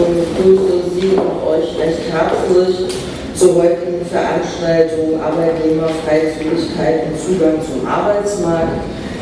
[0.00, 2.88] und begrüße Sie und euch recht herzlich
[3.34, 8.80] zur heutigen Veranstaltung Arbeitnehmerfreizügigkeit und Zugang zum Arbeitsmarkt,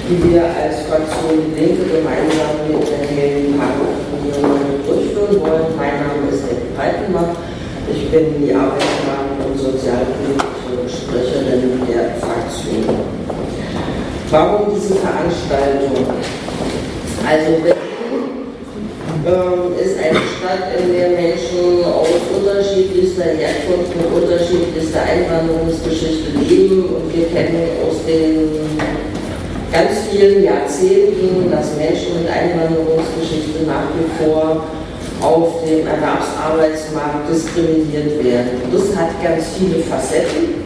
[0.09, 5.75] die wir als Fraktion Die Linke gemeinsam mit der Helden Partnerunion durchführen wollen.
[5.77, 7.35] Mein Name ist Ed Breitenbach.
[7.91, 12.97] Ich bin die Arbeitsmarkt- und Sozialpolitische Sprecherin der Fraktion.
[14.31, 16.07] Warum diese Veranstaltung?
[17.27, 17.88] Also ähm,
[19.27, 27.27] ist eine Stadt, in der Menschen aus unterschiedlichster Herkunft und unterschiedlichster Einwanderungsgeschichte leben und wir
[27.27, 28.49] kennen aus den
[29.73, 34.65] ganz vielen Jahrzehnten, dass Menschen mit Einwanderungsgeschichte nach wie vor
[35.21, 38.63] auf dem Erwerbsarbeitsmarkt diskriminiert werden.
[38.73, 40.63] Das hat ganz viele Facetten,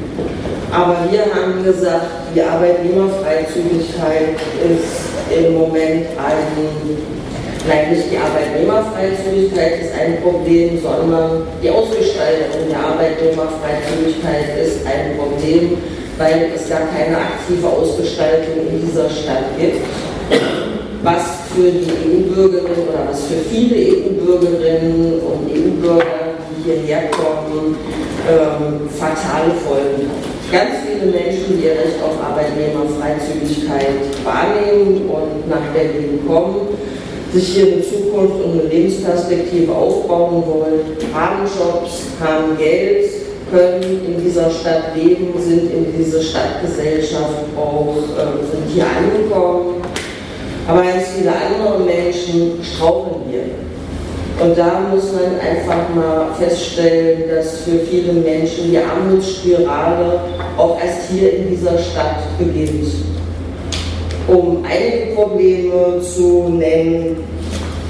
[0.70, 7.21] aber wir haben gesagt, die Arbeitnehmerfreizügigkeit ist im Moment ein
[7.68, 15.78] Nein, nicht die Arbeitnehmerfreizügigkeit ist ein Problem, sondern die Ausgestaltung der Arbeitnehmerfreizügigkeit ist ein Problem,
[16.18, 19.78] weil es gar keine aktive Ausgestaltung in dieser Stadt gibt,
[21.04, 21.22] was
[21.54, 27.76] für die EU-Bürgerinnen oder was für viele EU-Bürgerinnen und EU-Bürger, die hierher kommen,
[28.28, 30.50] ähm, fatale Folgen hat.
[30.50, 36.68] Ganz viele Menschen, die ihr Recht auf Arbeitnehmerfreizügigkeit wahrnehmen und nach Berlin kommen,
[37.32, 40.80] sich hier eine Zukunft und eine Lebensperspektive aufbauen wollen,
[41.14, 43.10] haben Jobs, haben Geld,
[43.50, 49.82] können in dieser Stadt leben, sind in diese Stadtgesellschaft auch, äh, sind hier angekommen.
[50.66, 53.42] Aber ganz viele andere Menschen straucheln hier.
[54.40, 60.20] Und da muss man einfach mal feststellen, dass für viele Menschen die Armutsspirale
[60.56, 62.86] auch erst hier in dieser Stadt beginnt
[64.28, 67.16] um einige Probleme zu nennen.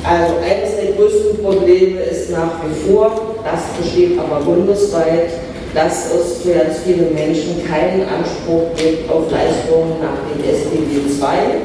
[0.04, 3.12] Also eines der größten Probleme ist nach wie vor,
[3.44, 5.30] das besteht aber bundesweit,
[5.74, 11.62] dass es für ganz viele Menschen keinen Anspruch gibt auf Leistungen nach dem SGB II.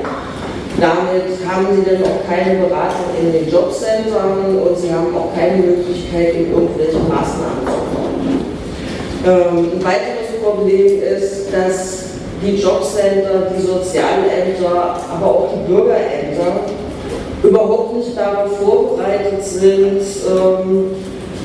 [0.80, 5.58] Damit haben sie dann auch keine Beratung in den Jobcentern und sie haben auch keine
[5.58, 8.46] Möglichkeit, in irgendwelche Maßnahmen zu kommen.
[9.26, 12.07] Ähm, ein weiteres Problem ist, dass
[12.42, 16.62] die Jobcenter, die Sozialämter, aber auch die Bürgerämter
[17.44, 20.92] überhaupt nicht darauf vorbereitet sind, ähm,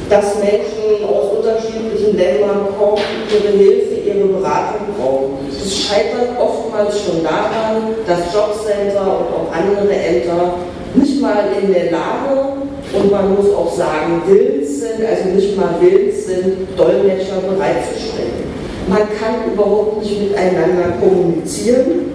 [0.08, 5.48] dass Menschen aus unterschiedlichen Ländern kommen, ihre Hilfe, ihre Beratung brauchen.
[5.50, 10.54] Es scheitert oftmals schon daran, dass Jobcenter und auch andere Ämter
[10.94, 12.52] nicht mal in der Lage
[12.92, 18.52] und man muss auch sagen willens sind, also nicht mal willens sind, Dolmetscher bereitzustellen.
[18.88, 22.12] Man kann überhaupt nicht miteinander kommunizieren.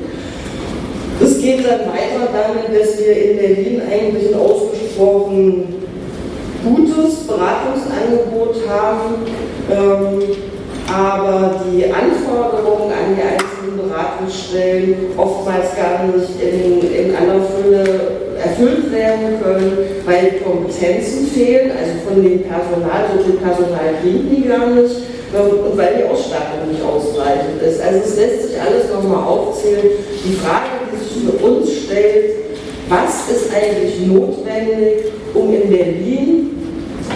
[1.22, 5.76] Es geht dann weiter damit, dass wir in Berlin eigentlich ein ausgesprochen
[6.64, 9.16] gutes Beratungsangebot haben,
[9.72, 10.22] ähm,
[10.94, 18.00] aber die Anforderungen an die einzelnen Beratungsstellen oftmals gar nicht in, in aller Fülle
[18.44, 24.48] erfüllt werden können, weil Kompetenzen fehlen, also von dem Personal, so viel Personal kriegen die
[24.48, 24.96] gar nicht
[25.34, 27.82] und weil die Ausstattung nicht ausreichend ist.
[27.82, 29.90] Also es lässt sich alles nochmal aufzählen.
[30.24, 32.36] Die Frage, die sich für uns stellt,
[32.90, 36.50] was ist eigentlich notwendig, um in Berlin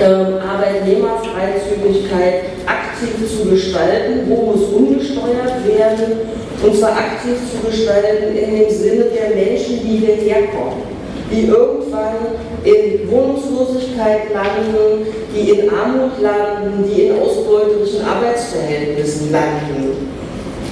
[0.01, 6.19] ähm, Arbeitnehmerfreizügigkeit aktiv zu gestalten, wo muss umgesteuert werden,
[6.63, 11.00] und zwar aktiv zu gestalten in dem Sinne der Menschen, die hierher kommen
[11.31, 20.11] die irgendwann in Wohnungslosigkeit landen, die in Armut landen, die in ausbeuterischen Arbeitsverhältnissen landen.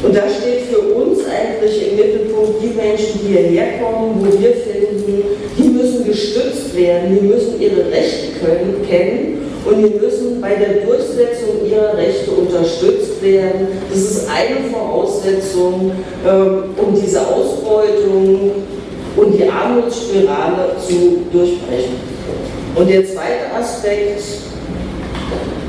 [0.01, 4.53] Und da steht für uns eigentlich im Mittelpunkt die Menschen, die hierher kommen, wo wir
[4.53, 5.23] finden,
[5.57, 10.85] die müssen gestützt werden, die müssen ihre Rechte können, kennen und die müssen bei der
[10.85, 13.67] Durchsetzung ihrer Rechte unterstützt werden.
[13.89, 15.91] Das ist eine Voraussetzung,
[16.25, 18.51] ähm, um diese Ausbeutung
[19.15, 21.95] und die Armutsspirale zu durchbrechen.
[22.75, 24.23] Und der zweite Aspekt,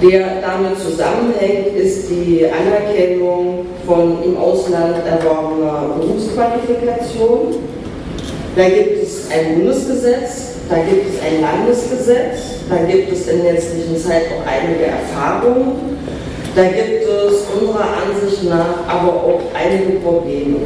[0.03, 7.57] der damit zusammenhängt, ist die Anerkennung von im Ausland erworbener Berufsqualifikation.
[8.57, 13.97] Da gibt es ein Bundesgesetz, da gibt es ein Landesgesetz, da gibt es in letztlichen
[13.97, 15.99] Zeit auch einige Erfahrungen,
[16.57, 20.57] da gibt es unserer Ansicht nach aber auch einige Probleme.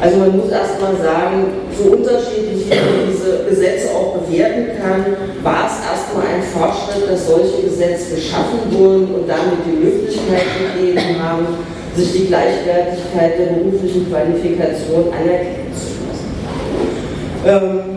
[0.00, 5.04] Also man muss erstmal sagen, so unterschiedlich wie man diese Gesetze auch bewerten kann,
[5.42, 11.22] war es erstmal ein Fortschritt, dass solche Gesetze geschaffen wurden und damit die Möglichkeit gegeben
[11.22, 11.46] haben,
[11.94, 16.30] sich die Gleichwertigkeit der beruflichen Qualifikation anerkennen zu lassen.
[17.46, 17.92] Ähm,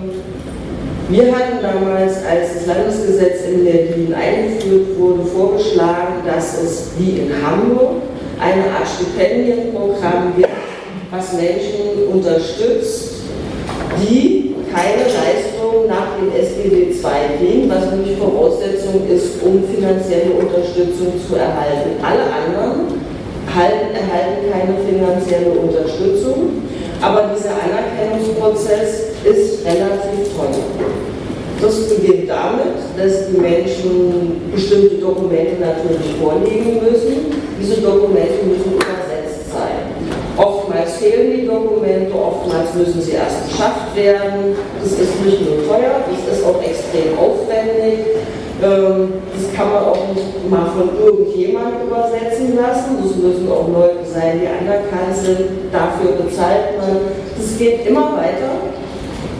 [1.08, 7.32] Wir hatten damals, als das Landesgesetz in Berlin eingeführt wurde, vorgeschlagen, dass es wie in
[7.46, 8.02] Hamburg
[8.40, 10.50] eine Art Stipendienprogramm gibt,
[11.16, 13.12] was Menschen unterstützt,
[14.02, 21.14] die keine Leistung nach dem SGB II kriegen, was nämlich Voraussetzung ist, um finanzielle Unterstützung
[21.26, 21.96] zu erhalten.
[22.04, 23.00] Alle anderen
[23.48, 26.64] halten, erhalten keine finanzielle Unterstützung,
[27.02, 30.66] aber dieser Anerkennungsprozess ist relativ teuer.
[31.62, 37.32] Das beginnt damit, dass die Menschen bestimmte Dokumente natürlich vorlegen müssen.
[37.62, 39.05] Diese Dokumente müssen sein.
[41.06, 44.58] Fehlen die Dokumente, oftmals müssen sie erst beschafft werden.
[44.82, 48.26] Das ist nicht nur teuer, das ist auch extrem aufwendig.
[48.64, 52.98] Ähm, das kann man auch nicht mal von irgendjemand übersetzen lassen.
[53.04, 55.70] Das müssen auch Leute sein, die anerkannt sind.
[55.72, 56.98] Dafür bezahlt man.
[57.38, 58.66] Das geht immer weiter,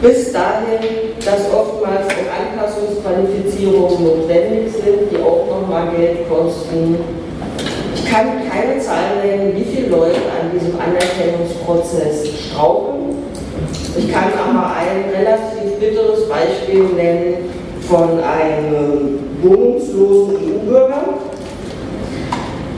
[0.00, 7.25] bis dahin, dass oftmals auch Anpassungsqualifizierungen notwendig sind, die auch nochmal Geld kosten
[8.10, 13.16] kann keine Zahl nennen, wie viele Leute an diesem Anerkennungsprozess strauchen.
[13.98, 17.50] Ich kann aber ein relativ bitteres Beispiel nennen
[17.88, 21.04] von einem wohnungslosen EU-Bürger,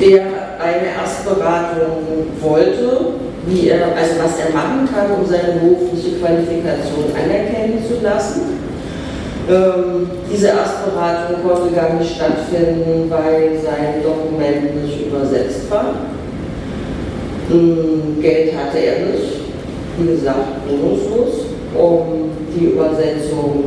[0.00, 0.22] der
[0.60, 3.14] eine Erstberatung wollte,
[3.46, 8.67] wie er, also was er machen kann, um seine berufliche Qualifikation anerkennen zu lassen.
[9.50, 15.94] Ähm, diese Erstberatung konnte gar nicht stattfinden, weil sein Dokument nicht übersetzt war.
[17.50, 19.40] Ähm, Geld hatte er nicht,
[19.98, 23.64] wie gesagt, wohnungslos, um die Übersetzung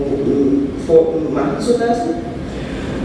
[0.87, 2.31] äh, machen zu lassen.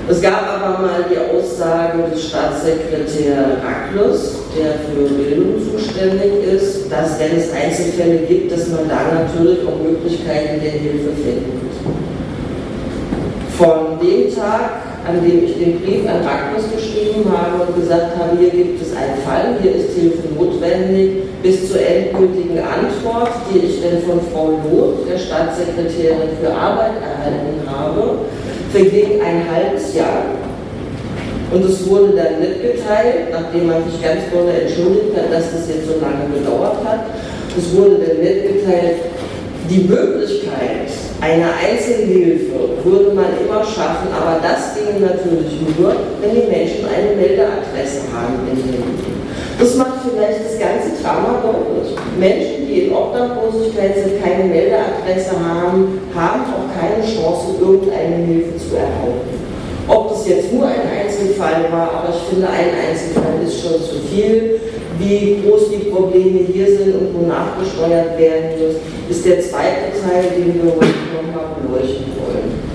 [0.08, 7.18] Es gab aber mal die Aussage des Staatssekretärs Rackles, der für Bildung zuständig ist, dass
[7.18, 12.05] wenn es Einzelfälle gibt, dass man da natürlich auch Möglichkeiten der Hilfe finden muss.
[13.56, 18.36] Von dem Tag, an dem ich den Brief an Magnus geschrieben habe und gesagt habe,
[18.38, 23.80] hier gibt es einen Fall, hier ist Hilfe notwendig, bis zur endgültigen Antwort, die ich
[23.80, 28.28] dann von Frau Loth, der Staatssekretärin für Arbeit, erhalten habe,
[28.72, 30.36] verging ein halbes Jahr.
[31.50, 35.86] Und es wurde dann mitgeteilt, nachdem man sich ganz doll entschuldigt hat, dass das jetzt
[35.86, 37.06] so lange gedauert hat,
[37.56, 39.00] es wurde dann mitgeteilt,
[39.68, 40.90] die Möglichkeit
[41.20, 47.16] einer Einzelhilfe würde man immer schaffen, aber das ginge natürlich nur, wenn die Menschen eine
[47.16, 49.16] Meldeadresse haben in Händen.
[49.58, 51.96] Das macht vielleicht das ganze Drama deutlich.
[52.18, 58.76] Menschen, die in Obdachlosigkeit sind, keine Meldeadresse haben, haben auch keine Chance, irgendeine Hilfe zu
[58.76, 59.45] erhalten.
[59.88, 64.06] Ob das jetzt nur ein Einzelfall war, aber ich finde, ein Einzelfall ist schon zu
[64.10, 64.60] viel
[64.98, 68.76] wie groß die Probleme hier sind und wo nachgesteuert werden muss,
[69.10, 72.66] ist der zweite Teil, den wir heute nochmal beleuchten wollen.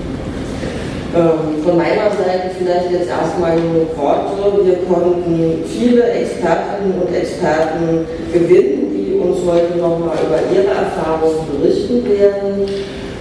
[1.14, 4.64] Ähm, von meiner Seite vielleicht jetzt erstmal nur Worte.
[4.64, 12.04] Wir konnten viele Expertinnen und Experten gewinnen, die uns heute nochmal über ihre Erfahrungen berichten
[12.08, 12.66] werden.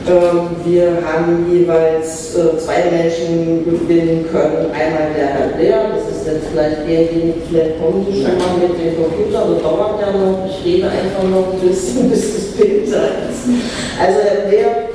[0.07, 4.71] Ähm, wir haben jeweils äh, zwei Menschen gewinnen können.
[4.73, 8.79] Einmal der Herr Blair, das ist jetzt vielleicht derjenige, vielleicht kommen Sie schon mal mit
[8.79, 10.49] dem Computer, das dauert ja noch.
[10.49, 13.45] Ich rede einfach noch ein bisschen, bis das Bild da ist.
[13.99, 14.90] Also Herr Blair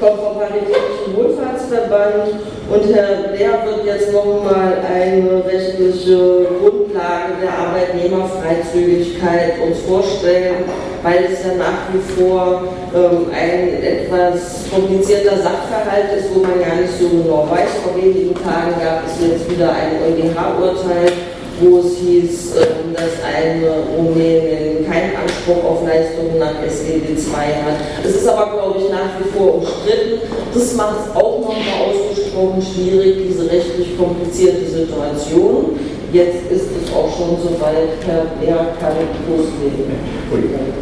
[0.00, 2.28] kommt vom Paritätischen Wohlfahrtsverband
[2.70, 10.64] und Herr Blair wird jetzt nochmal eine rechtliche Grundlage der Arbeitnehmerfreizügigkeit uns vorstellen
[11.06, 16.74] weil es ja nach wie vor ähm, ein etwas komplizierter Sachverhalt ist, wo man ja
[16.82, 17.70] nicht so genau weiß.
[17.84, 21.12] Vor wenigen Tagen gab es jetzt wieder ein EuGH-Urteil,
[21.60, 27.80] wo es hieß, ähm, dass eine Rumänin keinen Anspruch auf Leistungen nach SGB II hat.
[28.04, 30.20] Es ist aber, glaube ich, nach wie vor umstritten.
[30.52, 35.78] Das macht es auch nochmal ausgesprochen schwierig, diese rechtlich komplizierte Situation.
[36.12, 38.94] Jetzt ist es auch schon so weit, Herr Lehrer kann
[39.28, 39.90] loslegen.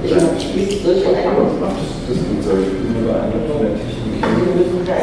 [0.04, 1.14] Ich habe schließt durch ein.
[2.06, 4.20] Das ist gut, ich bin beeindruckt von der Technik.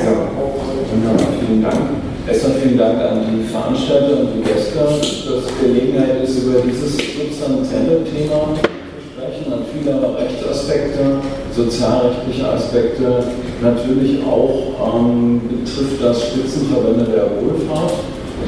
[0.06, 2.11] Ja, vielen Dank.
[2.28, 8.06] Erstmal vielen Dank an die Veranstalter und die Gäste, dass Gelegenheit ist, über dieses substanzielle
[8.06, 11.18] Thema zu sprechen, an viele Rechtsaspekte,
[11.56, 13.24] sozialrechtliche Aspekte.
[13.62, 17.94] Natürlich auch ähm, betrifft das Spitzenverbände der Wohlfahrt.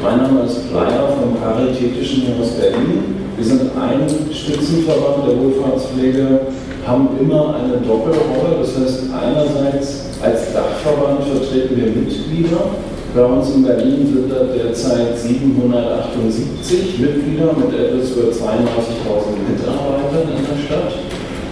[0.03, 3.25] Mein Name ist Bleier vom Paritätischen hier aus Berlin.
[3.36, 6.42] Wir sind ein Spitzenverband der Wohlfahrtspflege,
[6.86, 8.62] haben immer eine Doppelrolle.
[8.62, 12.70] Das heißt, einerseits als Dachverband vertreten wir Mitglieder.
[13.13, 20.41] Bei uns in Berlin sind da derzeit 778 Mitglieder mit etwas über 32.000 Mitarbeitern in
[20.50, 20.93] der Stadt.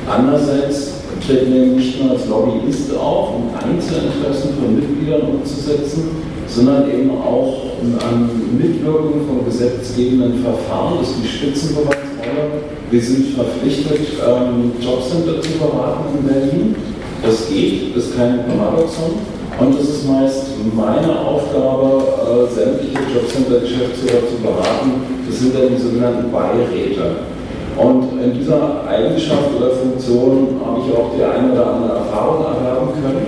[0.10, 6.10] Andererseits treten eben nicht nur als Lobbyist auf, um Einzelinteressen von Mitgliedern umzusetzen,
[6.48, 7.78] sondern eben auch
[8.10, 12.66] an Mitwirkung von gesetzgebenden Verfahren, das ist die Spitzenbeweisrolle.
[12.90, 16.76] Wir sind verpflichtet, ähm, Jobcenter zu beraten in Berlin.
[17.24, 19.41] Das geht, das ist kein Paradoxon.
[19.60, 25.04] Und es ist meist meine Aufgabe, äh, sämtliche Jobcenter-Geschäftsführer zu beraten.
[25.28, 27.32] Das sind dann die sogenannten Beiräte.
[27.78, 32.90] Und in dieser Eigenschaft oder Funktion habe ich auch die eine oder andere Erfahrung erwerben
[33.02, 33.26] können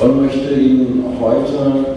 [0.00, 1.96] und möchte Ihnen heute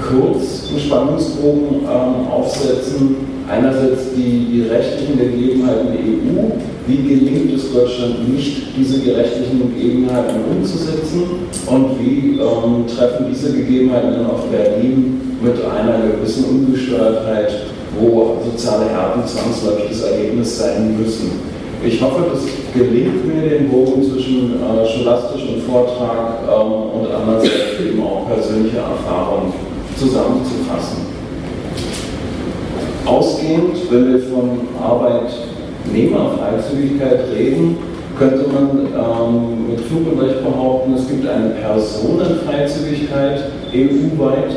[0.00, 3.16] kurz einen Spannungsbogen ähm, aufsetzen.
[3.48, 6.75] Einerseits die, die rechtlichen Gegebenheiten der EU.
[6.86, 11.24] Wie gelingt es Deutschland nicht, diese gerechtlichen Gegebenheiten umzusetzen?
[11.66, 17.52] Und wie ähm, treffen diese Gegebenheiten dann auf Berlin mit einer gewissen Ungesteuertheit,
[17.98, 21.32] wo soziale Härten zwangsläufig das Ergebnis sein müssen?
[21.84, 28.00] Ich hoffe, das gelingt mir, den Bogen zwischen äh, scholastischem Vortrag ähm, und andererseits eben
[28.00, 29.52] auch persönlicher Erfahrung
[29.98, 31.16] zusammenzufassen.
[33.04, 34.60] Ausgehend, wenn wir von
[35.86, 37.76] Arbeitnehmerfreizügigkeit reden,
[38.18, 44.52] könnte man ähm, mit Fug und Recht behaupten, es gibt eine Personenfreizügigkeit EU-weit,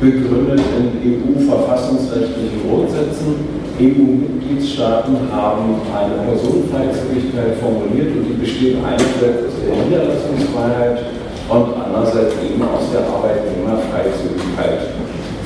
[0.00, 3.60] begründet in EU-verfassungsrechtlichen Grundsätzen.
[3.80, 10.98] EU-Mitgliedstaaten haben eine Personenfreizügigkeit formuliert und die besteht einerseits aus der Niederlassungsfreiheit
[11.48, 14.80] und andererseits eben aus der Arbeitnehmerfreizügigkeit.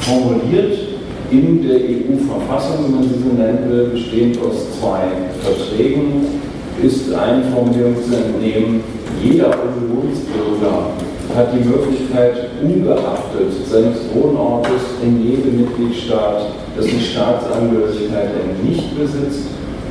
[0.00, 0.93] Formuliert
[1.34, 5.02] in der EU-Verfassung, wenn man sie so nennen will, bestehend aus zwei
[5.42, 6.26] Verträgen,
[6.82, 8.82] ist eine Formulierung zu entnehmen,
[9.22, 10.94] jeder Unionsbürger
[11.34, 16.46] hat die Möglichkeit, ungeachtet seines Wohnortes in jedem Mitgliedstaat,
[16.78, 19.46] dessen Staatsangehörigkeit er nicht besitzt,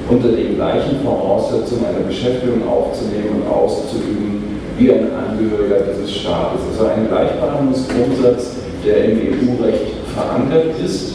[0.09, 4.43] unter den gleichen Voraussetzungen eine Beschäftigung aufzunehmen und auszuüben,
[4.77, 6.62] wie ein Angehöriger dieses Staates.
[6.71, 11.12] Also ein Gleichbehandlungsgrundsatz, der im EU-Recht verankert ist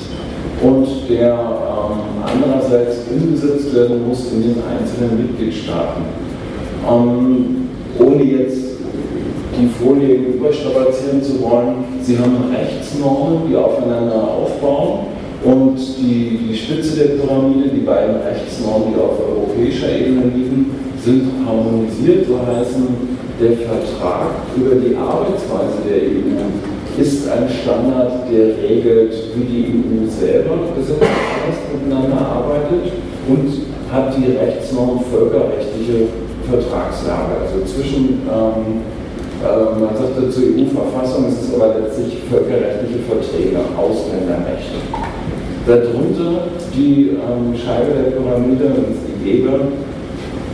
[0.62, 6.02] und der ähm, andererseits umgesetzt werden muss in den einzelnen Mitgliedstaaten.
[6.88, 8.68] Ähm, ohne jetzt
[9.60, 15.06] die Folie überstrapazieren zu wollen, Sie haben Rechtsnormen, die aufeinander aufbauen
[15.44, 20.70] und die, die Spitze der Pyramide, die beiden Rechtsnormen, die auf europäischer Ebene liegen,
[21.04, 22.86] sind harmonisiert, so heißen
[23.40, 30.08] der Vertrag über die Arbeitsweise der EU ist ein Standard, der regelt, wie die EU
[30.08, 31.08] selber gesetzlich
[31.72, 32.92] miteinander arbeitet
[33.28, 36.08] und hat die Rechtsnorm völkerrechtliche
[36.50, 37.44] Vertragslage.
[37.44, 38.82] Also zwischen, ähm,
[39.42, 44.82] äh, man sagt zur EU-Verfassung, es ist aber letztlich völkerrechtliche Verträge, Ausländerrechte.
[45.66, 48.72] Darunter die ähm, Scheibe der Pyramide,
[49.06, 49.60] die gäbe,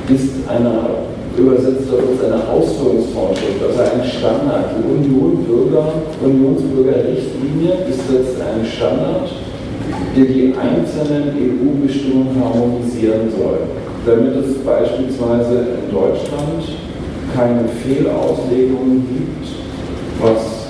[0.08, 4.70] ist eine übersetzt auf uns eine Ausführungsvorschrift, also ein Standard.
[4.78, 9.30] Die Union Bürger, Unionsbürgerrichtlinie ist jetzt ein Standard,
[10.16, 13.58] der die einzelnen EU-Bestimmungen harmonisieren soll,
[14.06, 16.62] damit es beispielsweise in Deutschland
[17.34, 19.48] keine Fehlauslegungen gibt,
[20.20, 20.64] was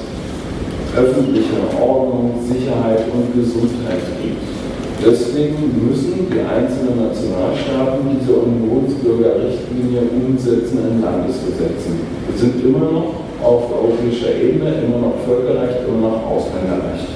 [0.97, 4.64] öffentliche Ordnung, Sicherheit und Gesundheit gibt.
[5.03, 11.99] Deswegen müssen die einzelnen Nationalstaaten diese Unionsbürgerrichtlinie umsetzen in Landesgesetzen.
[12.29, 17.11] Wir sind immer noch auf europäischer Ebene, immer noch Völkerrecht, immer noch Ausländerrecht.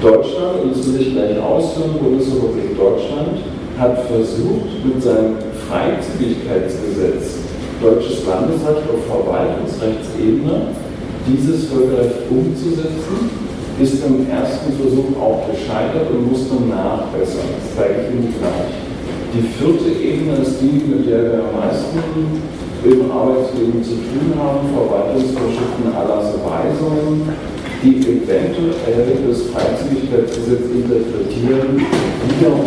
[0.00, 3.42] Deutschland, und das will ich gleich ausführen, Bundesrepublik Deutschland,
[3.76, 7.42] hat versucht, mit seinem Freizügigkeitsgesetz
[7.82, 10.74] deutsches Landesrecht auf Verwaltungsrechtsebene
[11.26, 13.47] dieses Völkerrecht umzusetzen
[13.80, 17.46] ist im ersten Versuch auch gescheitert und muss nun nachbessern.
[17.54, 18.74] Das zeige ich Ihnen gleich.
[19.34, 21.98] Die vierte Ebene ist die, mit der wir am meisten
[22.84, 27.28] im Arbeitsleben zu tun haben, Verwaltungsvorschriften aller Weisungen,
[27.82, 31.82] die eventuell das Freizügigkeitsgesetz interpretieren,
[32.26, 32.66] wiederum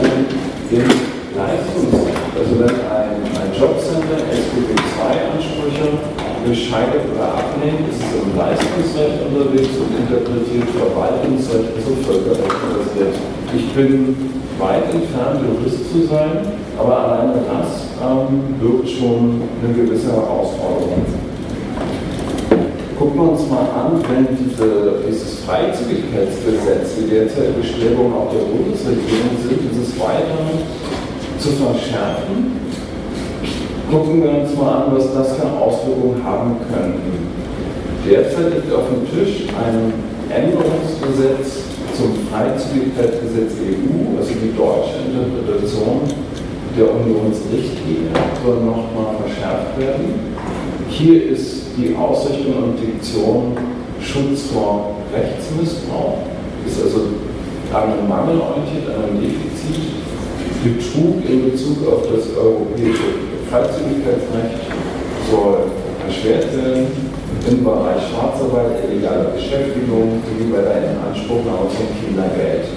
[0.71, 0.87] im
[1.35, 2.23] Leistungsrecht.
[2.35, 9.73] Also wenn ein, ein Jobcenter SGB II-Ansprüche gescheitert oder ablehnt, ist es im Leistungsrecht unterwegs
[9.77, 13.19] und interpretiert Verwaltungsrecht, also Völkerrecht.
[13.53, 14.15] Ich bin
[14.57, 21.05] weit entfernt, Jurist zu sein, aber alleine das ähm, birgt schon eine gewisse Herausforderung.
[22.97, 29.35] Gucken wir uns mal an, wenn diese, dieses Freizügigkeitsgesetz, die derzeit Bestrebungen auch der Bundesregierung
[29.41, 30.37] sind, dieses weiter
[31.39, 32.61] zu verschärfen,
[33.91, 37.11] gucken wir uns mal an, was das für Auswirkungen haben könnte.
[38.07, 39.91] Derzeit liegt auf dem Tisch ein
[40.31, 46.07] Änderungsgesetz zum Freizügigkeitsgesetz EU, also die deutsche Interpretation
[46.77, 50.31] der Unionsrichtlinie soll nochmal verschärft werden.
[50.87, 53.57] Hier ist die Ausrichtung und Diktion
[53.99, 56.19] Schutz vor Rechtsmissbrauch,
[56.65, 57.07] ist also
[57.73, 59.99] an einem Mangel orientiert, an einem Defizit.
[60.63, 63.17] Betrug in Bezug auf das europäische
[63.51, 64.63] Freizügigkeitsrecht
[65.29, 65.67] soll
[66.07, 66.87] erschwert werden
[67.51, 72.71] im Bereich Schwarzarbeit, illegale Beschäftigung sowie bei der Inanspruchnahme von Kindergeld.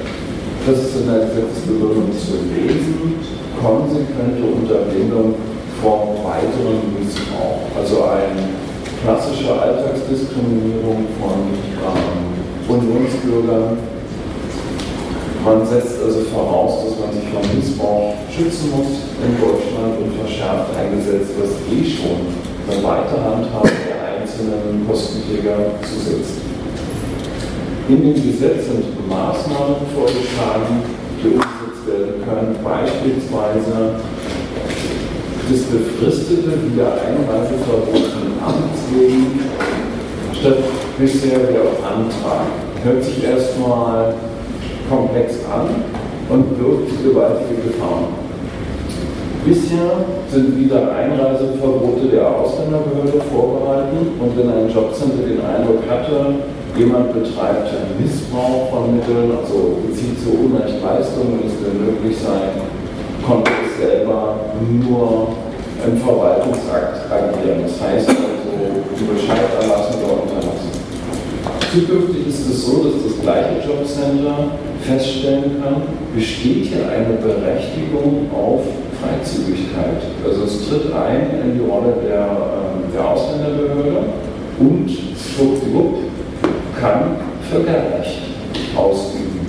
[0.66, 3.22] Das ist in der Gesetzesbegründung zu lesen,
[3.62, 5.34] konsequente Unterbindung
[5.80, 7.70] vor weiteren Missbrauch.
[7.78, 8.42] Also eine
[8.98, 11.54] klassische Alltagsdiskriminierung von
[11.86, 12.34] ähm,
[12.66, 13.93] Unionsbürgern.
[15.44, 20.72] Man setzt also voraus, dass man sich vor Missbrauch schützen muss in Deutschland und verschärft
[20.72, 22.32] ein Gesetz, was eh schon
[22.64, 26.40] eine weite Handhabe der einzelnen Kostenträger zusetzt.
[27.90, 30.80] In dem Gesetz sind Maßnahmen vorgeschlagen,
[31.20, 34.00] die umgesetzt werden können, beispielsweise
[35.44, 39.44] das befristete Wiedereinreiseverbot von Amts wegen
[40.32, 40.64] statt
[40.96, 42.48] bisher der Antrag.
[42.82, 44.14] Hört sich erstmal
[44.88, 45.68] komplex an
[46.28, 48.24] und birgt gewaltige Gefahren.
[49.44, 56.40] Bisher sind wieder Einreiseverbote der Ausländerbehörde vorbehalten und wenn ein Jobcenter den Eindruck hatte,
[56.78, 57.68] jemand betreibt
[58.00, 62.56] Missbrauch von Mitteln, also bezieht zu Unrecht Leistungen, es will möglich sein,
[63.20, 64.36] konnte es selber
[64.80, 65.28] nur
[65.86, 67.64] im Verwaltungsakt agieren.
[67.64, 70.23] Das heißt also, Bescheid erlassen unterlassen.
[71.74, 74.52] Zukünftig ist es so, dass das gleiche Jobcenter
[74.82, 75.82] feststellen kann,
[76.14, 78.62] besteht hier eine Berechtigung auf
[79.02, 80.06] Freizügigkeit.
[80.24, 84.04] Also es tritt ein in die Rolle der, ähm, der Ausländerbehörde
[84.60, 85.96] und schwuppdiwupp
[86.80, 87.16] kann
[87.50, 88.22] Völkerrecht
[88.76, 89.40] ausüben.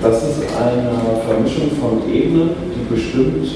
[0.00, 3.48] Das ist eine Vermischung von Ebenen, die bestimmt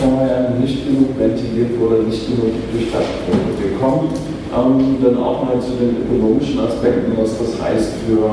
[0.00, 3.70] vorher nicht genug ventiliert wurde, nicht genug durchdacht wurde.
[3.70, 4.10] Wir kommen
[4.54, 8.30] ähm, dann auch mal zu den ökonomischen Aspekten, was das heißt für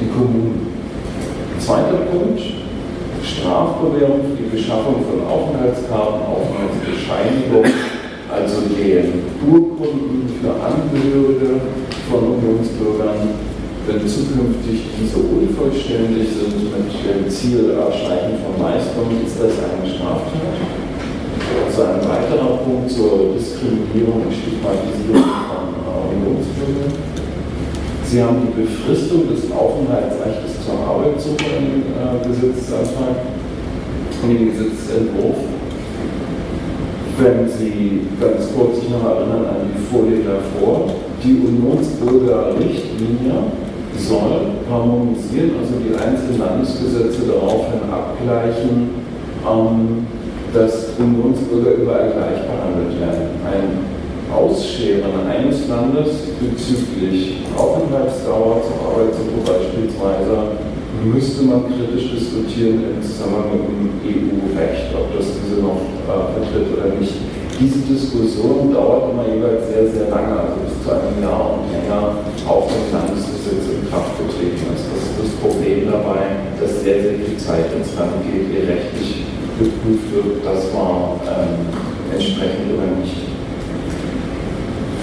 [0.00, 0.72] die Kommunen.
[1.58, 2.40] Zweiter Punkt,
[3.22, 7.64] Strafbewährung für die Beschaffung von Aufenthaltskarten, Aufenthaltsbescheinigung,
[8.26, 11.62] also den Urkunden für Angehörige
[12.10, 13.52] von Unionsbürgern,
[13.86, 20.58] wenn zukünftig diese unvollständig sind mit dem Ziel Erschleichen von Leistungen, ist das eine Straftat.
[21.66, 25.51] Also ein weiterer Punkt zur Diskriminierung und Stigmatisierung
[26.12, 26.92] Unionsbürgern.
[28.04, 33.16] Sie haben die Befristung des Aufenthaltsrechts zur Arbeitssuche im äh, Gesetzesantrag
[34.22, 35.48] in den Gesetzentwurf.
[37.18, 40.90] Wenn Sie ganz kurz sich noch erinnern an die Folie davor,
[41.22, 43.44] die Unionsbürgerrichtlinie
[43.96, 48.90] soll harmonisieren, also die einzelnen Landesgesetze daraufhin abgleichen,
[49.46, 50.06] ähm,
[50.52, 53.40] dass Unionsbürger überall gleich behandelt werden.
[53.44, 54.01] Ein
[54.34, 60.56] Ausscheren eines Landes bezüglich Aufenthaltsdauer zur Arbeitssuche beispielsweise
[61.04, 66.68] müsste man kritisch diskutieren im Zusammenhang mit dem EU-Recht, ob das diese noch äh, vertritt
[66.72, 67.14] oder nicht.
[67.58, 72.18] Diese Diskussion dauert immer jeweils sehr, sehr lange, also bis zu einem Jahr und länger,
[72.48, 74.86] auch wenn Landesgesetz in Kraft getreten ist.
[74.90, 79.26] Das ist das Problem dabei, dass sehr, sehr viel Zeit ins Land geht, ehe rechtlich
[79.58, 81.70] geprüft wird, das war ähm,
[82.10, 83.31] entsprechend oder nicht.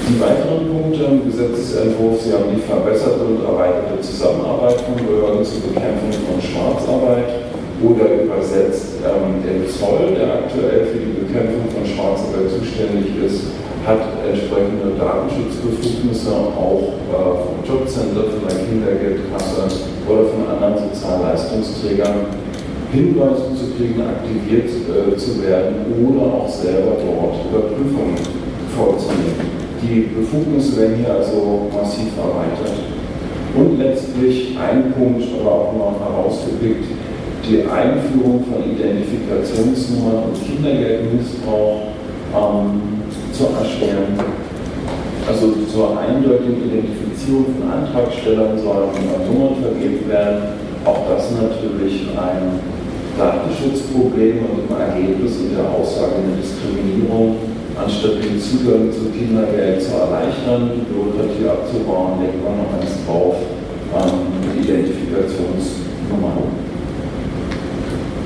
[0.10, 5.69] Die weiteren Punkte im Gesetzesentwurf, Sie haben die verbesserte und erweiterte Zusammenarbeit von Behörden zur
[5.69, 7.45] Bekämpfung von Schwarzarbeit
[7.86, 13.54] oder übersetzt ähm, der Zoll, der aktuell für die Bekämpfung von Schwarzarbeit zuständig ist,
[13.86, 19.69] hat entsprechende Datenschutzbefugnisse auch äh, vom Jobcenter, von der Kindergeldkasse
[20.10, 22.34] oder von anderen Sozialleistungsträgern
[22.89, 28.17] Hinweise zu kriegen, aktiviert äh, zu werden oder auch selber dort Überprüfungen
[28.74, 29.59] vorzunehmen.
[29.82, 32.80] Die Befugnisse werden hier also massiv erweitert.
[33.56, 36.86] Und letztlich ein Punkt, aber auch noch herausgepickt,
[37.48, 41.96] die Einführung von Identifikationsnummern und Kindergeldmissbrauch
[42.36, 42.82] ähm,
[43.32, 44.20] zu erschweren.
[45.28, 48.89] Also zur eindeutigen Identifizierung von Antragstellern sollen
[49.32, 50.60] Nummern vergeben werden.
[50.86, 52.60] Auch das natürlich ein
[53.18, 57.49] Datenschutzproblem und im Ergebnis in der Aussage eine Diskriminierung
[57.84, 63.36] anstatt den Zugang zu Kindergeld zu erleichtern, die Bürokratie abzubauen, legt man noch eins drauf,
[63.96, 66.44] ähm, Identifikationsnummer.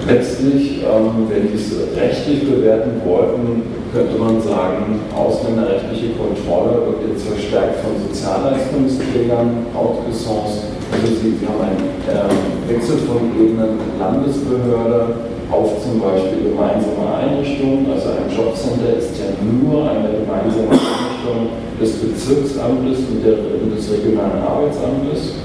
[0.08, 3.64] Letztlich, ähm, wenn wir es rechtlich bewerten wollten,
[3.94, 10.74] könnte man sagen, ausländerrechtliche Kontrolle wird jetzt verstärkt von Sozialleistungsträgern outgesourced.
[10.92, 15.13] Also Sie haben einen äh, Wechsel von Ebenen Landesbehörde,
[15.54, 17.86] auf zum Beispiel gemeinsame Einrichtungen.
[17.94, 25.38] Also ein Jobcenter ist ja nur eine gemeinsame Einrichtung des Bezirksamtes und des regionalen Arbeitsamtes.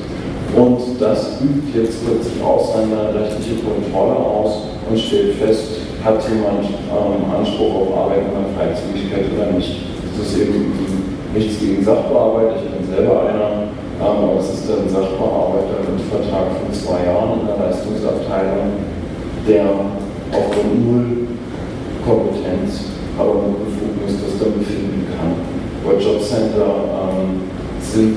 [0.56, 6.64] Und das übt jetzt plötzlich auch seine rechtliche Kontrolle aus und stellt fest, hat jemand
[6.64, 9.84] ähm, Anspruch auf Arbeit der Freizügigkeit oder nicht.
[10.16, 10.72] Das ist eben
[11.34, 13.68] nichts gegen Sachbearbeiter, ich bin selber einer,
[14.00, 18.88] ähm, aber es ist ein Sachbearbeiter mit Vertrag von zwei Jahren in der Leistungsabteilung,
[19.48, 19.64] der
[20.30, 21.06] aufgrund null
[22.04, 25.34] Kompetenz, aber mit Befugnis das dann befinden kann.
[25.84, 27.48] Bei Jobcenter ähm,
[27.80, 28.16] sind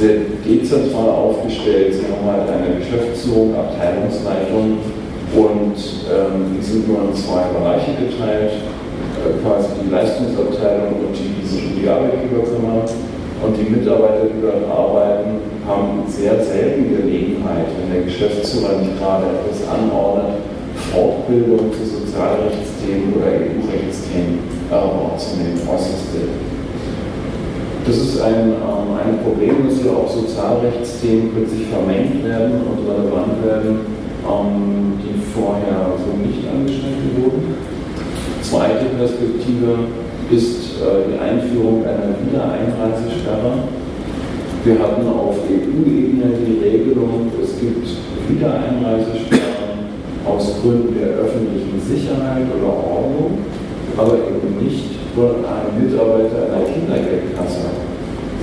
[0.00, 1.94] sehr dezentral aufgestellt.
[1.94, 4.78] Sie haben halt eine Geschäftsführung, Abteilungsleitung
[5.36, 5.76] und
[6.10, 8.52] ähm, die sind nur in zwei Bereiche geteilt,
[9.20, 12.82] äh, quasi die Leistungsabteilung und die, die sich um die Arbeitgeber kümmern.
[13.44, 15.36] Und die Mitarbeiter, die dort arbeiten,
[15.68, 20.40] haben sehr selten Gelegenheit, wenn der Geschäftsführer nicht gerade etwas anordnet,
[20.92, 24.38] Fortbildung zu Sozialrechtsthemen oder EU-Rechtsthemen
[24.70, 26.54] äh, wahrzunehmen, selten.
[27.86, 33.44] Das ist ein, ähm, ein Problem, dass hier auch Sozialrechtsthemen plötzlich vermengt werden und relevant
[33.44, 33.80] werden,
[34.24, 37.54] ähm, die vorher so nicht angeschnitten wurden.
[38.40, 39.92] Zweite Perspektive
[40.30, 43.68] ist äh, die Einführung einer Wiedereinreisesperre.
[44.64, 47.86] Wir hatten auf EU-Ebene die Regelung, es gibt
[48.28, 49.43] Wiedereinreisesperren
[50.24, 53.38] aus Gründen der öffentlichen Sicherheit oder Ordnung,
[53.96, 57.70] aber eben nicht nur ein Mitarbeiter einer Kindergeldkasse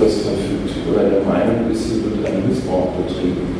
[0.00, 3.54] das verfügt oder der Meinung ist, hier wird ein Missbrauch betrieben.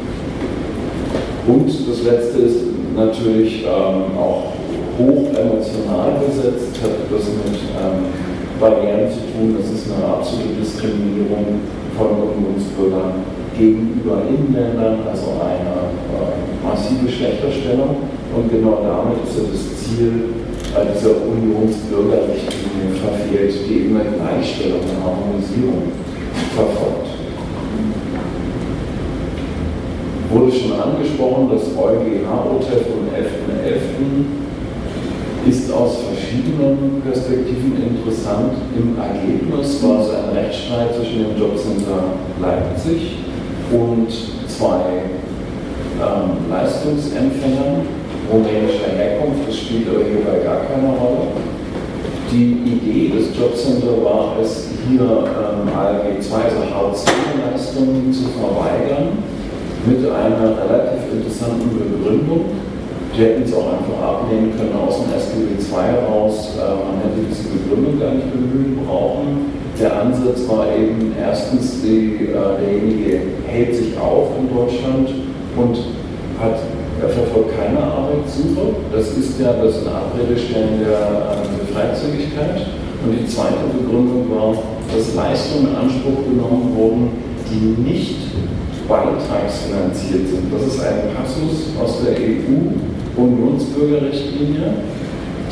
[1.46, 2.60] Und das Letzte ist
[2.96, 4.54] natürlich ähm, auch
[4.98, 8.10] hoch emotional besetzt, hat das mit ähm,
[8.60, 9.56] Barrieren zu tun.
[9.58, 11.60] Das ist eine absolute Diskriminierung
[11.96, 13.26] von Unionsbürgern
[13.58, 17.96] gegenüber Inländern, also eine äh, massive Schlechterstellung.
[18.34, 20.32] Und genau damit ist ja das Ziel
[20.72, 25.92] dieser Unionsbürgerrichtlinie verfehlt, die immer Gleichstellung und Harmonisierung
[26.56, 27.12] verfolgt.
[30.30, 34.24] Wurde schon angesprochen, das EuGH-Urteil vom 11.11.
[35.46, 38.54] ist aus verschiedenen Perspektiven interessant.
[38.74, 43.18] Im Ergebnis war es ein Rechtsstreit zwischen dem Jobcenter Leipzig
[43.70, 44.08] und
[44.48, 45.04] zwei
[46.00, 51.32] ähm, Leistungsempfängern rumänischer Herkunft, das spielt aber hierbei gar keine Rolle.
[52.30, 59.20] Die Idee des Jobcenter war es, hier ähm, ALG 2, also Hartz-IV-Leistungen zu verweigern,
[59.86, 62.46] mit einer relativ interessanten Begründung.
[63.14, 66.56] Die hätten es auch einfach abnehmen können aus dem SGB II heraus.
[66.56, 69.52] Äh, man hätte diese Begründung gar nicht bemühen brauchen.
[69.78, 75.10] Der Ansatz war eben erstens, die, äh, derjenige hält sich auf in Deutschland
[75.56, 75.76] und
[76.40, 76.60] hat
[77.02, 77.82] er verfolgt keine
[78.22, 78.74] Arbeitssuche.
[78.92, 79.86] Das ist ja das in
[80.38, 81.38] stellen der,
[81.74, 82.66] Freizügigkeit.
[83.04, 84.54] Und die zweite Begründung war,
[84.94, 87.10] dass Leistungen in Anspruch genommen wurden,
[87.50, 88.18] die nicht
[88.88, 90.52] beitragsfinanziert sind.
[90.52, 94.74] Das ist ein Passus aus der EU-Unionsbürgerrichtlinie,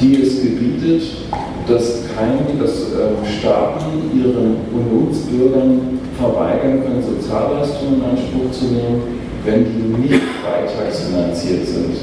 [0.01, 1.03] die es gebietet,
[1.67, 9.03] dass, kein, dass äh, Staaten ihren Unionsbürgern verweigern können, Sozialleistungen in Anspruch zu nehmen,
[9.45, 11.97] wenn die nicht beitragsfinanziert sind.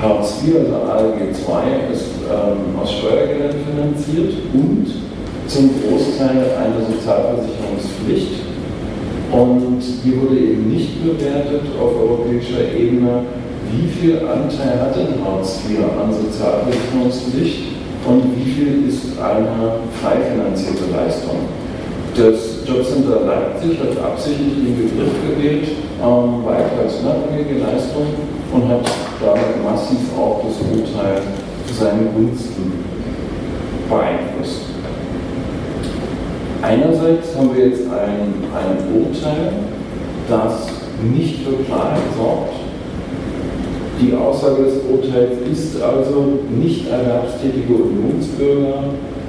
[0.00, 4.86] Hartz IV, also ALG II, ist ähm, aus Steuergeldern finanziert und
[5.46, 8.44] zum Großteil eine Sozialversicherungspflicht.
[9.32, 13.24] Und die wurde eben nicht bewertet auf europäischer Ebene,
[13.72, 17.74] wie viel Anteil hat denn Hartz IV an Sozialversicherungspflicht
[18.06, 21.48] und wie viel ist eine frei finanzierte Leistung.
[22.14, 25.68] Das Jobcenter Leipzig hat absichtlich den Begriff gewählt,
[26.00, 28.06] ähm, beitragsunabhängige Leistung
[28.52, 28.86] und hat
[29.24, 31.22] damit massiv auch das Urteil
[31.66, 32.72] zu seinen Gunsten
[33.88, 34.60] beeinflusst.
[36.62, 39.52] Einerseits haben wir jetzt ein, ein Urteil,
[40.28, 40.68] das
[41.12, 42.54] nicht für Klarheit sorgt.
[44.00, 48.84] Die Aussage des Urteils ist also, nicht erwerbstätige Unionsbürger,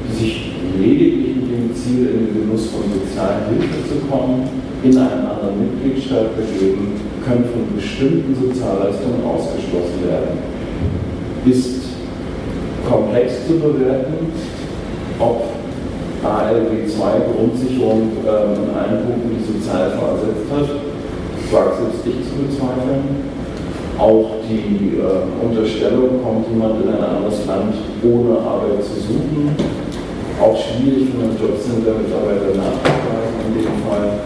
[0.10, 4.48] die sich lediglich dem Ziel, in den Genuss von sozialen Hilfe zu kommen,
[4.84, 6.94] in einen anderen Mitgliedstaat begeben,
[7.26, 10.38] können von bestimmten Sozialleistungen ausgeschlossen werden.
[11.46, 11.86] Ist
[12.88, 14.30] komplex zu bewerten,
[15.20, 15.44] ob
[16.24, 20.70] ALW 2 Grundsicherung ähm, in allen Punkten die ersetzt hat,
[21.52, 23.36] wagt selbst ich zu bezweifeln.
[23.98, 29.56] Auch die äh, Unterstellung, kommt jemand in ein anderes Land ohne Arbeit zu suchen,
[30.42, 34.20] auch schwierig für einen Jobcenter-Mitarbeiter nachzuweisen in dem Fall.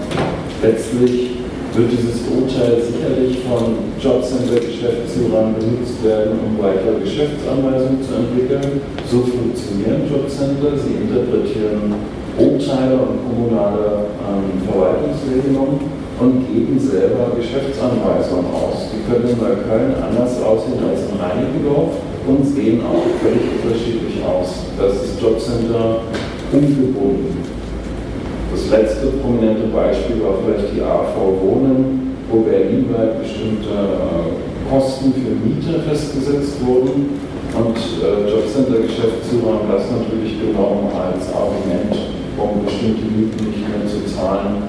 [0.63, 1.38] Letztlich
[1.75, 8.81] wird dieses Urteil sicherlich von Jobcenter-Geschäftsführern benutzt werden, um weitere Geschäftsanweisungen zu entwickeln.
[9.05, 10.73] So funktionieren Jobcenter.
[10.77, 11.93] Sie interpretieren
[12.37, 18.91] Urteile und kommunale ähm, Verwaltungsregelungen und geben selber Geschäftsanweisungen aus.
[18.91, 21.95] Die können in Neukölln anders aussehen als in Reinickendorf
[22.27, 24.67] und sehen auch völlig unterschiedlich aus.
[24.77, 26.01] Das ist Jobcenter
[26.51, 27.58] ungebunden.
[28.51, 35.37] Das letzte prominente Beispiel war vielleicht die AV Wohnen, wo berlinweit bestimmte äh, Kosten für
[35.37, 37.13] Miete festgesetzt wurden
[37.53, 41.93] und äh, Jobcenter-Geschäftsführer haben das natürlich genommen als Argument,
[42.37, 44.65] um bestimmte Mieten nicht mehr zu zahlen.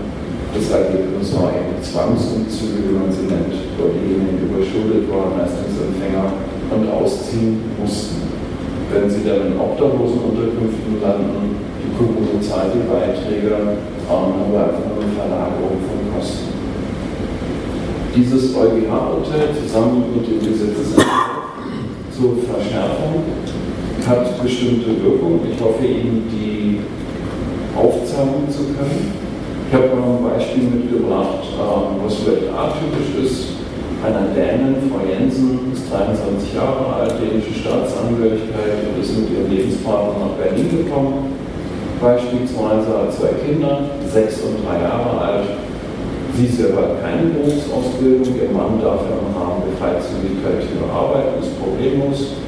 [0.52, 6.36] Das Ergebnis war eben Zwangsumzüge, wie man sie nennt, wo diejenigen überschuldet waren, Leistungsempfänger
[6.68, 8.28] und ausziehen mussten.
[8.92, 11.69] Wenn sie dann in Obdachlosenunterkünften landen,
[12.00, 13.76] die Kommune zahlt die Beiträge,
[14.08, 16.48] haben wir einfach nur eine Verlagerung von Kosten.
[18.16, 21.60] Dieses EuGH-Urteil zusammen mit dem Gesetzesentwurf
[22.10, 23.22] zur Verschärfung
[24.06, 25.40] hat bestimmte Wirkung.
[25.44, 26.80] Ich hoffe Ihnen, die
[27.76, 29.12] aufzeigen zu können.
[29.68, 33.60] Ich habe noch ein Beispiel mitgebracht, ähm, was vielleicht atypisch ist.
[34.02, 40.14] Einer Dänin, Frau Jensen, ist 23 Jahre alt, dänische Staatsangehörigkeit und ist mit ihrem Lebenspartner
[40.18, 41.39] nach Berlin gekommen.
[42.00, 45.44] Beispielsweise hat zwei Kinder, sechs und drei Jahre alt.
[46.34, 51.60] Sie selber hat keine Berufsausbildung, ihr Mann darf im Rahmen der Freizügigkeit hier arbeiten, ist
[51.60, 52.40] problemlos.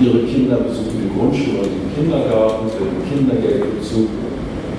[0.00, 4.08] Ihre Kinder besuchen die Grundschule und den Kindergarten, werden Kindergeldbezug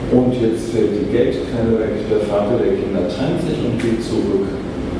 [0.10, 2.10] und jetzt fällt die Geldquelle weg.
[2.10, 4.50] Der Vater der Kinder trennt sich und geht zurück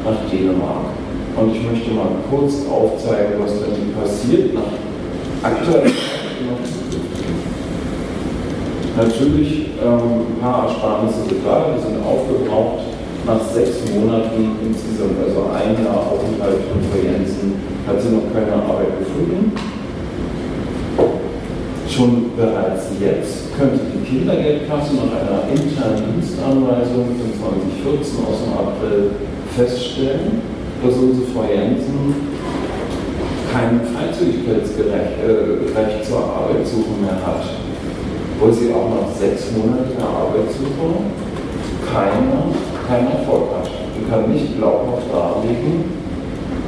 [0.06, 0.94] nach Dänemark.
[1.34, 4.78] Und ich möchte mal kurz aufzeigen, was dann passiert nach
[5.42, 5.90] aktueller
[9.00, 12.84] Natürlich, ähm, ein paar Ersparnisse da, die sind aufgebraucht.
[13.24, 19.00] Nach sechs Monaten insgesamt, also ein Jahr Aufenthalt von Jensen, hat sie noch keine Arbeit
[19.00, 19.56] gefunden.
[21.88, 27.32] Schon bereits jetzt könnte die Kindergeldkasse nach einer internen Dienstanweisung von
[28.04, 29.16] 2014 aus dem April
[29.56, 30.44] feststellen,
[30.84, 32.36] dass unsere Frau Jensen
[33.48, 37.48] kein Freizügigkeitsrecht äh, zur Arbeitssuche mehr hat,
[38.40, 41.04] wo sie auch nach sechs Monaten Arbeitssuche
[41.92, 42.56] keine,
[42.88, 43.68] keinen Erfolg hat.
[43.68, 45.84] Sie kann nicht glaubhaft darlegen,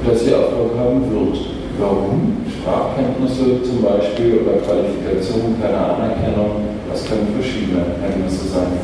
[0.06, 1.38] dass sie Erfolg haben wird.
[1.80, 2.38] Warum?
[2.52, 8.76] Sprachkenntnisse zum Beispiel oder Qualifikation, keine Anerkennung, das können verschiedene Kenntnisse sein.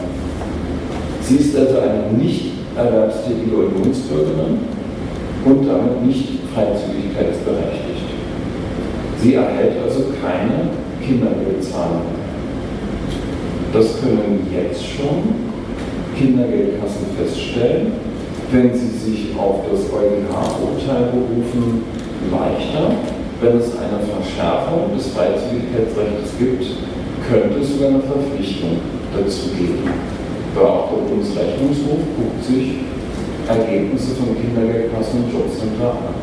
[1.22, 4.60] Sie ist also eine nicht erwerbstätige Unionsbürgerin
[5.46, 8.08] und damit nicht freizügigkeitsberechtigt.
[9.22, 10.70] Sie erhält also keine
[11.06, 12.17] Kindergeldzahlung.
[13.74, 15.48] Das können jetzt schon
[16.18, 17.92] Kindergeldkassen feststellen,
[18.52, 21.84] wenn sie sich auf das EuGH-Urteil berufen,
[22.32, 22.92] leichter.
[23.40, 26.66] Wenn es eine Verschärfung des Freizügigkeitsrechts gibt,
[27.30, 28.80] könnte es sogar eine Verpflichtung
[29.16, 29.84] dazu geben.
[30.56, 32.80] Aber auch der Bundesrechnungshof guckt sich
[33.48, 36.16] Ergebnisse von Kindergeldkassen und Jobcenter an.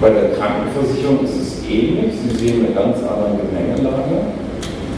[0.00, 2.14] Bei der Krankenversicherung ist es ähnlich.
[2.14, 4.32] Sie sehen eine ganz andere Gemengelage.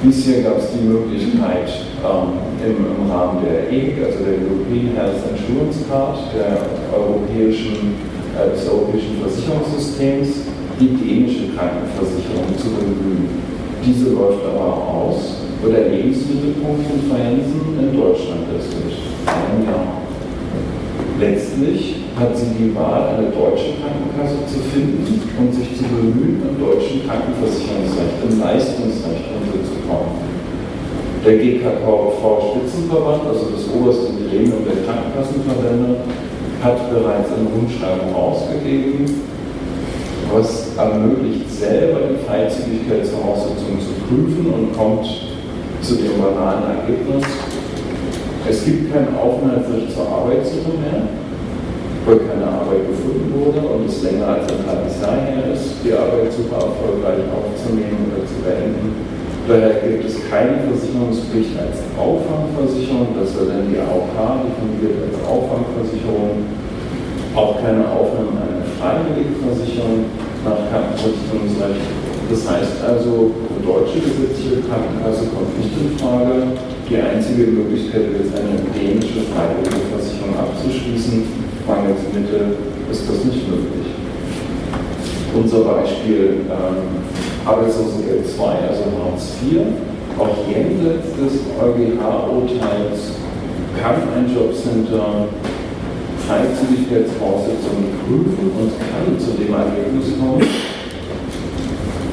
[0.03, 1.69] Bisher gab es die Möglichkeit,
[2.07, 6.63] ähm, im, im, Rahmen der EG, also der European Health Insurance Card, der
[6.95, 7.99] europäischen,
[8.39, 10.47] äh, des europäischen Versicherungssystems,
[10.79, 13.43] die dänische Krankenversicherung zu bemühen.
[13.85, 19.99] Diese läuft aber aus, wo der Lebensmittelpunkt von Frenzen in Deutschland ist, mit Jahr.
[21.19, 25.07] Letztlich hat sie die Wahl, eine deutsche Krankenkasse zu finden
[25.39, 30.27] und sich zu bemühen, im deutschen Krankenversicherungsrecht, im Leistungsrecht unterzukommen.
[31.25, 36.03] Der GKV-Spitzenverband, also das oberste Gremium der Krankenkassenverbände,
[36.63, 39.07] hat bereits eine Rundschreiben ausgegeben,
[40.35, 45.07] was ermöglicht, selber die Freizügigkeitsvoraussetzungen zu prüfen und kommt
[45.83, 47.25] zu dem banalen Ergebnis,
[48.49, 51.03] es gibt kein Aufenthaltsrecht zur Arbeitssuche mehr,
[52.09, 55.93] weil keine Arbeit gefunden wurde und es länger als ein halbes Jahr her ist, die
[55.93, 58.97] Arbeitssuche erfolgreich aufzunehmen oder zu beenden.
[59.45, 65.17] Daher gibt es keine Versicherungspflicht als Auffangversicherung, das wäre dann die AOK, die fungiert als
[65.21, 66.49] Auffangversicherung.
[67.37, 70.09] Auch keine Aufnahme einer freiwilligen Versicherung
[70.49, 71.85] nach Krankenversicherungsrecht.
[72.33, 76.57] Das heißt also, eine deutsche gesetzliche Krankenkasse kommt nicht in Frage.
[76.89, 81.48] Die einzige Möglichkeit ist, eine dänische freiwillige Versicherung abzuschließen.
[81.69, 82.57] Mangels Mittel
[82.91, 83.93] ist das nicht möglich.
[85.37, 87.05] Unser Beispiel ähm,
[87.45, 89.61] Arbeitslosengeld 2, also Hartz IV.
[90.19, 93.21] Auch jenseits des EuGH-Urteils
[93.77, 95.29] kann ein Jobcenter
[96.27, 100.49] Freizügigkeitsvoraussetzungen prüfen und kann zu dem Ergebnis kommen,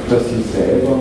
[0.09, 0.99] dass sie selber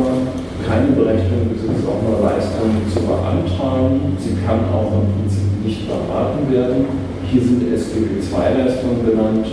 [0.67, 4.17] keine Berechtigung besitzt, auch nur Leistungen zu beantragen.
[4.19, 7.04] Sie kann auch im Prinzip nicht beraten werden.
[7.35, 9.47] Hier sind SGB II-Leistungen benannt.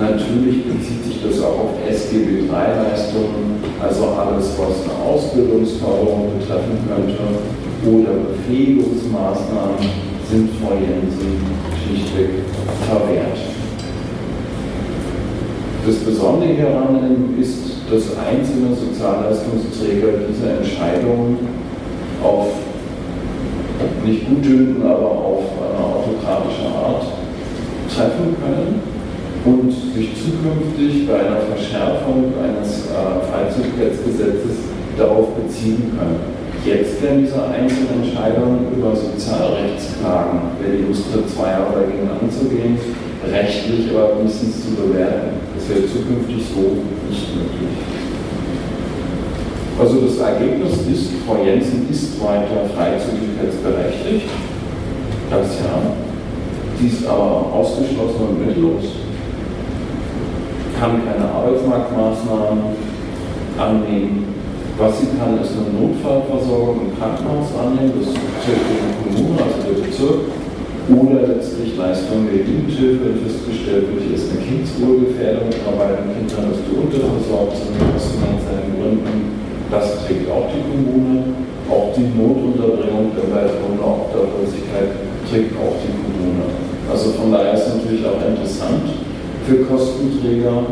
[0.00, 7.20] Natürlich bezieht sich das auch auf SGB III-Leistungen, also alles, was eine Ausbildungsförderung betreffen könnte
[7.84, 9.84] oder Befähigungsmaßnahmen
[10.30, 11.44] sind Frau Jensen
[11.84, 12.40] schlichtweg
[12.88, 13.36] verwehrt.
[15.84, 21.36] Das Besondere hieran ist, dass einzelne Sozialleistungsträger diese Entscheidungen
[22.24, 22.48] auf
[24.06, 27.25] nicht gutdünkenden, aber auf eine autokratische Art
[27.88, 28.80] treffen können
[29.46, 36.36] und sich zukünftig bei einer Verschärfung eines äh, Freizügigkeitsgesetzes darauf beziehen können.
[36.66, 42.76] Jetzt werden diese einzelnen Entscheidungen über Sozialrechtsklagen, wer die Lust hat, zwei Jahre dagegen anzugehen,
[43.22, 45.38] rechtlich aber wenigstens zu bewerten.
[45.54, 47.78] Das wäre zukünftig so nicht möglich.
[49.78, 54.26] Also das Ergebnis ist, Frau Jensen ist weiter freizügigkeitsberechtigt,
[55.30, 56.05] das ja.
[56.78, 58.84] Sie ist aber ausgeschlossen und mittellos
[60.78, 62.76] kann keine Arbeitsmarktmaßnahmen
[63.56, 64.36] annehmen.
[64.76, 68.12] Was sie kann, ist eine Notfallversorgung im Krankenhaus annehmen, das
[68.44, 70.28] zählt die Kommune, also der Bezirk,
[70.92, 76.52] oder letztlich Leistungen der Jugendhilfe, wenn festgestellt wird, hier ist eine Kindswohlgefährdung bei den Kindern,
[76.52, 79.16] dass die unterversorgt sind, aus finanziellen Gründen.
[79.72, 81.24] Das trägt auch die Kommune.
[81.66, 84.94] Auch die Notunterbringung der weiteren Obdachlosigkeit
[85.26, 86.65] trägt auch die Kommune.
[86.90, 88.94] Also von daher ist es natürlich auch interessant,
[89.46, 90.62] für Kostenträger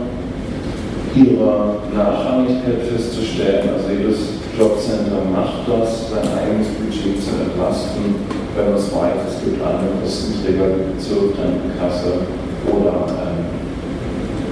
[1.14, 3.70] ihre Nachrangigkeit festzustellen.
[3.74, 4.18] Also jedes
[4.58, 8.14] Jobcenter macht das, sein eigenes Budget zu entlasten,
[8.54, 12.26] wenn es weiß, es gibt andere Kostenträger wie Bezirk, Rentenkasse
[12.70, 13.50] oder ähm,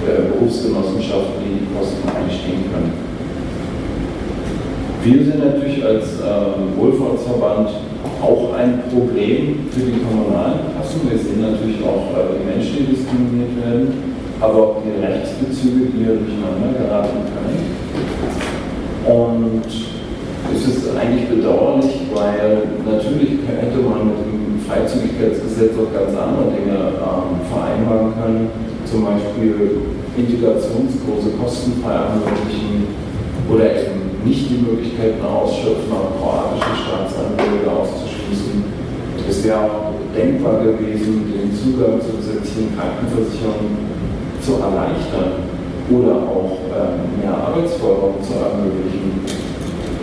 [0.03, 2.91] äh, Berufsgenossenschaften, die die Kosten einstehen können.
[5.03, 7.69] Wir sind natürlich als ähm, Wohlfahrtsverband
[8.21, 11.09] auch ein Problem für die kommunalen Kassen.
[11.09, 16.03] Wir sehen natürlich auch äh, die Menschen, die diskriminiert werden aber auch die Rechtsbezüge, die
[16.03, 17.63] hier durcheinander geraten können.
[19.07, 19.63] Und
[20.51, 26.75] es ist eigentlich bedauerlich, weil natürlich hätte man mit dem Freizügigkeitsgesetz auch ganz andere Dinge
[26.75, 28.49] ähm, vereinbaren können,
[28.83, 32.91] zum Beispiel Integrationskurse kostenfrei ermöglichen
[33.49, 38.63] oder eben nicht die Möglichkeit, eine Ausschöpfung auf kroatische Staatsangehörige auszuschließen.
[39.27, 43.89] Es wäre auch denkbar gewesen, den Zugang zur gesetzlichen Krankenversicherung
[44.39, 45.49] zu erleichtern
[45.89, 49.25] oder auch ähm, mehr Arbeitsförderung zu ermöglichen.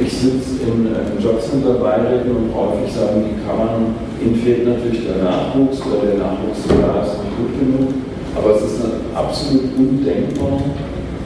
[0.00, 5.80] Ich sitze in äh, Jobcenter-Beiräten und häufig sagen die Kammern, ihnen fehlt natürlich der Nachwuchs
[5.86, 7.88] oder der Nachwuchs sogar ist nicht gut genug,
[8.34, 8.80] aber es ist
[9.14, 10.60] absolut undenkbar,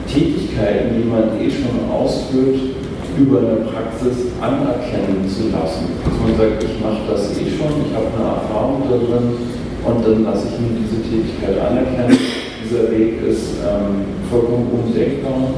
[0.07, 2.75] Tätigkeiten, die man eh schon ausführt,
[3.17, 5.87] über eine Praxis anerkennen zu lassen.
[6.03, 9.39] Dass man sagt, ich mache das eh schon, ich habe eine Erfahrung darin
[9.85, 12.17] und dann lasse ich mir diese Tätigkeit anerkennen
[12.65, 15.53] dieser Weg ist ähm, vollkommen undenkbar.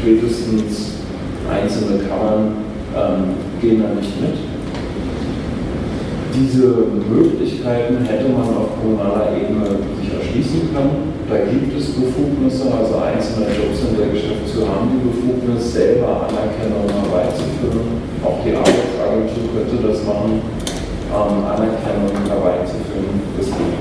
[0.00, 0.98] Spätestens
[1.50, 2.56] einzelne Kammern
[2.94, 4.34] ähm, gehen da nicht mit.
[6.34, 6.66] Diese
[7.08, 9.66] Möglichkeiten hätte man auf kommunaler Ebene
[10.00, 11.17] sich erschließen können.
[11.28, 16.88] Da gibt es Befugnisse, also einzelne Jobs in der Geschäftsführung haben die Befugnis, selber Anerkennung
[16.88, 18.00] herbeizuführen.
[18.24, 23.20] Auch die Arbeitsagentur könnte das machen, ähm, Anerkennung herbeizuführen.
[23.36, 23.76] Das geht.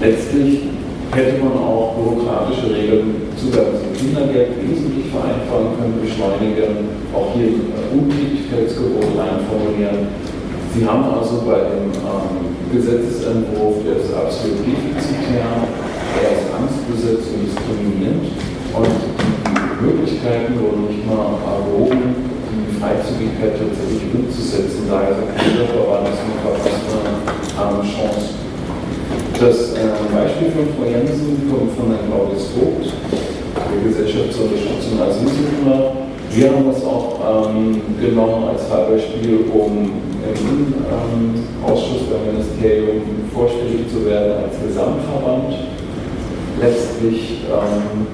[0.00, 0.72] Letztlich
[1.12, 8.00] hätte man auch bürokratische Regeln Zugang zum Kindergeld wesentlich vereinfachen können, beschleunigen, auch hier ein
[8.00, 10.08] Untätigkeitsgebot reinformulieren.
[10.72, 17.42] Sie haben also bei dem ähm, Gesetzesentwurf, der ist absolut defizitär, er ist angstbesetzt und
[17.42, 18.30] diskriminierend
[18.78, 22.14] und die Möglichkeiten wurden nicht mal erwogen,
[22.54, 24.86] die Freizügigkeit tatsächlich umzusetzen.
[24.86, 27.02] Daher sind Kinderverband eine verpasste
[27.58, 28.38] ähm, Chance.
[29.42, 35.02] Das äh, Beispiel von Frau Jensen kommt von Herrn Claudius Vogt, der Gesellschaft zur Unterstützung
[35.02, 36.09] Asylsuchender.
[36.32, 39.90] Wir haben das auch ähm, genommen als Fallbeispiel, um
[40.22, 43.02] im ähm, Ausschuss beim Ministerium
[43.34, 45.54] vorstellig zu werden als Gesamtverband.
[46.60, 48.06] Letztlich ähm,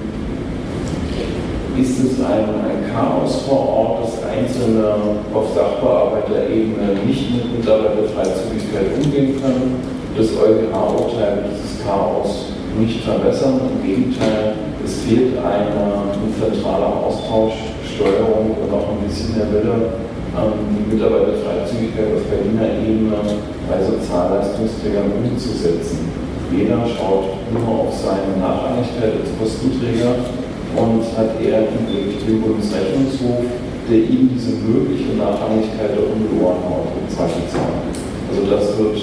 [1.79, 4.95] ist es ein, ein, Chaos vor Ort, dass Einzelne
[5.33, 12.47] auf Sachbearbeiterebene nicht mit Mitarbeiterfreizügigkeit umgehen können das EuGH-Urteil dieses Chaos
[12.79, 13.61] nicht verbessern.
[13.71, 17.53] Im Gegenteil, es fehlt eine, ein zentraler Austausch,
[17.97, 20.05] Steuerung und auch ein bisschen der Wille,
[20.37, 23.17] ähm, die Mitarbeiterfreizügigkeit auf Berliner Ebene
[23.65, 26.13] bei Sozialleistungsträgern umzusetzen.
[26.53, 30.29] Jeder schaut nur auf seine Nachrangigkeit als Kostenträger
[30.77, 33.49] und hat eher den Blick den Bundesrechnungshof,
[33.89, 37.81] der ihm diese mögliche Nachrangigkeit der Ungeloren haut, im Zweifelsfall.
[38.29, 38.97] Also das wird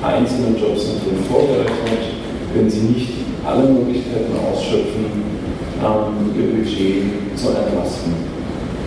[0.00, 2.16] einzelnen Jobcentern vorgerechnet,
[2.56, 3.12] wenn sie nicht
[3.44, 5.04] alle Möglichkeiten ausschöpfen,
[5.84, 8.37] ähm, ihr Budget zu entlasten.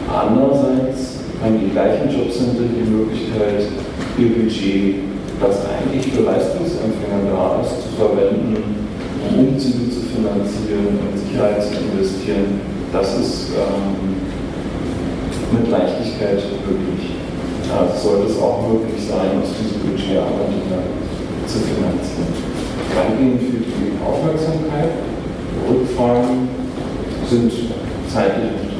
[0.08, 3.66] Andererseits haben die gleichen Jobcenter die Möglichkeit,
[4.18, 4.96] ihr Budget,
[5.42, 8.86] das eigentlich für Leistungsempfänger da ist, zu verwenden,
[9.26, 12.62] um Umzüge zu finanzieren, in Sicherheit zu investieren.
[12.94, 14.22] Das ist ähm,
[15.52, 17.18] mit Leichtigkeit möglich.
[17.70, 20.84] Ja, sollte es auch möglich sein, aus diesem Budget Arbeiter
[21.48, 22.36] zu finanzieren.
[22.94, 24.92] Danke Ihnen für die Aufmerksamkeit.
[25.70, 26.50] Rückfragen
[27.30, 27.52] sind
[28.12, 28.71] zeitlich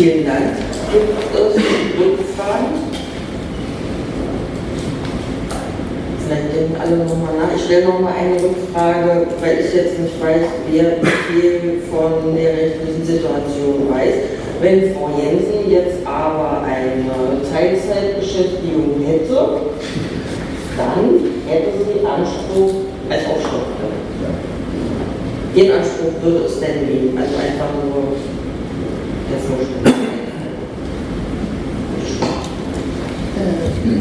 [0.00, 0.56] Vielen Dank.
[0.90, 1.60] Gibt es
[2.00, 2.72] Rückfragen?
[6.24, 7.54] vielleicht denken alle nochmal nach.
[7.54, 10.40] Ich stelle nochmal eine Rückfrage, weil ich jetzt nicht weiß,
[10.70, 14.14] wer viel von der rechtlichen Situation weiß.
[14.62, 19.34] Wenn Frau Jensen jetzt aber eine Teilzeitbeschäftigung hätte,
[20.78, 23.92] dann hätte sie Anspruch als Aufstockung.
[25.54, 28.16] Den Anspruch würde es denn nehmen, also einfach nur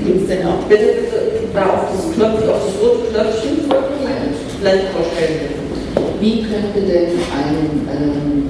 [0.06, 0.66] Gibt es denn auch?
[0.68, 5.54] Bitte, bitte da auf das Knopf, auf das rote Knöpfchen drücken und vielleicht vorstellen.
[6.20, 8.50] Wie könnte denn ein ähm,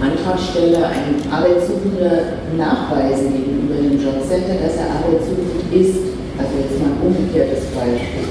[0.00, 6.14] Antragsteller, ein Arbeitssuchender nachweisen gegenüber dem Jobcenter, dass er arbeitssuchend ist?
[6.38, 8.30] Also jetzt mal ein umgekehrtes Beispiel.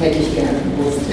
[0.00, 1.04] Hätte ich gerne gewusst.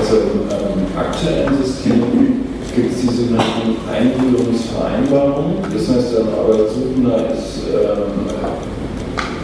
[0.00, 2.33] Also im ähm, aktuellen System
[2.74, 5.56] gibt es die sogenannten Einbildungsvereinbarungen.
[5.72, 8.24] Das heißt, ein Arbeitssuchender ist ähm,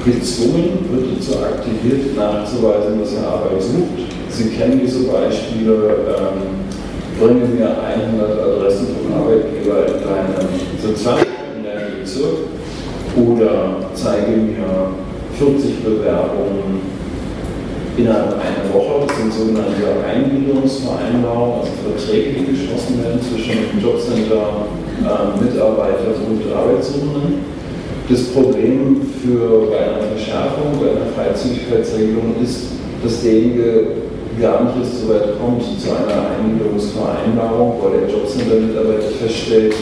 [0.04, 4.10] gezwungen wird dazu aktiviert, nachzuweisen, dass er Arbeit sucht.
[4.30, 6.64] Sie kennen diese Beispiele, ähm,
[7.20, 10.48] bringen mir 100 Adressen von Arbeitgeber in deinem
[10.80, 12.48] Sozialverband in deinem Bezirk
[13.16, 14.94] oder zeige mir
[15.38, 16.89] 40 Bewerbungen
[18.00, 19.06] innerhalb einer Woche.
[19.06, 24.66] Das sind sogenannte Eingliederungsvereinbarungen, also Verträge, die geschlossen werden zwischen Jobcenter,
[25.04, 27.60] äh, Mitarbeiter und Arbeitssuchenden.
[28.08, 32.74] Das Problem für bei einer Verschärfung, bei einer Freizügigkeitsregelung ist,
[33.04, 34.02] dass derjenige
[34.40, 39.74] gar nicht erst so weit kommt zu einer Einigungsvereinbarung, weil der Jobcenter-Mitarbeiter feststellt,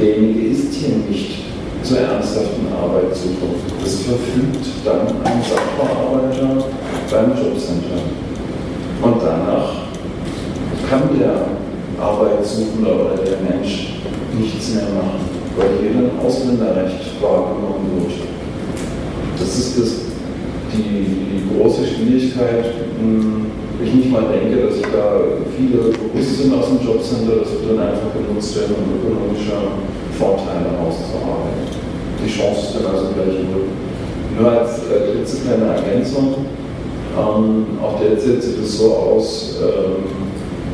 [0.00, 1.44] derjenige ist hier nicht
[1.82, 3.54] zur ernsthaften Arbeitssuche.
[3.82, 6.64] Das verfügt dann ein Sachbearbeiter
[7.10, 8.02] beim Jobcenter.
[9.02, 9.88] Und danach
[10.88, 11.46] kann der
[12.02, 13.94] Arbeitssuchende oder der Mensch
[14.38, 18.30] nichts mehr machen weil hier ein Ausländerrecht wahrgenommen wird.
[19.38, 19.90] Das ist das,
[20.70, 22.86] die, die große Schwierigkeit.
[22.98, 23.46] Hm,
[23.82, 25.22] ich nicht mal denke, dass sich da
[25.54, 29.54] viele bewusst sind aus dem Jobcenter, das wird dann einfach genutzt werden, um ökonomische
[30.18, 31.70] Vorteile auszuarbeiten.
[32.18, 33.70] Die Chance ist dann also gleich null.
[34.34, 36.46] Nur als äh, klitzekleine Ergänzung,
[37.18, 40.04] ähm, auch derzeit sieht es so aus, ähm,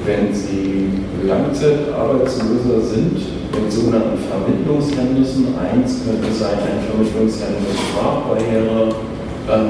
[0.05, 0.91] wenn Sie
[1.27, 5.55] Langzeitarbeitslose sind, mit sogenannten Vermittlungshemmnissen.
[5.57, 8.93] Eins könnte sein ein Vermittlungshemmnis Sprachbarriere,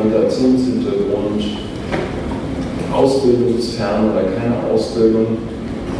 [0.05, 1.43] Migrationshintergrund,
[2.93, 5.27] Ausbildungsfern oder keine Ausbildung.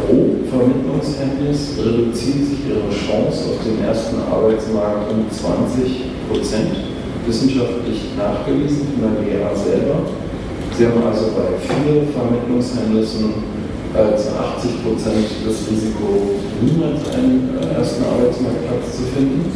[0.01, 6.75] Pro Vermittlungshemmnis reduziert sich ihre Chance auf den ersten Arbeitsmarkt um 20 Prozent,
[7.25, 10.24] wissenschaftlich nachgewiesen von der GEA selber.
[10.77, 13.31] Sie haben also bei vier Vermittlungshemmnissen
[13.95, 19.47] äh, zu 80 Prozent das Risiko, niemals einen äh, ersten Arbeitsmarktplatz zu finden.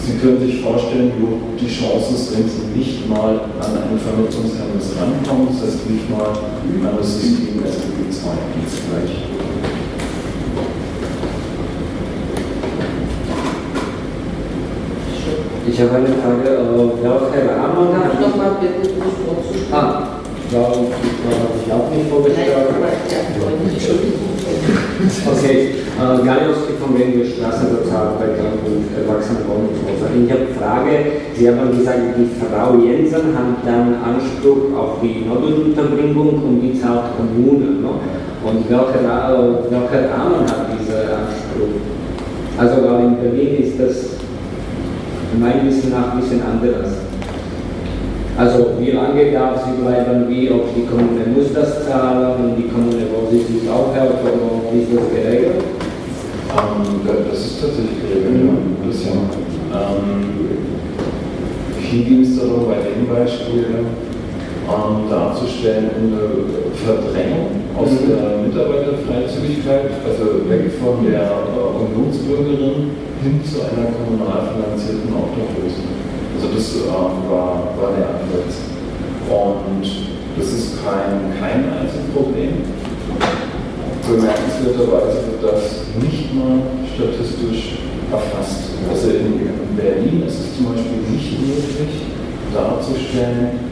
[0.00, 4.96] Sie können sich vorstellen, wo die Chance ist, wenn Sie nicht mal an ein Vermittlungshemmnis
[4.96, 8.40] rankommen, das heißt nicht mal an das System SGB II
[8.88, 9.16] gleich.
[15.68, 16.72] Ich habe eine Frage, äh,
[17.04, 18.94] welche Rahmen Darf ich nochmal bitte
[19.70, 22.52] Ah, ja, das habe ich auch nicht vorgestellt.
[25.26, 30.08] Okay, äh, Galiowski vom Wende Straßensozialarbeit und Erwachsenenwohnungsloser.
[30.14, 30.94] Ich habe eine Frage,
[31.34, 37.16] Sie haben gesagt, die Frau Jensen hat dann Anspruch auf die Notunterbringung und die zahlt
[37.16, 37.80] Kommune.
[37.80, 37.90] Ne?
[38.44, 39.02] Und welcher
[39.70, 41.80] welche Rahmen hat dieser Anspruch?
[42.56, 44.14] Also, weil in Berlin ist das
[45.40, 47.13] meinem Wissen nach ein bisschen anders.
[48.36, 52.68] Also wie lange darf sie bleiben, wie, ob die Kommune muss das zahlen und die
[52.68, 54.34] Kommune, wo sie sich aufhält, oder
[54.72, 55.62] wie ist das geregelt?
[56.50, 58.88] Ähm, das ist tatsächlich geregelt, ja.
[58.88, 59.14] Das ja.
[59.74, 60.34] Ähm,
[61.78, 63.86] hier ging es darum, bei dem Beispiel,
[64.66, 68.08] ähm, darzustellen, eine Verdrängung aus mhm.
[68.08, 75.86] der Mitarbeiterfreizügigkeit, also weg von der äh, Unionsbürgerin hin zu einer kommunal finanzierten Obdachlosen.
[76.34, 78.66] Also das äh, war, war der Ansatz.
[79.30, 79.86] Und
[80.36, 82.66] das ist kein, kein Einzelproblem.
[84.04, 86.60] Bemerkenswerterweise wird das nicht mal
[86.94, 87.78] statistisch
[88.10, 88.74] erfasst.
[88.90, 92.02] Also in Berlin ist es zum Beispiel nicht möglich
[92.52, 93.64] darzustellen,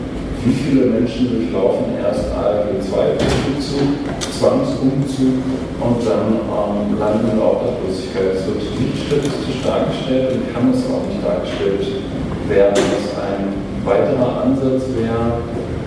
[0.44, 3.14] wie viele Menschen durchlaufen erst ALG 2
[3.52, 5.38] Umzug, Zwangsumzug
[5.78, 8.34] und dann ähm, landen in der Obdachlosigkeit.
[8.34, 12.02] Es wird nicht statistisch dargestellt und kann es auch nicht dargestellt
[12.48, 13.52] werden, was ein
[13.84, 15.42] weiterer Ansatz wäre,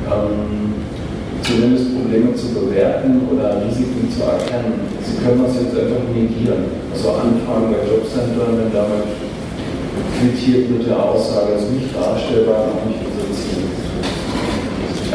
[0.07, 0.73] ähm,
[1.41, 4.87] zumindest Probleme zu bewerten oder Risiken zu erkennen.
[5.03, 6.65] Sie können das jetzt einfach negieren.
[6.91, 9.09] Also Anfragen bei Jobcentern, wenn damit
[10.19, 13.05] quittiert mit der Aussage, ist nicht darstellbar, noch nicht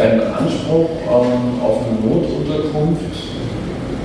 [0.01, 3.21] ein Anspruch ähm, auf eine Notunterkunft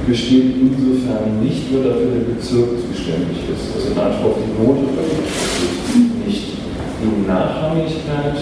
[0.05, 3.73] besteht insofern nicht, weil dafür der Bezirk zuständig ist.
[3.73, 5.54] Also ein Anspruch auf die Notunterkunft.
[7.05, 8.35] Die Nachrangigkeit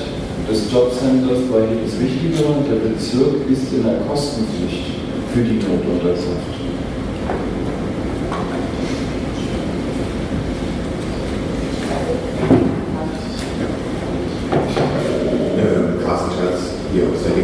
[0.49, 4.85] des Jobcenters war hier das Wichtigere und der Bezirk ist in der Kostenpflicht
[5.33, 6.53] für die Notunterkunft.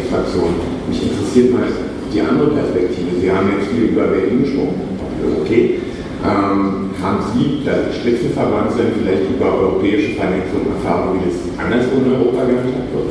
[0.09, 0.55] Fraktion.
[0.89, 1.67] Mich interessiert mal
[2.11, 3.21] die andere Perspektive.
[3.21, 4.81] Sie haben jetzt viel über Berlin gesprochen.
[5.41, 5.79] Okay.
[7.01, 12.11] Haben Sie, da Sie Spitzenverband sind, vielleicht über europäische Vernetzung Erfahrung, wie das anderswo in
[12.11, 13.07] Europa gehandhabt wird?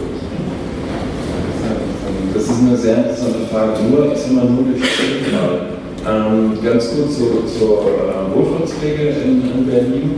[2.35, 3.73] Das ist eine sehr interessante Frage.
[3.89, 4.83] Nur, sag mal, nur durch.
[6.07, 10.11] Ähm, ganz kurz zur, zur äh, Wohlfahrtspflege in, in Berlin.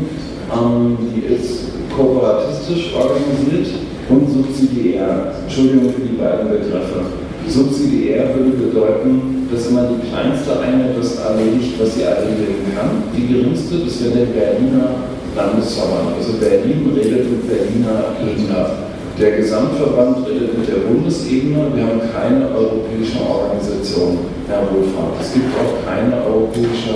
[0.53, 3.69] Ähm, die ist kooperatistisch organisiert
[4.09, 5.33] und subsidiär.
[5.45, 7.07] Entschuldigung für die beiden Begriffe.
[7.47, 13.03] Subsidiär würde bedeuten, dass immer die kleinste Einheit das erledigt, was sie erledigen kann.
[13.17, 16.17] Die geringste, das wäre der Berliner Landesverband.
[16.19, 18.91] Also Berlin redet mit Berliner Ebene.
[19.19, 21.67] Der Gesamtverband redet mit der Bundesebene.
[21.75, 25.21] Wir haben keine europäische Organisation, Herr Wohlfahrt.
[25.21, 26.95] Es gibt auch keine europäische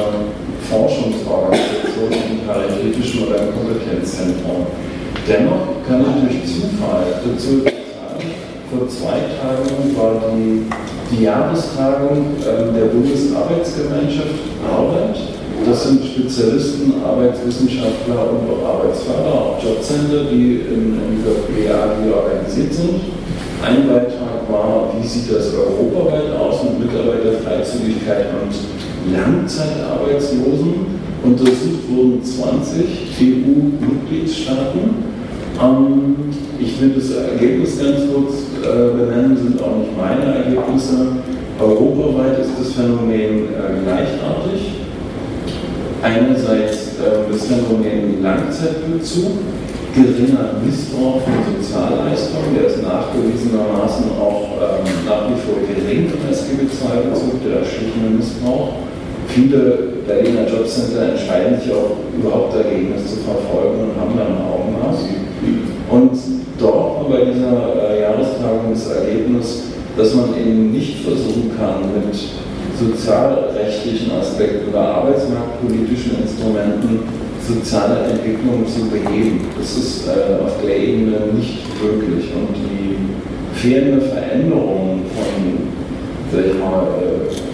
[0.71, 4.67] Forschungsorganisation im paritätischen oder im Kompetenzzentrum.
[5.29, 8.25] Dennoch kann ich durch Zufall dazu sagen,
[8.71, 10.65] vor zwei Tagen war die,
[11.17, 15.17] die Jahrestagung äh, der Bundesarbeitsgemeinschaft Arbeit.
[15.67, 22.75] Das sind Spezialisten, Arbeitswissenschaftler und auch Arbeitsförder, auch Jobcenter, die in, in dieser BAG organisiert
[22.75, 23.01] sind.
[23.65, 28.53] Ein Beitrag war, wie sieht das europaweit aus mit Mitarbeiterfreizügigkeit und
[29.13, 30.95] Langzeitarbeitslosen.
[31.23, 32.85] Untersucht wurden 20
[33.23, 35.15] EU-Mitgliedstaaten
[35.63, 36.17] ähm,
[36.59, 38.35] ich will das Ergebnis ganz kurz
[38.65, 41.07] äh, benennen, sind auch nicht meine Ergebnisse.
[41.61, 44.83] Europaweit ist das Phänomen äh, gleichartig.
[46.03, 49.39] Einerseits äh, das Phänomen Langzeitbezug,
[49.95, 57.45] geringer Missbrauch von Sozialleistungen, der ist nachgewiesenermaßen auch ähm, nach wie vor gering SGB II-Bezug,
[57.47, 58.83] der erschlichene Missbrauch.
[59.29, 64.45] Viele Berliner Jobcenter entscheiden sich auch überhaupt dagegen, das zu verfolgen und haben dann ein
[64.45, 64.99] Augenmaß.
[65.91, 69.65] Und dort bei dieser äh, Jahrestagung das Ergebnis,
[69.97, 72.15] dass man eben nicht versuchen kann, mit
[72.79, 77.01] sozialrechtlichen Aspekten oder arbeitsmarktpolitischen Instrumenten
[77.47, 79.47] soziale Entwicklung zu beheben.
[79.59, 82.31] Das ist äh, auf der Ebene nicht möglich.
[82.35, 82.97] Und die
[83.59, 85.69] fehlende Veränderung von,
[86.33, 87.54] sag ich mal, äh,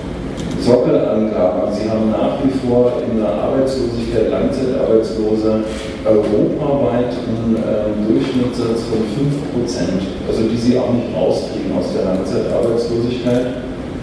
[0.63, 1.73] Sockelangaben.
[1.73, 5.65] Sie haben nach wie vor in der Arbeitslosigkeit Langzeitarbeitslose
[6.05, 13.47] europaweit einen äh, Durchschnittssatz von 5%, also die Sie auch nicht rauskriegen aus der Langzeitarbeitslosigkeit.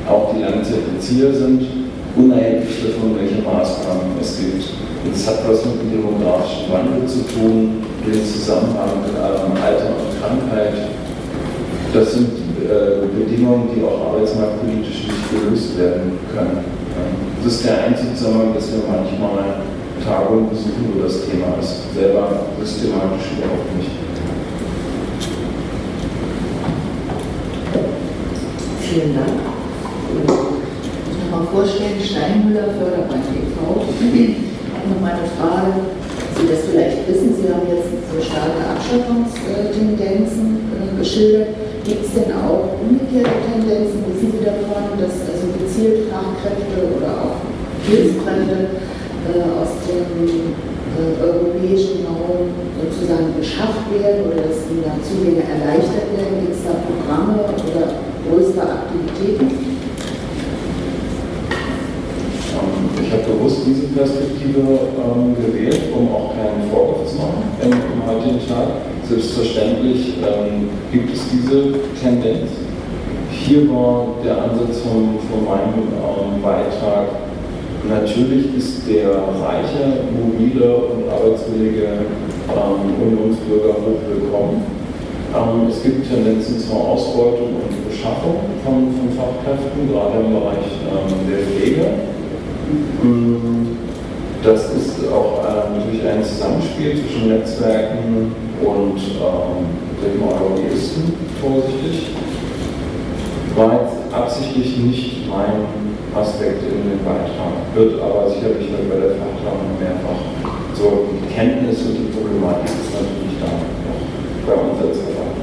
[0.09, 1.67] Auch die Langzeitbezieher sind
[2.15, 4.65] unerheblich davon, welche Maßnahmen es gibt.
[5.13, 10.73] Es hat was mit dem demografischen Wandel zu tun, den Zusammenhang mit Alter und Krankheit.
[11.93, 16.65] Das sind Bedingungen, die auch arbeitsmarktpolitisch nicht gelöst werden können.
[17.43, 19.61] Das ist der einzige Zusammenhang, dass wir manchmal
[20.03, 21.93] Tagungen besuchen, wo das Thema ist.
[21.93, 23.91] Selber systematisch überhaupt nicht.
[28.81, 29.27] Vielen Dank.
[30.09, 30.37] Ich muss
[31.31, 33.85] noch mal vorstellen, Steinmüller Förderbank e.V.
[34.01, 36.06] Ich habe noch mal eine Frage.
[36.37, 41.49] Sie das vielleicht wissen, Sie haben jetzt so starke Abschaffungstendenzen äh, geschildert.
[41.81, 47.41] Gibt es denn auch umgekehrte Tendenzen, wissen Sie davon, dass also gezielt Fachkräfte oder auch
[47.89, 48.85] Hilfskräfte
[49.25, 50.53] äh, aus dem
[50.93, 56.45] äh, europäischen Raum sozusagen beschafft werden oder dass ihnen da Zugänge erleichtert werden?
[56.45, 57.97] Gibt es da Programme oder
[58.29, 59.73] größere Aktivitäten?
[62.53, 63.09] Ähm, ich
[63.67, 68.39] habe bewusst diese Perspektive ähm, gewählt, um auch keinen Vorwurf zu machen im, im heutigen
[68.47, 68.67] Tag.
[69.07, 72.51] Selbstverständlich ähm, gibt es diese Tendenz.
[73.31, 77.07] Hier war der Ansatz von, von meinem ähm, Beitrag,
[77.87, 82.03] natürlich ist der reiche, mobile und arbeitswillige
[82.51, 84.63] ähm, Unionsbürger hochwillkommen.
[85.31, 91.29] Ähm, es gibt Tendenzen zur Ausbeutung und Beschaffung von, von Fachkräften, gerade im Bereich ähm,
[91.29, 92.16] der Pflege.
[93.03, 93.77] Mm,
[94.43, 98.31] das ist auch äh, natürlich ein Zusammenspiel zwischen Netzwerken
[98.63, 99.77] und ähm,
[100.19, 102.11] Lobbyisten, vorsichtig.
[103.55, 105.65] War jetzt absichtlich nicht mein
[106.15, 111.95] Aspekt in dem Beitrag, wird aber sicherlich bei der Fachtagung mehrfach so die Kenntnis und
[111.97, 115.37] die Problematik ist natürlich da noch bei uns als Verband.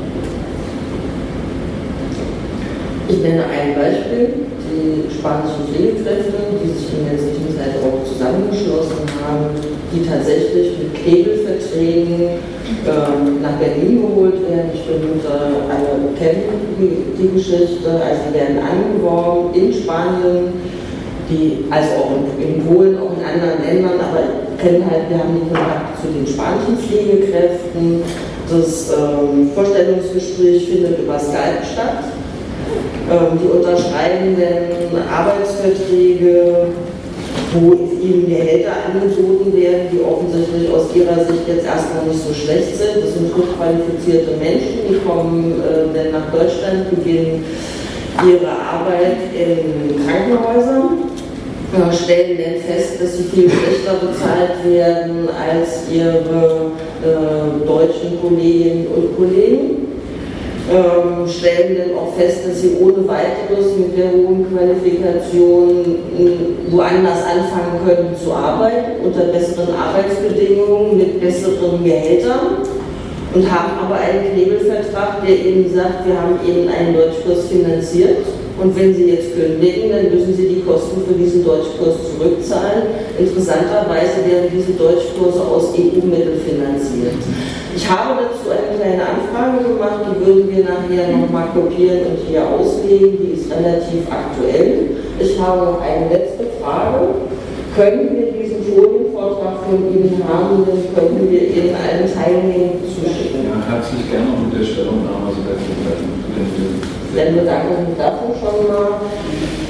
[3.08, 9.54] Ich nenne ein Beispiel, die spanischen Pflegekräfte, die sich in der Zwischenzeit auch zusammengeschlossen haben,
[9.94, 12.42] die tatsächlich mit Knebelverträgen
[12.82, 14.70] ähm, nach Berlin geholt werden.
[14.74, 20.52] Ich äh, alle kennen die, die Geschichte, also sie werden angeworben in Spanien,
[21.30, 25.34] die, also auch in, in Polen, auch in anderen Ländern, aber kennen halt, wir haben
[25.34, 28.02] die Kontakte zu den spanischen Pflegekräften.
[28.50, 32.04] Das ähm, Vorstellungsgespräch findet über Skype statt.
[33.10, 36.66] Ähm, die unterschreiben dann Arbeitsverträge,
[37.52, 42.76] wo ihnen Gehälter angeboten werden, die offensichtlich aus ihrer Sicht jetzt erstmal nicht so schlecht
[42.76, 43.04] sind.
[43.04, 47.44] Das sind hochqualifizierte Menschen, die kommen äh, dann nach Deutschland, beginnen
[48.24, 51.04] ihre Arbeit in Krankenhäusern
[51.92, 56.70] stellen dann fest, dass sie viel schlechter bezahlt werden als ihre
[57.02, 59.83] äh, deutschen Kolleginnen und Kollegen.
[60.70, 65.84] Ähm, stellen dann auch fest, dass sie ohne weiteres mit der hohen Qualifikation
[66.16, 72.64] äh, woanders anfangen können zu arbeiten, unter besseren Arbeitsbedingungen, mit besseren Gehältern
[73.34, 78.24] und haben aber einen Knebelvertrag, der ihnen sagt, wir haben ihnen einen Deutschkurs finanziert
[78.62, 82.84] und wenn Sie jetzt kündigen, dann müssen Sie die Kosten für diesen Deutschkurs zurückzahlen.
[83.18, 87.20] Interessanterweise werden diese Deutschkurse aus EU-Mitteln finanziert.
[87.76, 92.46] Ich habe dazu eine kleine Anfrage gemacht, die würden wir nachher nochmal kopieren und hier
[92.46, 93.18] auslegen.
[93.18, 94.94] Die ist relativ aktuell.
[95.18, 97.18] Ich habe noch eine letzte Frage.
[97.74, 103.50] Können wir diesen Folienvortrag von Ihnen haben, dann können wir Ihnen allen Teilnehmern zuschicken.
[103.50, 105.74] Ja, herzlich gerne mit der Stellungnahme, so dass wir
[107.14, 109.63] dann bedanke ich mich dafür schon mal.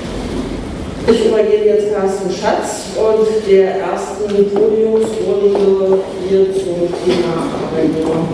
[1.07, 4.25] Ich übergebe jetzt Carsten Schatz und der ersten
[4.55, 8.27] Podiumsrunde hier zum Thema Arbeitnehmer.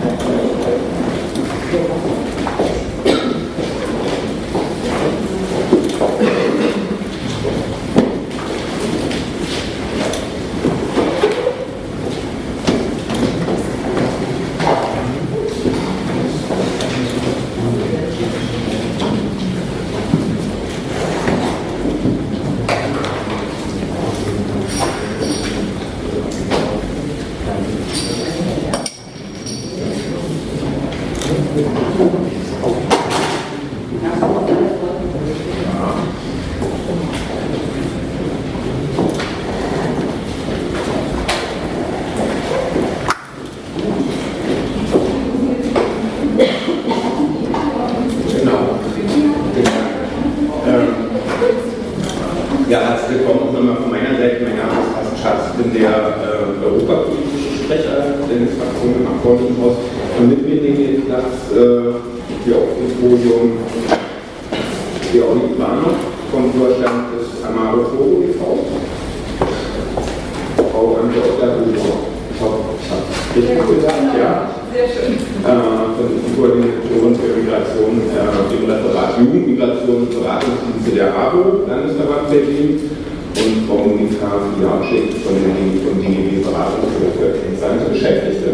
[70.81, 71.77] Frau an der Oberhöhe.
[71.77, 74.49] Ich habe ich habe es richtig gesagt, ja.
[74.73, 75.13] Sehr schön.
[75.13, 82.89] Äh, die Koordinatorin für Migration äh, im Referat Jugendmigration und Beratungsdienste der ABO, Landesverband Berlin
[83.37, 88.49] und Frau Monika Fiatschik von den von DGB Beratungshilfe Kennzahlen Beschäftigte.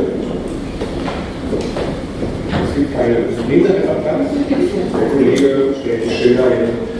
[2.67, 6.96] Es gibt keine Leser, der Kollege stellt die Schilder hin.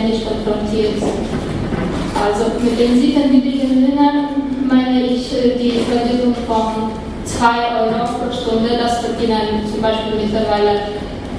[0.00, 1.28] Ständig konfrontiert sind.
[2.16, 6.90] Also mit den sittenwidrigen Löhnen meine ich äh, die Vergütung von
[7.24, 7.46] 2
[7.80, 8.70] Euro pro Stunde.
[8.80, 10.80] Das verdienen zum Beispiel mittlerweile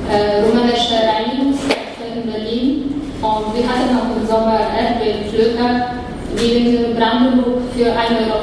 [0.10, 3.02] äh, rumänische Reinigungskräfte in Berlin.
[3.22, 5.94] Und wir hatten auch im Sommer Erdbeerpflücker,
[6.40, 7.92] die in Brandenburg für 1,50
[8.30, 8.42] Euro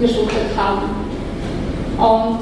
[0.00, 0.90] geschuftet haben.
[1.98, 2.40] Und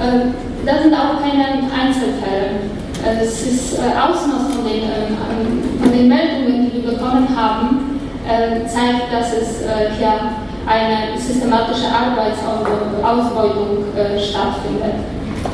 [0.00, 0.32] äh,
[0.64, 2.81] das sind auch keine Einzelfälle.
[3.04, 5.10] Es ist äh, Ausmaß von den, äh,
[5.82, 7.98] von den Meldungen, die wir bekommen haben,
[8.28, 10.12] äh, zeigt, dass es äh, hier
[10.66, 14.94] eine systematische Arbeitsausbeutung äh, stattfindet.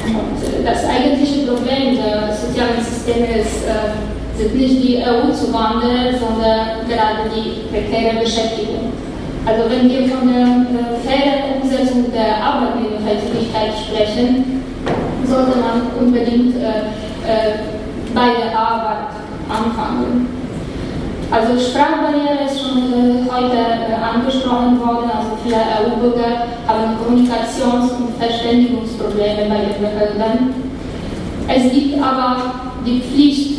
[0.04, 3.96] Und äh, das eigentliche Problem der sozialen Systeme ist, äh,
[4.36, 8.92] sind nicht die EU-Zuwanderer, sondern gerade die prekäre Beschäftigung.
[9.46, 14.60] Also wenn wir von der äh, fairen Umsetzung der Arbeitnehmerfreizügigkeit sprechen,
[15.24, 19.12] sollte man unbedingt äh, äh, bei der Arbeit
[19.48, 20.28] anfangen.
[21.30, 25.10] Also Sprachbarriere ist schon äh, heute äh, angesprochen worden.
[25.12, 30.54] Also viele EU-Bürger haben Kommunikations- und Verständigungsprobleme bei den Behörden.
[31.48, 32.54] Es gibt aber
[32.86, 33.58] die Pflicht,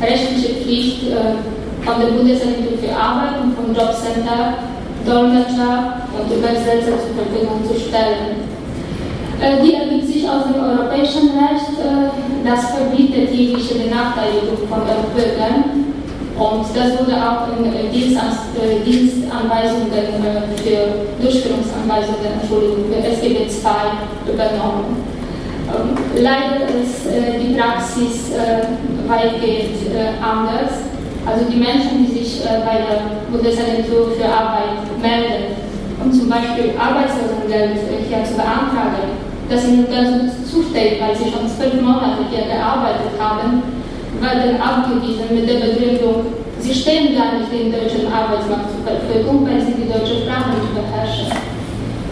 [0.00, 4.54] rechtliche Pflicht äh, von der Bundesagentur für Arbeit und vom Jobcenter
[5.04, 8.48] Dolmetscher und Übersetzer zur Verfügung zu stellen.
[9.40, 9.89] Die
[10.30, 12.06] aus dem europäischen Recht, äh,
[12.46, 14.82] das verbietet jegliche Benachteiligung von
[15.14, 15.64] Bürgern
[16.38, 20.80] und das wurde auch in äh, Dienstanweisungen äh, für
[21.20, 23.90] Durchführungsanweisungen, Entschuldigung, SGB II
[24.32, 25.02] übernommen.
[25.68, 28.30] Ähm, leider ist die Praxis
[29.06, 29.78] weitgehend
[30.22, 30.72] anders.
[31.26, 35.56] Also die Menschen, die sich bei der Bundesagentur für Arbeit melden,
[36.02, 37.78] um zum Beispiel Arbeitslosengeld
[38.08, 43.62] hier zu beantragen, das ihnen ganz zusteht, weil sie schon zwölf Monate hier gearbeitet haben,
[44.22, 49.60] werden abgewiesen mit der Begründung, sie stehen gar nicht dem deutschen Arbeitsmarkt zur Verfügung, weil
[49.60, 51.34] sie die deutsche Sprache nicht beherrschen.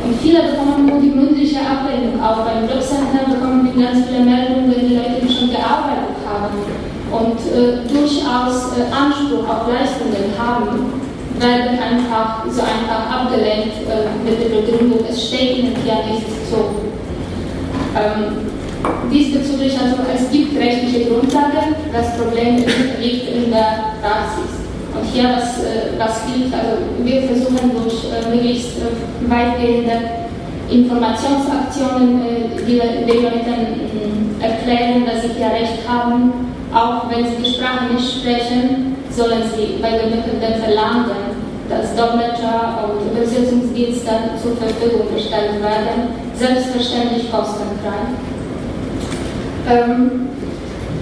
[0.03, 2.18] Und viele bekommen nur die mündliche Ablehnung.
[2.22, 6.59] Auch beim Jobcenter bekommen wir ganz viele Meldungen, die Leute, die schon gearbeitet haben
[7.12, 10.93] und äh, durchaus äh, Anspruch auf Leistungen haben,
[11.39, 16.88] werden einfach so einfach abgelehnt äh, mit der Begründung, es steht ihnen ja nichts zu.
[17.97, 18.49] Ähm,
[19.11, 22.59] Diesbezüglich also, es gibt rechtliche Grundlage, das Problem
[23.01, 24.55] liegt in der Praxis.
[24.95, 29.93] Und hier, was, äh, was gilt, also wir versuchen durch äh, möglichst äh, weitgehende
[30.70, 32.20] Informationsaktionen
[32.66, 38.20] die, den Leuten erklären, dass sie hier Recht haben, auch wenn sie die Sprache nicht
[38.20, 41.11] sprechen, sollen sie bei den Behörden verlangen,
[41.69, 44.11] dass Dolmetscher und Übersetzungsdienste
[44.43, 48.16] zur Verfügung gestellt werden, selbstverständlich kostenfrei.
[49.69, 50.29] Ähm,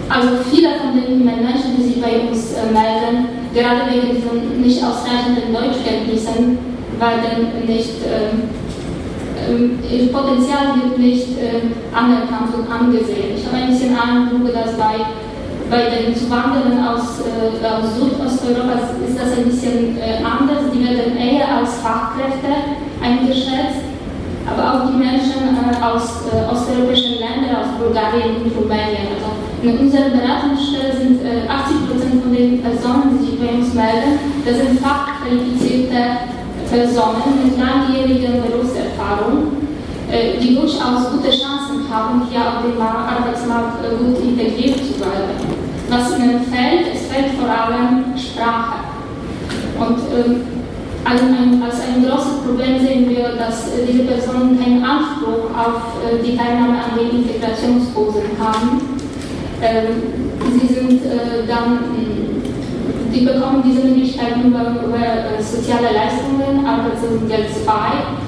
[0.08, 4.82] also viele von den Menschen, die sich bei uns äh, melden, gerade wegen diesen nicht
[4.82, 6.58] ausreichenden Deutschkenntnissen,
[6.98, 8.42] werden nicht, ähm,
[9.48, 13.36] ähm, ihr Potenzial wird nicht äh, anerkannt und angesehen.
[13.36, 15.04] Ich habe ein bisschen Eindruck, dass bei
[15.70, 20.70] bei den Zuwanderern aus, äh, aus Südosteuropa ist das ein bisschen äh, anders.
[20.72, 23.82] Die werden eher als Fachkräfte eingeschätzt.
[24.46, 29.18] Aber auch die Menschen äh, aus äh, osteuropäischen Ländern, aus Bulgarien und Rumänien.
[29.18, 33.74] Also in unserer Beratungsstelle sind 80 äh, Prozent von den Personen, die sich bei uns
[33.74, 36.30] melden, das sind fachqualifizierte
[36.70, 39.66] Personen mit langjähriger Berufserfahrung,
[40.12, 45.55] äh, die durchaus gute Chancen haben, hier auf dem Arbeitsmarkt gut integriert zu werden
[45.88, 48.84] was ihnen fehlt, es fehlt vor allem Sprache.
[49.78, 50.42] Und ähm,
[51.04, 56.02] als, ein, als ein großes Problem sehen wir, dass äh, diese Personen keinen Anspruch auf
[56.02, 58.80] äh, die Teilnahme an den Integrationskursen haben.
[59.62, 61.78] Ähm, sie sind äh, dann,
[63.14, 68.25] die bekommen diese Möglichkeiten über, über äh, soziale Leistungen, Arbeitslosengeld 2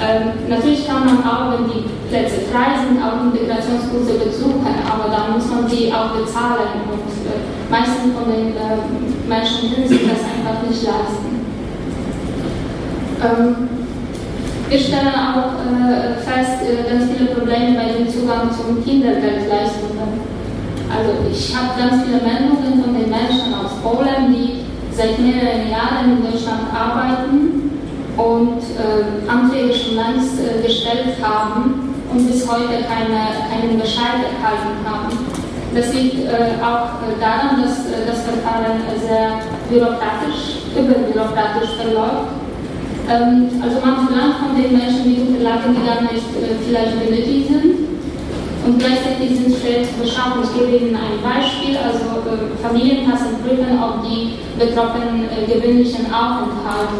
[0.00, 5.36] ähm, natürlich kann man auch, wenn die Plätze frei sind, auch Integrationskurse besuchen, aber dann
[5.36, 8.80] muss man sie auch bezahlen und äh, meisten von den äh,
[9.28, 11.44] Menschen können sich das einfach nicht leisten.
[13.20, 13.68] Ähm,
[14.70, 20.24] wir stellen auch äh, fest, äh, ganz viele Probleme bei dem Zugang zu Kindergeldleistungen.
[20.88, 24.64] Also ich habe ganz viele Meldungen von den Menschen aus Polen, die
[24.96, 27.59] seit mehreren Jahren in Deutschland arbeiten
[28.20, 34.76] und äh, Anträge schon längst äh, gestellt haben und bis heute keine, keinen Bescheid erhalten
[34.84, 35.16] haben.
[35.72, 39.40] Das liegt äh, auch äh, daran, dass äh, das Verfahren sehr
[39.70, 42.34] bürokratisch, überbürokratisch verläuft.
[43.08, 47.48] Ähm, also man verlangt von den Menschen die Unterlagen, die gar nicht äh, vielleicht benötigt
[47.48, 47.88] sind.
[48.66, 50.42] Und gleichzeitig sind schwer zu beschaffen.
[50.44, 51.78] Ich gebe Ihnen ein Beispiel.
[51.78, 52.20] Also
[52.60, 56.92] Familienkassen prüfen, ob die Betroffenen gewöhnlichen Aufenthalt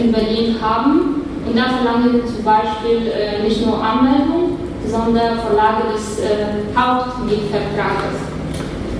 [0.00, 1.22] in Berlin haben.
[1.46, 8.28] Und da verlangen wir zum Beispiel äh, nicht nur Anmeldung, sondern Vorlage des äh, Hauptmietvertrages.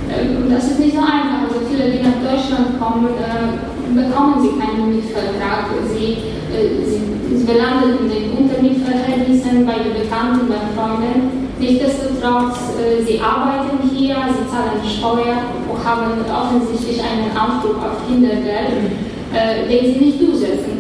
[0.09, 1.44] Ähm, das ist nicht so einfach.
[1.49, 3.53] Also viele, die nach Deutschland kommen, äh,
[3.92, 5.68] bekommen sie keinen Mietvertrag.
[5.92, 11.49] Sie, äh, sie, sie belanden in den Untermietverhältnissen bei den Bekannten, bei Freunden.
[11.59, 15.36] Nichtsdestotrotz, äh, sie arbeiten hier, sie zahlen Steuer
[15.68, 20.79] und haben offensichtlich einen Anspruch auf Kindergeld, äh, den sie nicht durchsetzen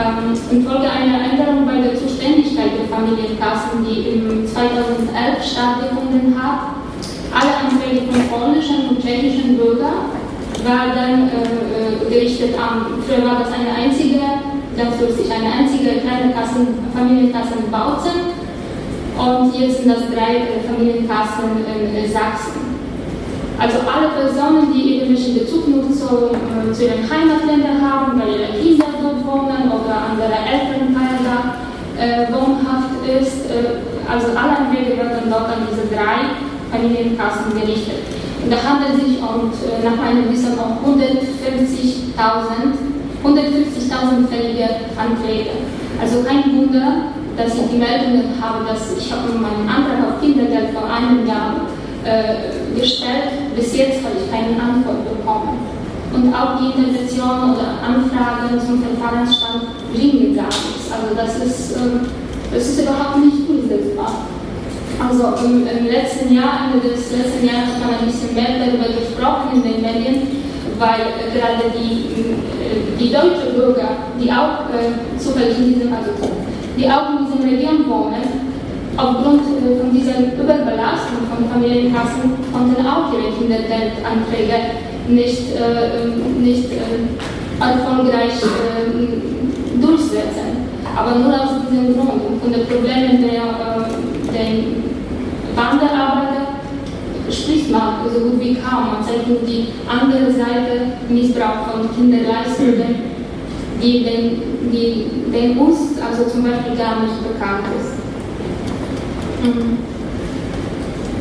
[0.00, 6.80] ähm, infolge einer Änderung bei der Zuständigkeit der Familienkassen, die im 2011 stattgefunden hat,
[7.32, 10.08] alle Anträge von polnischen und tschechischen Bürgern
[10.64, 14.20] werden äh, äh, gerichtet an, früher war das eine einzige,
[14.76, 18.40] ganz lustig, eine einzige kleine Kassen, Familienkasse in Bautzen
[19.16, 22.69] und jetzt sind das drei äh, Familienkassen in Sachsen.
[23.60, 28.56] Also alle Personen, die irgendwelchen Bezug nur zu, äh, zu ihren Heimatländern haben, weil ihre
[28.56, 31.60] Kinder dort wohnen oder andere Elternteil da
[32.00, 36.32] äh, wohnhaft ist, äh, also alle Anträge werden dort an diese drei
[36.72, 38.00] Familienkassen gerichtet.
[38.42, 42.16] Und da handelt es sich um, äh, nach meinem Wissen um 150.000
[43.22, 44.64] 150.000 fällige
[44.96, 45.50] Anträge.
[46.00, 50.70] Also kein Wunder, dass ich die Meldungen habe, dass ich habe meinen Antrag auf Kindergeld
[50.72, 51.68] vor einem Jahr
[52.04, 53.54] äh, gestellt.
[53.56, 55.58] Bis jetzt habe ich keine Antwort bekommen.
[56.12, 59.62] Und auch die Intervention oder Anfragen zum Verfahrensstand
[59.92, 60.90] bringen gar nichts.
[60.90, 62.02] Also das ist, äh,
[62.52, 64.26] das ist überhaupt nicht umsetzbar.
[64.98, 68.88] Also im, im, letzten Jahr, Ende des letzten Jahres hat man ein bisschen mehr darüber
[68.92, 70.26] gesprochen in den Medien,
[70.78, 76.10] weil äh, gerade die, äh, die deutschen Bürger, die auch äh, zufällig in diesem, also
[76.76, 78.39] die auch in dieser Region wohnen,
[78.96, 86.70] Aufgrund äh, von dieser Überbelastung von Familienkassen konnten auch ihre Kindergeldanträge nicht, äh, ähm, nicht
[86.72, 90.68] äh, erfolgreich äh, durchsetzen.
[90.96, 93.86] Aber nur aus diesem Grund und von den Problemen der,
[94.32, 94.50] der
[95.54, 96.40] Wanderarbeiter
[97.30, 98.92] spricht man so gut wie kaum.
[98.92, 102.96] Man zeigt nur die andere Seite, Missbrauch von Kinderleistungen,
[103.80, 107.99] die den, die, den uns also zum Beispiel gar nicht bekannt ist.
[109.42, 109.78] Mhm.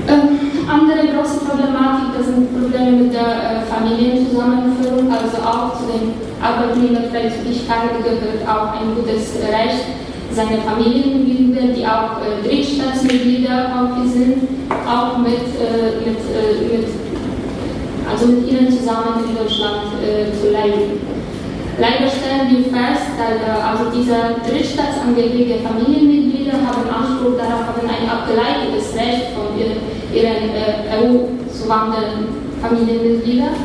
[0.09, 6.13] Ähm, andere große Problematik, das sind Probleme mit der äh, Familienzusammenführung, also auch zu den
[6.41, 9.86] Arbeitnehmerfreizügigkeit gehört auch ein gutes Recht,
[10.32, 14.47] seine Familienmitglieder, die auch äh, Drittstaatsmitglieder sind,
[14.88, 16.88] auch mit, äh, mit, äh, mit,
[18.09, 21.18] also mit ihnen zusammen in Deutschland äh, zu leben.
[21.80, 28.03] Leider stellen wir fest, dass äh, also diese drittstaatsangehörige Familienmitglieder haben Anspruch darauf, haben ein
[28.03, 29.80] abgeleitetes Recht von ihren,
[30.11, 33.55] ihren äh, EU zu wandernden Familienmitgliedern.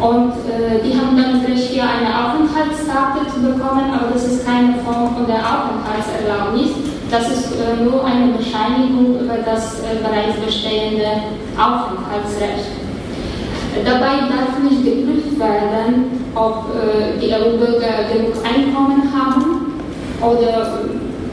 [0.00, 4.80] Und äh, die haben dann Recht, hier eine Aufenthaltskarte zu bekommen, aber das ist keine
[4.80, 6.72] Form von der Aufenthaltserlaubnis,
[7.10, 11.20] Das ist äh, nur eine Bescheinigung über das äh, bereits bestehende
[11.56, 12.80] Aufenthaltsrecht.
[13.84, 19.80] Dabei darf nicht geprüft werden, ob äh, die EU-Bürger genug Einkommen haben
[20.20, 20.80] oder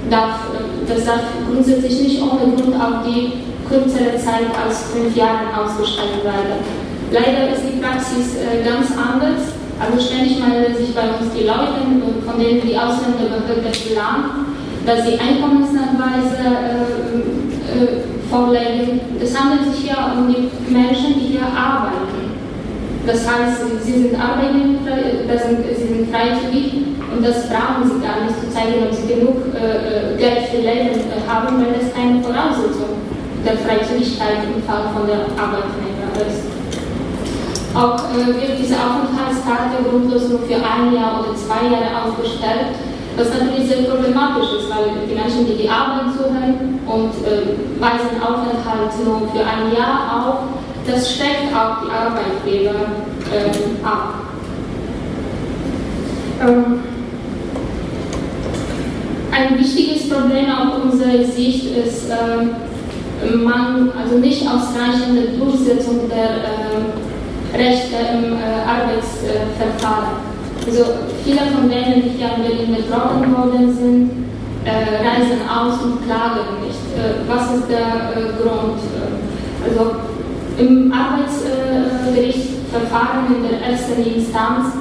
[0.09, 0.39] darf,
[0.87, 3.33] das darf grundsätzlich nicht ohne Grund auf die
[3.67, 6.59] kürzere Zeit als fünf Jahre ausgestellt werden.
[7.11, 8.35] Leider ist die Praxis
[8.65, 9.53] ganz anders.
[9.79, 11.81] Also ständig melden sich bei uns die Leute,
[12.25, 14.47] von denen die Ausländerbehörde verlangt,
[14.85, 18.99] dass sie Einkommensnachweise äh, äh, vorlegen.
[19.21, 22.12] Es handelt sich hier um die Menschen, die hier arbeiten.
[23.05, 28.47] Das heißt, sie sind Arbeitnehmer, sie sind freizügig und das brauchen sie gar nicht zu
[28.49, 32.95] zeigen, ob sie genug äh, äh Geld für Leben haben, weil das keine Voraussetzung
[33.45, 36.47] der Freizügigkeit im Fall von der Arbeitnehmer ist.
[37.75, 42.71] Auch äh, wird diese Aufenthaltskarte grundlos nur für ein Jahr oder zwei Jahre ausgestellt
[43.15, 48.17] was natürlich sehr problematisch ist, weil die Menschen, die die Arbeit suchen und äh, weisen
[48.17, 50.37] Aufenthalt nur für ein Jahr auf,
[50.87, 52.79] das steckt auch die Arbeitgeber
[53.31, 54.15] äh, ab.
[56.41, 56.79] Ähm,
[59.31, 67.63] ein wichtiges Problem aus unserer Sicht ist äh, man, also nicht ausreichende Durchsetzung der äh,
[67.63, 70.33] Rechte im äh, Arbeitsverfahren.
[70.65, 70.85] Also
[71.23, 74.11] viele von denen, die hier in Berlin betroffen worden sind,
[74.65, 76.79] äh, reisen aus und klagen nicht.
[76.95, 78.79] Äh, was ist der äh, Grund?
[79.65, 80.12] Also
[80.57, 84.73] im Arbeitsgerichtsverfahren in der ersten Instanz,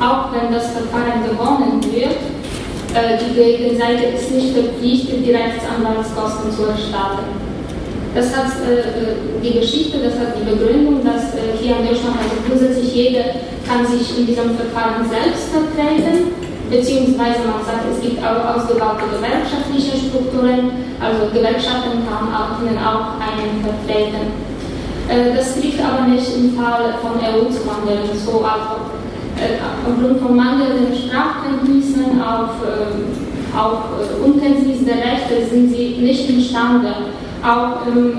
[0.00, 2.16] auch wenn das Verfahren gewonnen wird,
[2.94, 7.26] äh, die Gegenseite ist nicht verpflichtet, die Rechtsanwaltskosten zu erstatten.
[8.14, 12.36] Das hat äh, die Geschichte, das hat die Begründung, dass äh, hier in Deutschland also
[12.46, 13.24] grundsätzlich jeder
[13.66, 16.30] kann sich in diesem Verfahren selbst vertreten,
[16.70, 20.70] beziehungsweise man sagt, es gibt auch ausgebaute gewerkschaftliche Strukturen,
[21.00, 24.53] also Gewerkschaften kann auch, können auch einen vertreten.
[25.08, 28.94] Äh, das trifft aber nicht im Fall von EU-Zuwanderern so also,
[29.36, 36.30] äh, aufgrund von mangelnden Sprachkenntnissen, auf, äh, auf äh, Unkenntnis der Rechte sind sie nicht
[36.30, 36.94] imstande,
[37.42, 38.14] auch in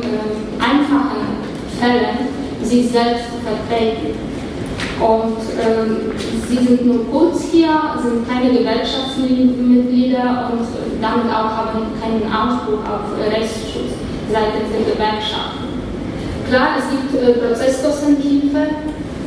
[0.59, 1.41] einfachen
[1.79, 2.29] Fällen
[2.61, 4.35] sich selbst zu vertreten.
[4.99, 6.11] Und ähm,
[6.47, 7.69] sie sind nur kurz hier,
[8.01, 10.67] sind keine Gewerkschaftsmitglieder und
[11.01, 13.91] damit auch haben keinen Anspruch auf Rechtsschutz
[14.31, 15.64] seitens der Gewerkschaften.
[16.49, 18.69] Klar, es gibt äh, Prozesskostenhilfe,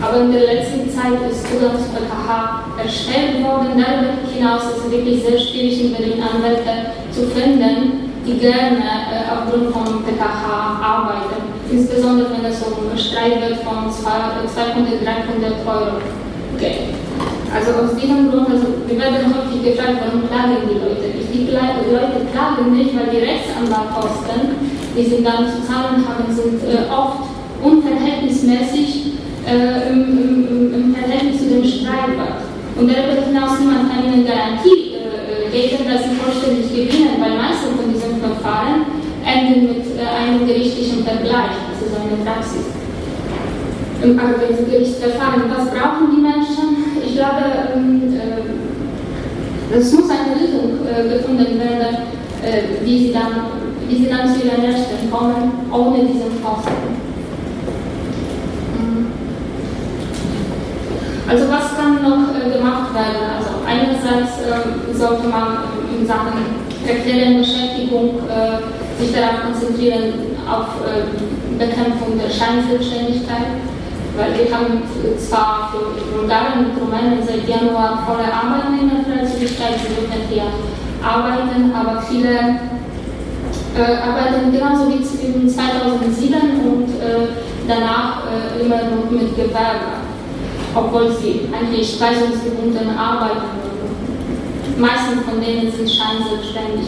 [0.01, 3.75] aber in der letzten Zeit ist Zugang zu PKH erstellt worden.
[3.75, 8.79] Darüber hinaus ist es wirklich sehr schwierig, in Berlin Anwälte zu finden, die gerne
[9.11, 11.43] äh, aufgrund von PKH arbeiten,
[11.73, 15.99] insbesondere wenn es um Streit wird von 200, 300 Euro
[16.59, 16.95] geht.
[17.51, 21.35] Also aus diesem Grund, also wir werden häufig gefragt, warum klagen die Leute nicht?
[21.35, 24.68] Die Leute klagen nicht, weil die Rechtsanwaltkosten,
[24.99, 27.31] die sie dann zu zahlen haben, sind äh, oft
[27.63, 29.15] unverhältnismäßig
[29.47, 30.03] äh, im,
[30.51, 32.43] im, im, Verhältnis zu dem Streitwert.
[32.77, 37.79] Und darüber hinaus niemand kann ihnen Garantie äh, geben, dass sie vollständig gewinnen, weil meistens
[37.79, 38.91] von diesen Verfahren
[39.23, 42.67] enden mit äh, einem gerichtlichen Vergleich, das ist eine Praxis.
[44.03, 47.03] Im Arbeitsgerichtsverfahren, was brauchen die Menschen?
[47.05, 52.19] Ich glaube, ähm, äh, es muss eine Lösung äh, gefunden werden,
[52.85, 57.09] wie, sie dann, wie sie dann zu ihren Rechten kommen, ohne diesen Kosten.
[61.29, 63.21] Also was kann noch gemacht werden?
[63.37, 64.41] Also einerseits
[64.99, 65.59] sollte man
[65.93, 68.65] in Sachen erklärenden Beschäftigung äh,
[68.99, 70.15] sich darauf konzentrieren,
[70.49, 71.05] auf äh,
[71.59, 73.61] Bekämpfung der Scheinselbstständigkeit,
[74.17, 74.83] weil wir haben
[75.19, 80.49] zwar für Bulgarien und Rumänien seit Januar volle Arbeitnehmerfreizügigkeit, sie dürfen hier
[81.05, 82.78] arbeiten, aber viele äh,
[83.77, 85.03] arbeiten genauso wie
[85.47, 87.29] 2007 und äh,
[87.67, 90.03] danach äh, immer noch mit Gewerbe,
[90.75, 93.69] obwohl sie eigentlich weisungsgebunden arbeiten
[94.79, 96.87] meisten von denen sind scheinselbstständig.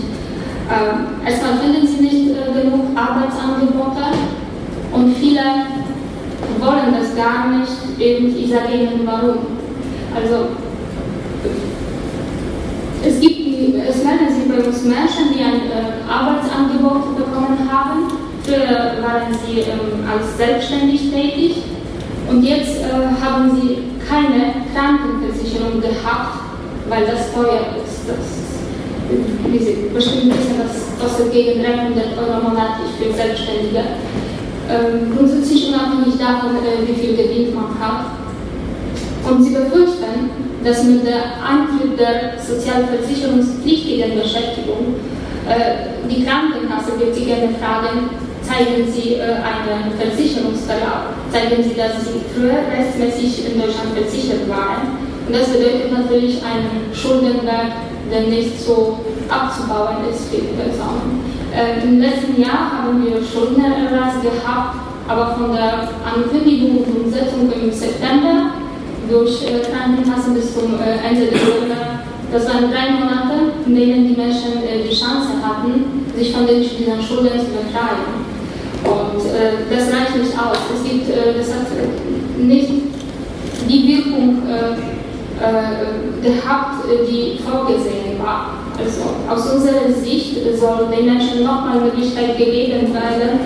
[0.71, 4.05] Ähm, erstmal finden sie nicht äh, genug Arbeitsangebote
[4.93, 5.41] und viele
[6.61, 7.73] wollen das gar nicht.
[7.99, 9.39] Und ich sage Ihnen warum.
[10.15, 10.47] Also
[13.05, 13.40] es gibt
[13.77, 18.09] es melden sich bei uns Menschen, die ein äh, Arbeitsangebot bekommen haben.
[18.45, 21.57] Früher waren sie ähm, als selbstständig tätig
[22.29, 26.51] und jetzt äh, haben sie keine Krankenversicherung gehabt
[26.91, 28.09] weil das teuer ist.
[28.11, 28.19] Das,
[29.51, 33.83] wie Sie bestimmt wissen, das kostet gegen 300 Euro monatlich für Selbstständige.
[34.69, 38.07] Ähm, grundsätzlich unabhängig davon, äh, wie viel Gewinn man hat.
[39.29, 40.31] Und sie befürchten,
[40.65, 44.95] dass mit der Eintritt der sozialversicherungspflichtigen Beschäftigung
[46.09, 47.27] die Krankenkasse wird Sie
[47.61, 48.11] fragen,
[48.43, 54.99] zeigen Sie einen Versicherungsverlauf, zeigen Sie, dass Sie früher restmäßig in Deutschland versichert waren.
[55.27, 57.73] Und das bedeutet natürlich einen Schuldenberg,
[58.13, 58.99] der nicht so
[59.29, 61.25] abzubauen ist für die Personen.
[61.83, 64.77] Im letzten Jahr haben wir Schuldenerlass gehabt,
[65.09, 68.53] aber von der Ankündigung und Umsetzung im September
[69.09, 72.01] durch Krankenkassen bis zum Ende des Jahres
[72.33, 76.63] das waren drei Monate, in denen die Menschen äh, die Chance hatten, sich von den
[76.63, 78.23] Schulden zu befreien.
[78.85, 80.59] Und äh, das reicht nicht aus.
[80.73, 81.67] Es gibt, äh, das hat
[82.39, 82.71] nicht
[83.69, 84.79] die Wirkung äh,
[85.43, 88.55] äh, gehabt, die vorgesehen war.
[88.79, 93.41] Also aus unserer Sicht soll den Menschen nochmal Möglichkeit gegeben werden,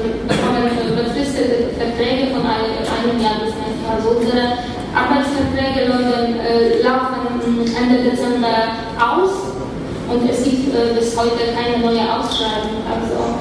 [4.17, 4.59] unsere
[4.95, 7.25] Arbeitsverträge äh, laufen
[7.75, 9.55] Ende Dezember aus
[10.09, 12.85] und es gibt äh, bis heute keine neue Ausschreibung.
[12.87, 13.35] Also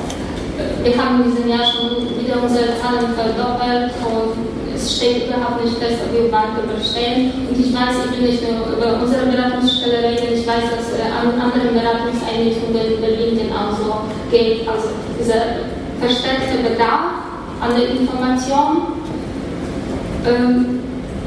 [0.83, 5.77] wir haben in diesem Jahr schon wieder unsere Zahlen verdoppelt und es steht überhaupt nicht
[5.77, 7.31] fest, ob wir bald überstehen.
[7.49, 11.05] Und ich weiß, ich will nicht nur über unsere Beratungsstelle reden, ich weiß, dass äh,
[11.09, 14.67] an anderen Beratungseinrichtungen in Berlin genauso geht.
[14.67, 15.69] Also dieser
[16.01, 17.21] verstärkte Bedarf
[17.61, 19.02] an der Information.
[20.25, 20.79] Ähm,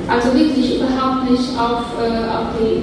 [0.08, 2.80] also wirklich überhaupt nicht auf, äh, auf die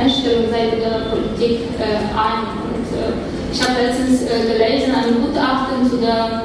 [0.00, 2.46] Einstellungsseite der Politik äh, ein.
[2.64, 3.12] Und, äh,
[3.52, 6.44] ich habe letztens äh, gelesen, ein Gutachten zu der,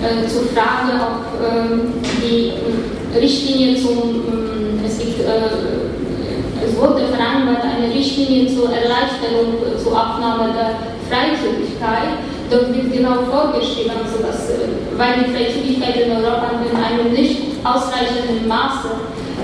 [0.00, 2.52] äh, zur Frage, ob ähm, die
[3.18, 10.76] Richtlinie zum, ähm, es gibt es wurde vereinbart, eine Richtlinie zur Erleichterung zur Abnahme der
[11.08, 12.20] Freizügigkeit.
[12.50, 14.48] Dort wird genau vorgeschrieben, also dass,
[14.96, 18.88] weil die Freizügigkeit in Europa in einem nicht ausreichenden Maße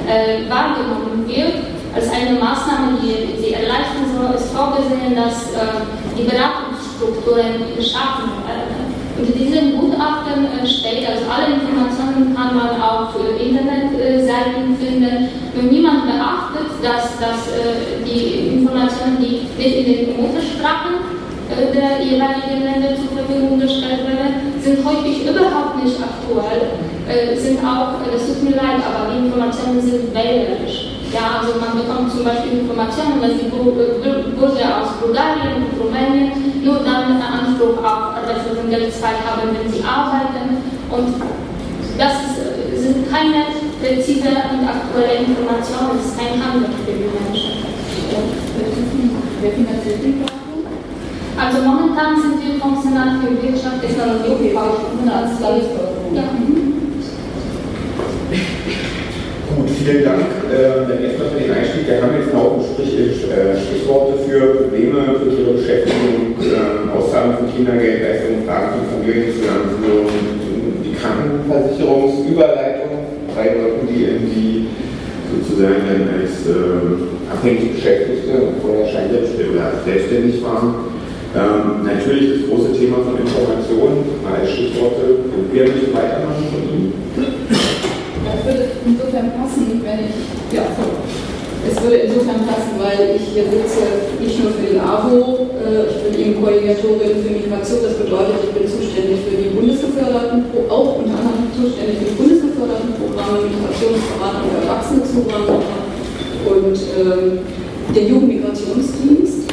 [0.09, 1.55] äh, wahrgenommen wird,
[1.95, 5.81] als eine Maßnahme, die sie erleichtern soll, ist vorgesehen, dass äh,
[6.17, 8.97] die Beratungsstrukturen geschaffen werden.
[9.17, 15.29] In diesem Gutachten äh, steht, also alle Informationen kann man auf Internetseiten finden.
[15.55, 21.16] Nur niemand beachtet, dass, dass äh, die Informationen, die nicht in den Muttersprachen
[21.48, 28.02] der jeweiligen Länder zur Verfügung gestellt werden, sind häufig überhaupt nicht aktuell äh, sind auch,
[28.02, 30.90] äh, das tut mir leid, aber die Informationen sind wählerisch.
[31.14, 36.64] Ja, also man bekommt zum Beispiel Informationen, dass die äh, Bürger aus Bulgarien und Rumänien
[36.64, 40.66] nur dann einen Anspruch auf Arbeitslosengeld 2 haben, wenn sie arbeiten.
[40.90, 41.14] Und
[41.97, 42.43] das
[42.74, 47.64] sind keine präzise und aktuelle Informationen, das ist kein Handel für die Menschen.
[49.40, 50.36] Wer finanziert die
[51.37, 54.81] Also momentan sind wir vom Senat für Wirtschaft, Technologie und Bau.
[56.15, 56.23] Ja.
[59.57, 60.21] Gut, vielen Dank.
[60.49, 61.87] Äh, dann erstmal für den Einstieg.
[61.87, 67.49] Wir haben jetzt noch Sprich, äh, Stichworte für Probleme für Ihre Beschäftigung, äh, Auszahlung von
[67.55, 70.09] Kindergeld, Leistungen, Fragen von Familienzusammenführung,
[70.85, 72.93] die Krankenversicherungsüberleitung,
[73.35, 74.69] drei Leute, die irgendwie
[75.33, 80.69] sozusagen dann als äh, abhängig Beschäftigte vorher Scheinselbstständig oder selbstständig waren.
[81.37, 85.21] Ähm, natürlich das große Thema von Informationen, als Stichworte.
[85.53, 86.97] Wer möchte weitermachen von Ihnen?
[87.13, 90.17] Das würde insofern passen, wenn ich,
[90.57, 95.93] ja, es würde insofern passen, weil ich hier sitze, nicht nur für die AWO, äh,
[95.93, 100.41] ich bin eben Koordinatorin für Migration, das bedeutet, ich bin zuständig für die bundesgeförderten,
[100.73, 105.69] auch unter anderem zuständig für die bundesgeförderten Programme, Migrationsberatung Erwachsene-Zuwanderer
[106.49, 107.45] und ähm,
[107.93, 109.53] den Jugendmigrationsdienst.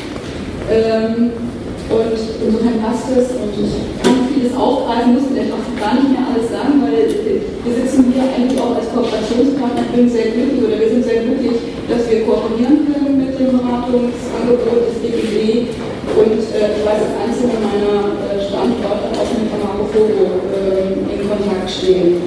[0.72, 1.52] Ähm,
[1.93, 6.25] und insofern passt es und ich kann vieles aufgreifen, muss vielleicht auch gar nicht mehr
[6.25, 9.85] alles sagen, weil wir sitzen hier eigentlich auch als Kooperationspartner.
[9.93, 11.53] Bin sehr glücklich oder wir sind sehr glücklich,
[11.85, 15.69] dass wir kooperieren können mit dem Beratungsangebot des DGB
[16.17, 21.21] und äh, ich weiß, dass einzelne meiner äh, Standorte auch mit Marco Fogo äh, in
[21.29, 22.21] Kontakt stehen.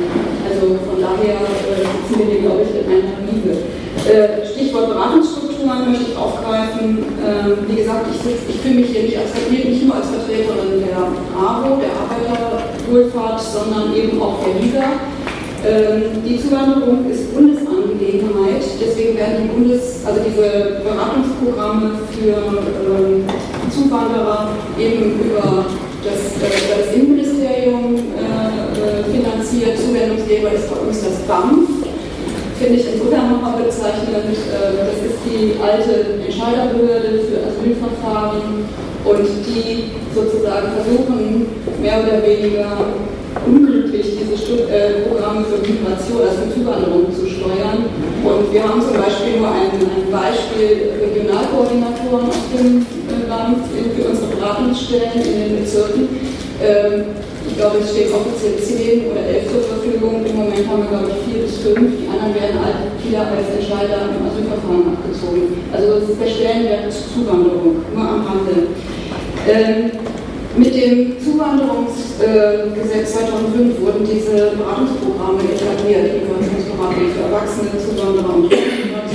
[0.47, 3.66] Also von daher äh, sitzen wir hier, glaube ich, in einer Liebe.
[4.06, 4.94] Äh, Stichwort
[5.57, 6.99] Beratungsstrukturen möchte ich aufgreifen.
[7.24, 10.97] Ähm, wie gesagt, ich, ich fühle mich hier nicht, als, nicht nur als Vertreterin der
[10.97, 14.85] AWO, der Arbeiterwohlfahrt, sondern eben auch der Liga.
[15.66, 23.24] Ähm, die Zuwanderung ist Bundesangelegenheit, deswegen werden die Bundes, also diese Beratungsprogramme für ähm,
[23.70, 25.65] Zuwanderer eben über
[26.05, 29.78] das, äh, das Innenministerium äh, finanziert.
[29.78, 31.86] Zuwendungsgeber ist bei uns das BAMF
[32.59, 34.33] finde ich insofern nochmal bezeichnend.
[34.33, 38.65] Äh, das ist die alte Entscheiderbehörde für Asylverfahren
[39.05, 41.47] und die sozusagen versuchen,
[41.81, 42.97] mehr oder weniger
[43.47, 44.37] unglücklich diese
[44.73, 47.85] äh, Programme für Migration, also Zuwanderung zu steuern.
[48.24, 54.09] Und wir haben zum Beispiel nur ein, ein Beispiel Regionalkoordinatoren auf dem äh, Land für
[54.09, 56.09] unsere Beratungsstellen in den Bezirken.
[57.47, 60.24] Ich glaube, es steht offiziell 10 oder 11 zur Verfügung.
[60.27, 61.78] Im Moment haben wir, glaube ich, 4 bis 5.
[61.78, 65.62] Die anderen werden halt wieder als Entscheider im Asylverfahren abgezogen.
[65.73, 68.77] Also das ist der Stellenwert Zuwanderung, nur am Rande.
[69.48, 69.90] Ähm,
[70.56, 78.48] mit dem Zuwanderungsgesetz äh, 2005 wurden diese Beratungsprogramme etabliert, Migrationsberatung für Erwachsene, Zuwanderer und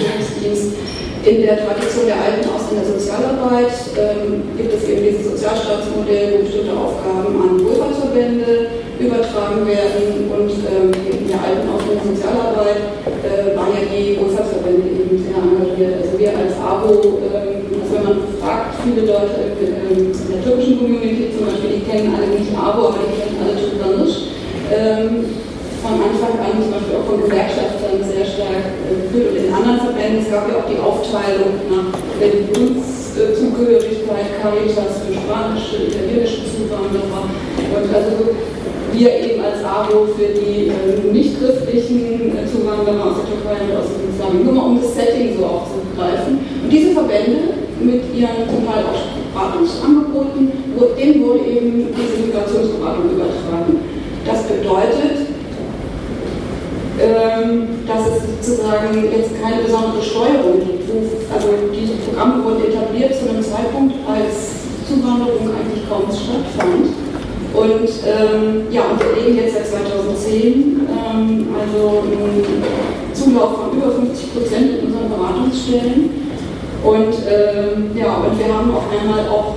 [0.01, 0.73] Migrationsdienst
[1.21, 7.29] in der Tradition der alten Ausländersozialarbeit ähm, gibt es eben dieses Sozialstaatsmodell, wo bestimmte Aufgaben
[7.37, 12.81] an Wohlfahrtsverbände übertragen werden und ähm, in der alten Ausländersozialarbeit
[13.21, 16.01] äh, waren ja die Wohlfahrtsverbände eben sehr engagiert.
[16.01, 21.29] Also wir als ABO, ähm, wenn man fragt, viele Leute ähm, in der türkischen Community
[21.37, 24.33] zum Beispiel, die kennen alle nicht ABO, aber die kennen alle Türkanisch.
[25.81, 29.53] Ähm, von Anfang an zum Beispiel auch von Gewerkschaftern sehr stark äh, geführt und in
[29.53, 30.21] anderen Verbänden.
[30.21, 31.89] Es gab ja auch die Aufteilung nach
[32.21, 38.29] Religionszugehörigkeit, Caritas für spanische, italienische Zuwanderer und also
[38.93, 43.89] wir eben als ABO für die äh, nicht-christlichen äh, Zuwanderer aus der Türkei und aus
[43.89, 46.45] dem Islam, nur mal um das Setting so aufzugreifen.
[46.61, 49.01] Und diese Verbände mit ihren zum Teil auch
[49.33, 50.51] Beratungsangeboten,
[50.97, 53.79] denen wurde eben diese Migrationsberatung übertragen.
[54.27, 55.30] Das bedeutet, ähm,
[57.87, 60.89] dass es sozusagen jetzt keine besondere Steuerung gibt.
[61.33, 66.93] Also diese Programme wurden etabliert zu einem Zeitpunkt, als Zuwanderung eigentlich kaum stattfand.
[67.53, 72.63] Und ähm, ja, und wir leben jetzt seit 2010, ähm, also einen
[73.13, 76.09] Zulauf von über 50 Prozent in unseren Beratungsstellen.
[76.83, 79.55] Und ähm, ja, und wir haben auf einmal auch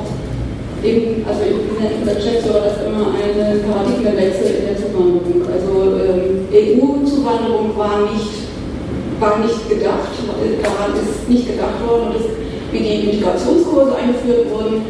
[0.85, 5.41] eben, also ich nenne unser Geschäftsführer das immer einen Paradigmenwechsel in der Zuwanderung.
[5.49, 8.45] Also ähm, EU-Zuwanderung war nicht,
[9.19, 10.13] war nicht gedacht,
[10.61, 12.29] daran ist nicht gedacht worden und es,
[12.71, 14.85] wie die Integrationskurse eingeführt wurden,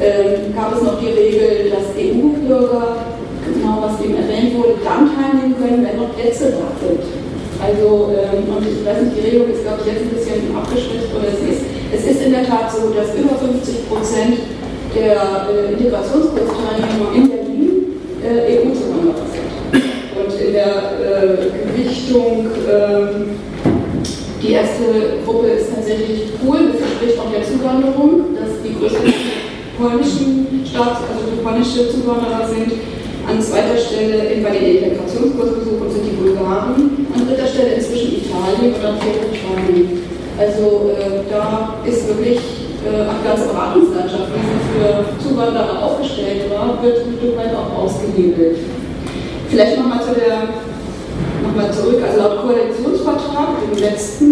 [0.00, 3.04] ähm, gab es noch die Regel, dass EU-Bürger,
[3.44, 7.02] genau was eben erwähnt wurde, dann teilnehmen können, wenn noch Plätze da sind.
[7.60, 11.12] Also, ähm, und ich weiß nicht, die Regelung ist, glaube ich, jetzt ein bisschen abgeschwächt,
[11.12, 11.62] oder es ist,
[11.92, 14.40] es ist in der Tat so, dass über 50 Prozent
[14.94, 17.70] der äh, Integrationskursteilnehmer in Berlin
[18.22, 19.50] äh, EU-Zuwanderer sind.
[20.18, 21.36] Und in der äh,
[21.66, 23.30] Gewichtung, ähm,
[24.42, 29.12] die erste Gruppe ist tatsächlich Polen, das entspricht auch der Zuwanderung, dass die größten
[29.78, 32.72] polnischen Staats-, also die polnische Zuwanderer sind.
[33.28, 38.84] An zweiter Stelle bei den Integrationskursbesuchen sind die Bulgaren, an dritter Stelle inzwischen Italien und
[38.84, 40.02] an vierter Spanien.
[40.38, 46.82] Also äh, da ist wirklich äh, die ganze Beratungslandschaft, wie sie für Zuwanderer aufgestellt war,
[46.82, 48.58] wird ein Stück weit auch ausgehebelt.
[49.48, 50.48] Vielleicht nochmal zu der,
[51.42, 54.24] nochmal zurück, also laut Koalitionsvertrag, dem letzten,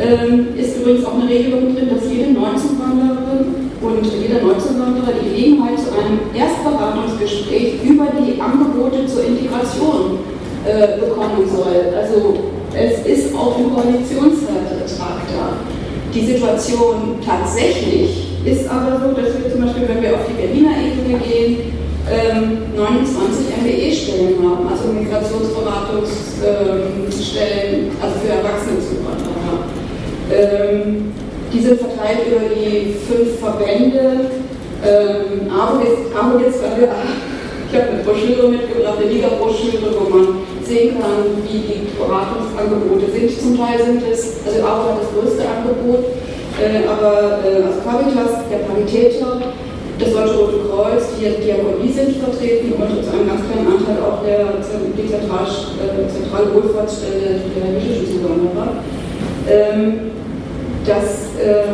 [0.00, 5.78] ähm, ist übrigens auch eine Regelung drin, dass jede Neuzuwandererin und jeder Neuzuwanderer die Gelegenheit
[5.78, 10.18] zu einem Erstberatungsgespräch über die Angebote zur Integration
[10.66, 11.94] äh, bekommen soll.
[11.94, 12.34] Also
[12.74, 15.73] es ist auch im Koalitionsvertrag da.
[16.14, 20.70] Die Situation tatsächlich ist aber so, dass wir zum Beispiel, wenn wir auf die Berliner
[20.78, 21.72] Ebene gehen,
[22.76, 29.64] 29 ähm, MBE-Stellen haben, also Migrationsberatungsstellen, also für Erwachsene Zuwanderer.
[30.30, 31.10] Ähm,
[31.52, 34.30] die sind verteilt über die fünf Verbände.
[34.86, 41.58] Ähm, AWO jetzt, ich habe eine Broschüre mitgebracht, eine Liga-Broschüre, wo man sehen kann, wie
[41.58, 43.30] die Beratungsangebote sind.
[43.40, 46.04] Zum Teil sind es, also hat das größte Angebot,
[46.58, 49.54] äh, aber äh, also Caritas, der Paritäter,
[49.98, 54.24] das Deutsche Rote Kreuz, die Diakonie sind vertreten und zu einem ganz kleinen Anteil auch
[54.26, 58.82] der, die äh, zentrale Wohlfahrtsstelle der griechischen Zuwanderer.
[59.48, 60.10] Ähm,
[60.84, 61.64] das, äh,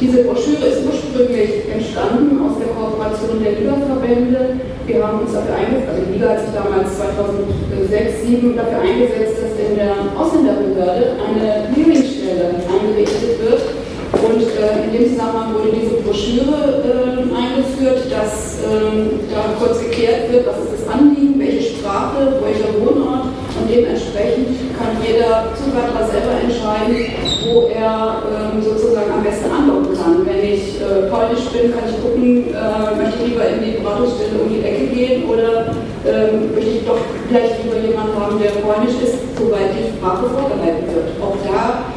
[0.00, 4.60] diese Broschüre ist ursprünglich entstanden aus der Kooperation der Liga-Verbände.
[4.92, 9.38] Wir haben uns dafür eingesetzt, also die Liga hat sich damals 2006, 2007 dafür eingesetzt,
[9.38, 13.62] dass in der Ausländerbehörde eine Hearingstelle eingerichtet wird
[14.18, 20.26] und äh, in dem Zusammenhang wurde diese Broschüre äh, eingeführt, dass äh, da kurz geklärt
[20.32, 23.30] wird, was ist das Anliegen, welche Sprache, welcher Wohnort
[23.60, 26.96] und dementsprechend kann jeder Zuwanderer selber entscheiden,
[27.46, 30.26] wo er ähm, sozusagen am besten andocken kann.
[30.26, 34.40] Wenn ich äh, polnisch bin, kann ich gucken, äh, möchte ich lieber in die Beratungsstelle
[34.40, 35.72] um die Ecke gehen oder
[36.04, 40.84] ähm, möchte ich doch vielleicht lieber jemanden haben, der polnisch ist, soweit die Sprache vorgehalten
[40.92, 41.08] wird.
[41.24, 41.88] Auch da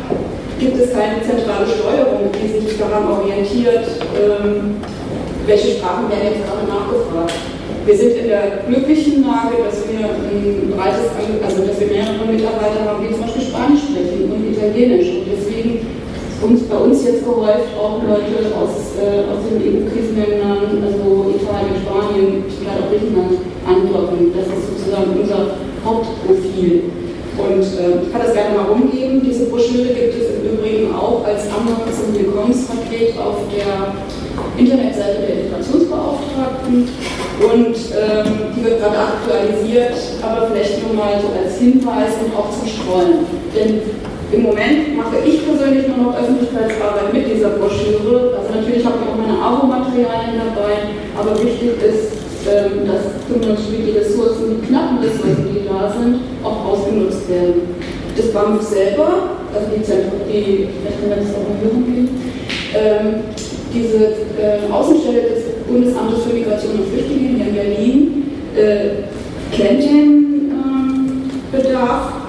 [0.59, 3.84] gibt es keine zentrale Steuerung, die sich daran orientiert,
[4.15, 4.80] ähm,
[5.45, 7.35] welche Sprachen werden jetzt gerade nachgefragt.
[7.84, 11.11] Wir sind in der glücklichen Lage, dass wir ein breites,
[11.43, 15.11] also dass wir mehrere Mitarbeiter haben, die zum Beispiel Spanisch sprechen und Italienisch.
[15.19, 15.42] Und
[16.43, 22.43] uns bei uns jetzt gehäuft auch Leute aus, äh, aus den EU-Krisenländern, also Italien, Spanien,
[22.47, 24.33] vielleicht auch Griechenland, andocken.
[24.35, 25.55] Das ist sozusagen unser
[25.85, 26.83] Hauptprofil.
[27.33, 29.21] Und äh, ich kann das gerne mal rumgeben.
[29.23, 33.95] Diese Broschüre gibt es im Übrigen auch als Anhang zum Willkommenspaket auf der
[34.57, 36.87] Internetseite der Integrationsbeauftragten.
[37.41, 42.51] Und ähm, die wird gerade aktualisiert, aber vielleicht nur mal so als Hinweis und auch
[42.51, 43.25] zum Streuen.
[43.55, 43.81] Denn
[44.34, 48.34] im Moment mache ich persönlich nur noch Öffentlichkeitsarbeit mit dieser Broschüre.
[48.38, 52.18] Also natürlich habe ich auch meine Abo-Materialien dabei, aber wichtig ist,
[52.49, 57.77] ähm, dass zum Beispiel die Ressourcen, die knappen Ressourcen, die da sind, auch ausgenutzt werden.
[58.18, 62.10] Das BAMF selber, also die Zentrum, die, vielleicht können wir das auch mal hören gehen,
[62.76, 63.23] ähm,
[63.73, 64.05] diese
[64.38, 68.23] äh, Außenstelle des Bundesamtes für Migration und Flüchtlinge hier in Berlin
[68.55, 72.22] äh, kennt den ähm, Bedarf.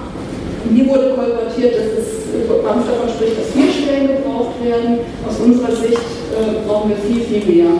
[0.75, 5.07] Mir wurde kolportiert, dass es BAMF davon spricht, dass vier Stellen gebraucht werden.
[5.23, 6.03] Aus unserer Sicht
[6.35, 7.79] äh, brauchen wir viel, viel mehr.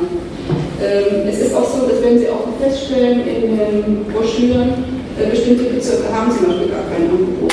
[0.80, 4.80] Ähm, es ist auch so, das werden Sie auch feststellen in den Broschüren,
[5.20, 7.52] äh, bestimmte Bezirke haben zum Beispiel gar kein Angebot.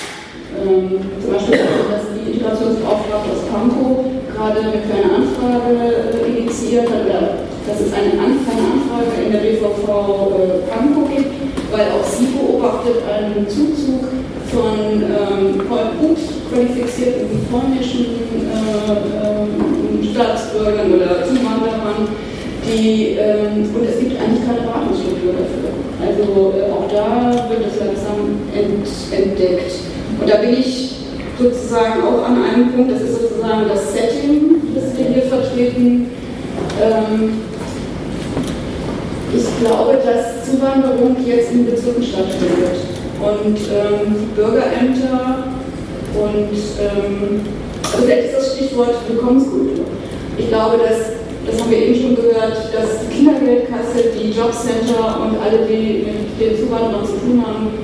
[0.62, 1.59] Ähm, zum Beispiel,
[1.90, 3.98] dass die Integrationsbeauftragte aus Pankow
[4.31, 5.74] gerade eine kleine Anfrage
[6.23, 11.35] äh, initiiert hat, oder dass es eine, kleine Anfrage in der BVV äh, Pankow gibt,
[11.74, 14.11] weil auch sie beobachtet einen Zuzug
[14.53, 15.59] von ähm,
[15.99, 16.19] gut
[16.51, 18.07] qualifizierten polnischen
[18.53, 22.09] äh, äh, Staatsbürgern oder Zuwanderern,
[22.66, 25.73] die, ähm, und es gibt eigentlich keine Beratungsstruktur dafür.
[26.07, 29.73] Also äh, auch da wird es langsam ent, entdeckt.
[30.20, 30.97] Und da bin ich
[31.39, 36.11] sozusagen auch an einem Punkt, das ist sozusagen das Setting, das wir hier vertreten.
[36.81, 37.41] Ähm,
[39.35, 42.91] ich glaube, dass Zuwanderung jetzt in Bezirken stattfindet.
[43.23, 45.44] Und ähm, Bürgerämter
[46.15, 47.40] und ähm,
[47.94, 49.86] also ist das Stichwort Willkommenskultur.
[50.36, 55.35] Ich glaube, dass das haben wir eben schon gehört, dass die Kindergeldkasse, die Jobcenter und
[55.43, 57.82] alle, die mit den Zuwanderern zu tun haben,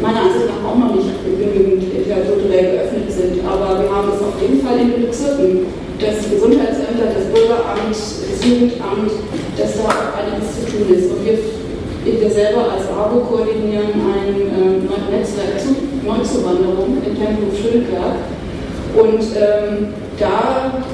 [0.00, 3.44] meiner Ansicht nach auch noch nicht genügend interkulturell geöffnet sind.
[3.44, 5.68] Aber wir haben es auf jeden Fall in den Bezirken.
[6.00, 9.12] Das Gesundheitsämter, das Bürgeramt, das Jugendamt,
[9.56, 11.12] dass da auch einiges zu tun ist.
[11.12, 11.38] Und wir,
[12.04, 15.74] wir selber als ABO koordinieren ein äh, Netzwerk zu
[16.04, 18.16] Neuzuwanderung in Tempelhof Schönberg.
[18.94, 20.84] Und ähm, da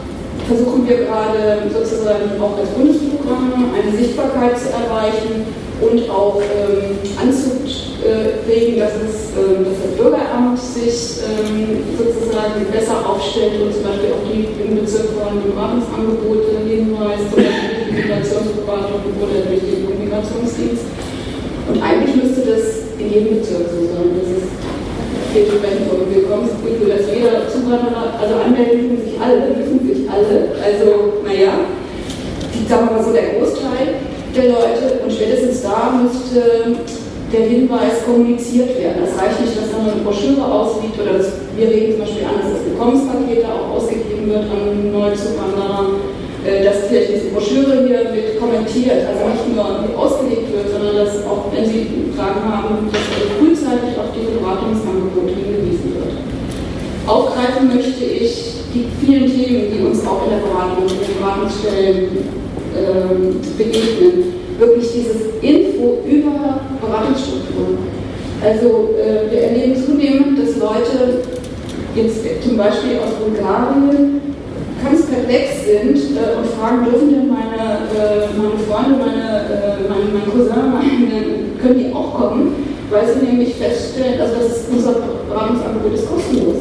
[0.47, 5.47] versuchen wir gerade sozusagen auch als Bundesprogramm eine Sichtbarkeit zu erreichen
[5.81, 13.61] und auch ähm, anzuregen, dass, es, ähm, dass das Bürgeramt sich ähm, sozusagen besser aufstellt
[13.62, 17.47] und zum Beispiel auch die im Bezirk von Beratungsangebote hinweist, Beispiel durch
[17.89, 20.99] die Migrationsberatung oder durch den Migrationsdienst.
[21.71, 24.11] Und eigentlich müsste das in jedem Bezirk so sein.
[24.19, 24.51] Das ist
[25.31, 31.71] von Willkommenskultur, dass jeder Zuwanderer, also anmelden sich alle, dürfen sich alle, also naja,
[32.67, 34.03] sagen wir mal so der Großteil
[34.35, 36.75] der Leute und spätestens da müsste
[37.31, 39.07] der Hinweis kommuniziert werden.
[39.07, 42.43] Das reicht nicht, dass dann eine Broschüre ausliegt oder dass wir reden zum Beispiel an,
[42.43, 45.95] dass das Willkommenspakete auch ausgegeben wird an Neuzuwanderer,
[46.45, 49.65] dass vielleicht diese Broschüre hier mit kommentiert, also nicht nur
[49.99, 53.05] ausgelegt wird, sondern dass auch, wenn Sie Fragen haben, dass
[53.37, 56.12] frühzeitig auf diese Beratungsangebote hingewiesen wird.
[57.07, 62.09] Aufgreifen möchte ich die vielen Themen, die uns auch in der Beratung, in den Beratungsstellen
[62.77, 64.41] ähm, begegnen.
[64.59, 67.79] Wirklich dieses Info über Beratungsstrukturen.
[68.45, 71.25] Also äh, wir erleben zunehmend, dass Leute
[71.95, 74.21] jetzt zum Beispiel aus Bulgarien
[74.82, 80.09] ganz perplex sind äh, und fragen, dürfen denn meine, äh, meine Freunde, meine, äh, meine,
[80.12, 82.55] mein Cousin, meine, können die auch kommen?
[82.90, 84.94] Weil sie nämlich feststellen, also das unser
[85.28, 86.57] Beratungsangebot ist kostenlos.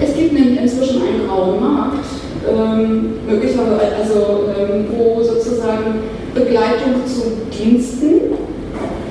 [0.00, 2.04] Es gibt nämlich inzwischen einen grauen Markt,
[2.50, 6.02] ähm, möglicherweise, also ähm, wo sozusagen
[6.34, 8.34] Begleitung zu Diensten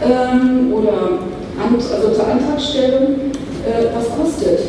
[0.04, 1.20] ähm, oder
[1.64, 3.32] also zur Antragstellung
[3.66, 4.60] äh, was kostet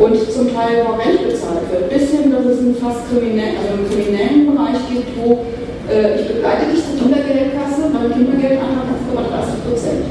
[0.00, 3.88] und zum Teil horrend bezahlt wird, bis hin, dass es einen fast kriminellen, also einen
[3.92, 5.44] kriminellen Bereich gibt, wo
[5.92, 10.04] äh, ich begleite dich zur Kindergeldkasse, beim Kindergeldantrag hast du aber 30 Prozent.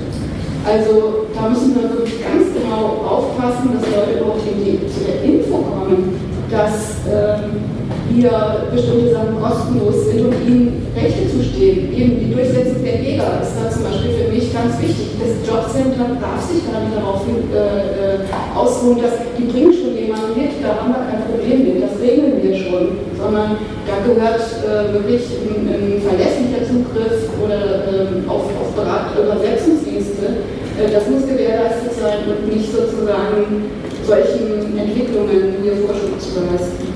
[0.61, 6.21] Also da müssen wir wirklich ganz genau aufpassen, dass Leute überhaupt zu der Info kommen,
[6.51, 7.65] dass ähm,
[8.13, 11.89] hier bestimmte Sachen kostenlos sind und ihnen Rechte zustehen.
[11.95, 15.17] Eben die Durchsetzung der Jäger ist da zum Beispiel für mich ganz wichtig.
[15.17, 20.35] Das Jobcenter darf sich gar nicht darauf äh, äh, ausruhen, dass die bringen schon jemanden
[20.35, 23.55] mit, da haben wir kein Problem mit, das regeln wir schon, sondern
[23.87, 30.43] da gehört äh, wirklich ein, ein, verlässlicher Zugriff oder ähm, auf, auf Berat Übersetzungsdienste.
[30.75, 33.71] Äh, das muss gewährleistet sein und nicht sozusagen
[34.03, 36.91] solchen Entwicklungen hier Vorschub zu leisten.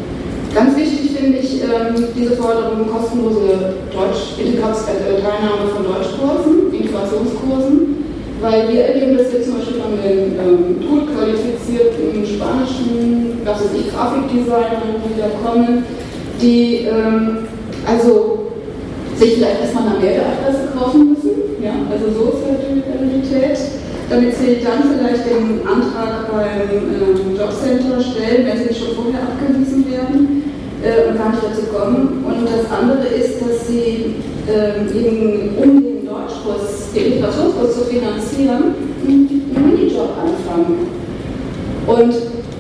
[0.53, 7.82] Ganz wichtig finde ich ähm, diese Forderung kostenlose Deutsch, äh, Teilnahme von Deutschkursen, Integrationskursen,
[8.44, 13.72] weil wir erleben das jetzt zum Beispiel von den ähm, gut qualifizierten spanischen, was weiß
[13.80, 15.86] ich, Grafikdesignern, die da kommen,
[16.41, 17.48] die ähm,
[17.88, 18.52] also
[19.15, 23.57] sich vielleicht erstmal eine Meldeadresse kaufen müssen, ja, also so ist halt die Realität,
[24.10, 29.88] damit sie dann vielleicht den Antrag beim ähm, Jobcenter stellen, wenn sie schon vorher abgewiesen
[29.90, 30.52] werden
[30.84, 32.26] äh, und gar nicht dazu kommen.
[32.28, 34.20] Und das andere ist, dass sie
[34.52, 38.76] äh, eben, um den Deutschkurs, den Integrationskurs zu finanzieren,
[39.06, 40.88] einen Minijob anfangen.
[41.88, 42.14] Und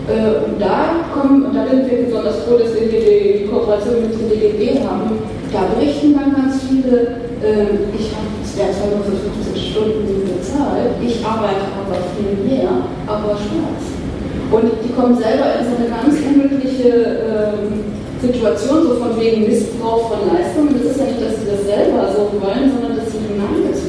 [0.09, 4.29] äh, da kommen, und da bin ich besonders froh, dass wir die, Kooperation mit dem
[4.29, 5.21] DGB haben,
[5.53, 11.23] da berichten dann ganz viele, äh, ich habe zwar nur für 15 Stunden bezahlt, ich
[11.23, 13.83] arbeite aber viel mehr, aber schwarz.
[14.49, 20.09] Und die kommen selber in so eine ganz unglückliche ähm, Situation, so von wegen Missbrauch
[20.09, 20.73] von Leistungen.
[20.77, 23.12] Das ist ja nicht, dass sie das selber so wollen, sondern dass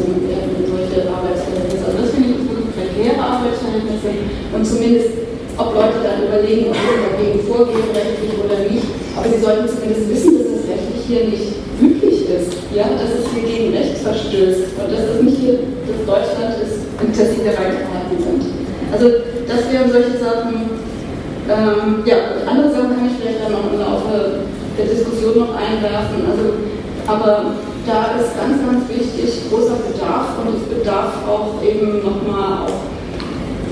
[0.02, 1.84] in solche Arbeitsverhältnisse.
[1.86, 4.10] Also das finde ich wirklich prekäre Arbeitsverhältnisse
[4.54, 5.10] und zumindest,
[5.58, 8.86] ob Leute dann überlegen, ob sie dagegen vorgehen, rechtlich oder nicht.
[9.14, 11.48] Aber sie sollten zumindest wissen, dass das rechtlich hier nicht
[11.78, 16.00] üblich ist, ja, dass es hier gegen Recht verstößt und dass es nicht hier das
[16.02, 18.42] Deutschland ist, dass sie der Reinkarten sind.
[18.90, 19.06] Also
[19.46, 20.74] das wären solche Sachen,
[21.46, 22.16] ähm, ja,
[22.46, 24.48] andere Sachen kann ich vielleicht dann noch im Laufe
[24.78, 26.24] der Diskussion noch einwerfen.
[26.26, 26.58] Also,
[27.06, 27.54] aber
[27.86, 32.72] da ist ganz, ganz wichtig großer Bedarf und es bedarf auch eben nochmal auf,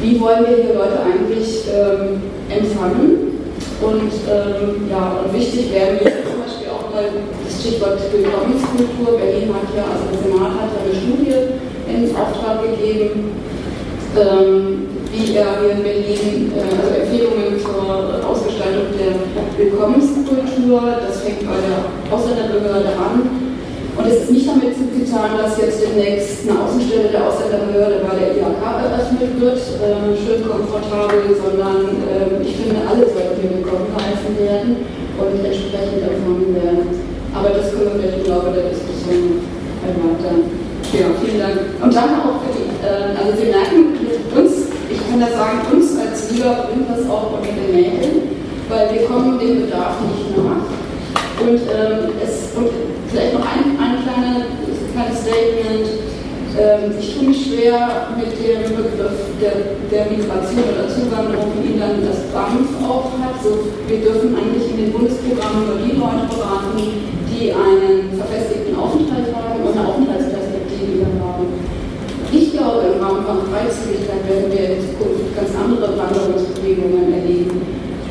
[0.00, 3.32] wie wollen wir hier Leute eigentlich ähm, empfangen.
[3.80, 7.04] Und ähm, ja, und wichtig wäre mir zum Beispiel auch mal
[7.44, 9.18] das Stichwort Willkommenskultur.
[9.18, 11.58] Berlin hat ja, also der Senat hat eine Studie
[11.88, 13.32] in Auftrag gegeben.
[14.14, 19.16] Ähm, wie er hier in Berlin äh, also Empfehlungen zur Ausgestaltung der
[19.58, 20.82] Willkommenskultur.
[21.06, 23.51] Das fängt bei der Ausländerbehörde an.
[23.96, 28.28] Und es ist nicht damit getan, dass jetzt demnächst eine Außenstelle der Ausländerbehörde bei der
[28.40, 34.32] IHK eröffnet wird, äh, schön komfortabel, sondern äh, ich finde, alle sollten hier willkommen geheißen
[34.40, 34.88] werden
[35.20, 36.88] und entsprechend empfangen werden.
[37.36, 39.44] Aber das können wir vielleicht im Laufe der Diskussion
[39.84, 40.40] erweitern.
[40.92, 41.56] Ja, vielen Dank.
[41.80, 45.60] Und danke auch für die, äh, also Sie merken, mit uns ich kann da sagen,
[45.72, 48.36] uns als Liga bringt das auch unter den Nägeln,
[48.68, 50.68] weil wir kommen dem Bedarf nicht nach.
[51.40, 52.68] Und, ähm, es, und
[53.12, 54.48] vielleicht noch ein, ein kleine,
[54.96, 55.86] kleines Statement.
[56.56, 62.00] Ähm, ich tue mich schwer mit dem Begriff der, der Migration oder Zuwanderung, wie dann
[62.04, 63.36] das BAMF auch hat.
[63.44, 66.76] So, wir dürfen eigentlich in den Bundesprogrammen nur die Leute beraten,
[67.28, 71.48] die einen verfestigten Aufenthalt haben und eine Aufenthaltsperspektive haben.
[72.32, 77.41] Ich glaube, im Rahmen von Freizügigkeit werden wir in Zukunft ganz andere Wanderungsbewegungen erleben.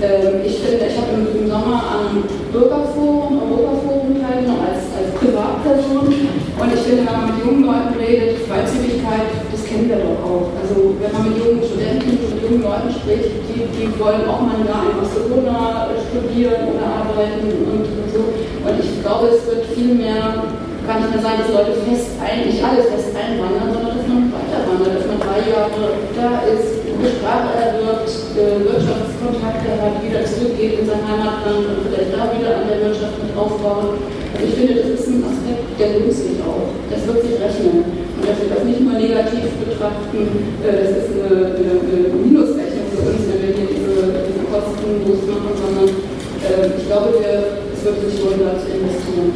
[0.02, 6.69] Ähm, ich finde, ich habe im Sommer am Bürgerforum, Europaforum teilgenommen als, als Privatperson und
[6.73, 10.49] ich finde, wenn man mit jungen Leuten redet, Freizügigkeit, das kennen wir doch auch.
[10.57, 14.65] Also wenn man mit jungen Studenten und jungen Leuten spricht, die, die wollen auch mal
[14.65, 18.26] da in Barcelona studieren oder arbeiten und, und so.
[18.26, 20.49] Und ich glaube, es wird viel mehr
[20.82, 24.34] kann nicht mehr sein, dass Leute fest ein, nicht alle fest einwandern, sondern dass man
[24.34, 30.85] weiter wandert, dass man drei Jahre da ist, Sprache erwirbt, Wirtschaftskontakte hat, wieder zurückgeht in
[30.88, 34.01] sein Heimatland und vielleicht da wieder an der Wirtschaft mit aufbauen.
[34.35, 36.72] Also ich finde, das ist ein Aspekt, der lohnt sich auch.
[36.89, 37.84] Das wird sich rechnen.
[38.22, 40.22] Und dass wir das nicht nur negativ betrachten,
[40.61, 43.95] äh, das ist eine, eine, eine Minusrechnung für uns, wenn wir hier diese,
[44.30, 49.34] diese Kosten losmachen, sondern äh, ich glaube, wir, es wird sich lohnen, da zu investieren.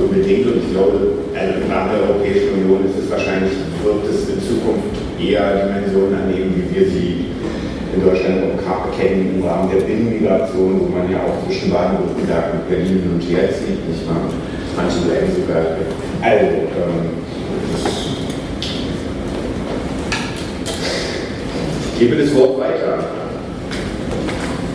[0.00, 0.96] Unbedingt und ich glaube,
[1.32, 3.52] im Rahmen der Europäischen Union ist es wahrscheinlich,
[3.86, 7.26] wird es in Zukunft eher Dimensionen annehmen, wie wir sie
[7.94, 12.68] in Deutschland auch kennen, im Rahmen der Binnenmigration, wo man ja auch zwischen Baden-Württemberg und
[12.68, 14.28] Berlin und her zieht, nicht wahr?
[14.76, 15.62] Manche bleiben sogar.
[16.20, 17.16] Also, ähm,
[21.92, 22.98] ich gebe das Wort weiter.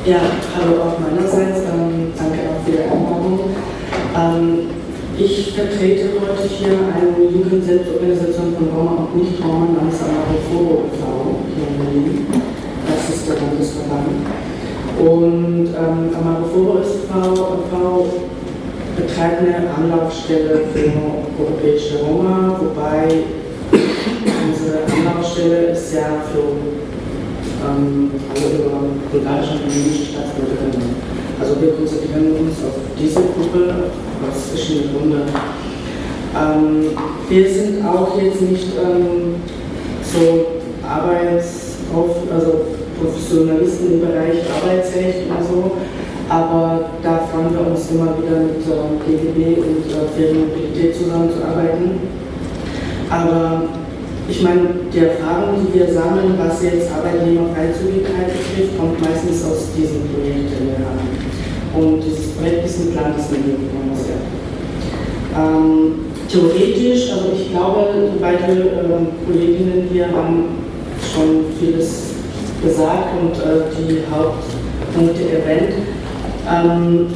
[0.05, 0.21] Ja,
[0.57, 1.59] hallo auch meinerseits.
[1.59, 3.51] Ähm, danke auch für die Einladung.
[4.17, 4.80] Ähm,
[5.17, 10.85] ich vertrete heute hier eine Jugendselbstorganisation von Roma und Nicht-Roma namens e.V.
[11.55, 12.27] hier in Berlin.
[12.87, 14.07] Das ist der Landesverband.
[14.99, 18.05] Und ähm, Amaroforo e.V.
[18.95, 20.91] betreibt eine Anlaufstelle für
[21.41, 23.23] europäische Roma, wobei
[23.71, 26.55] unsere Anlaufstelle ist ja für
[27.67, 28.79] ähm, alle über
[29.11, 30.95] bulgarische und rumänische Staatsbürgerinnen.
[31.41, 33.89] Also wir konzentrieren uns auf diese Gruppe
[34.21, 35.21] aus verschiedenen Gründen.
[36.37, 36.93] Ähm,
[37.27, 39.41] wir sind auch jetzt nicht ähm,
[40.03, 41.77] so Arbeits-,
[42.31, 42.61] also
[43.01, 45.71] Professionalisten im Bereich Arbeitsrecht und so,
[46.29, 52.01] aber da freuen wir uns immer wieder mit äh, DGB und äh, Ferienmobilität zusammenzuarbeiten.
[53.09, 53.63] Aber
[54.29, 60.07] ich meine, die Erfahrung, die wir sammeln, was jetzt Arbeitnehmerfreizügigkeit betrifft, kommt meistens aus diesen
[60.07, 61.30] Projekten, haben.
[61.73, 64.27] Und dieses Projekt ist ein kleines Medienkonzert.
[65.37, 70.61] Ähm, theoretisch, also ich glaube, die beiden äh, Kolleginnen hier haben
[71.13, 72.11] schon vieles
[72.61, 75.73] gesagt und äh, die Hauptpunkte erwähnt.
[76.49, 77.07] Ähm,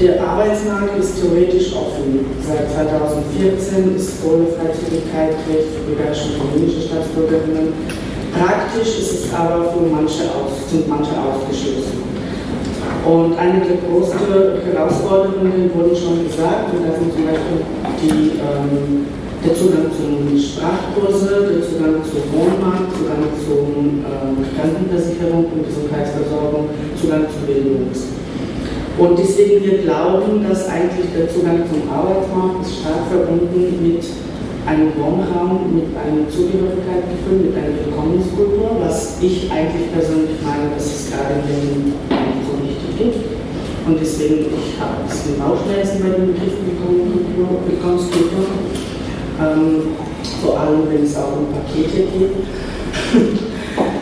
[0.00, 2.24] der Arbeitsmarkt ist theoretisch offen.
[2.40, 7.74] Seit 2014 ist volle Freizügigkeit Recht für bulgarische und rumänische Staatsbürgerinnen.
[8.32, 12.09] Praktisch ist es aber für manche aus, sind manche ausgeschlossen.
[13.06, 17.64] Und eine der größten Herausforderungen wurden schon gesagt, und das sind zum Beispiel
[17.96, 19.06] die, ähm,
[19.40, 26.68] der Zugang zu Sprachkurse, der Zugang zum Wohnmarkt, Zugang zur ähm, Krankenversicherung und Gesundheitsversorgung,
[27.00, 27.88] Zugang zu Bildung.
[28.98, 34.04] Und deswegen wir glauben, dass eigentlich der Zugang zum Arbeitsmarkt ist stark verbunden mit
[34.68, 41.10] einem Wohnraum, mit einem Zugehörigkeitsgefühl, mit einer Willkommenskultur, was ich eigentlich persönlich meine, dass es
[41.10, 42.29] gerade in den
[43.00, 43.16] gibt.
[43.86, 46.52] Und deswegen, ich habe ein bisschen Bauchschmerzen bei dem Begriff
[47.66, 48.44] Willkommenskultur.
[49.40, 49.96] Ähm,
[50.42, 52.30] vor allem, wenn es auch um Pakete geht.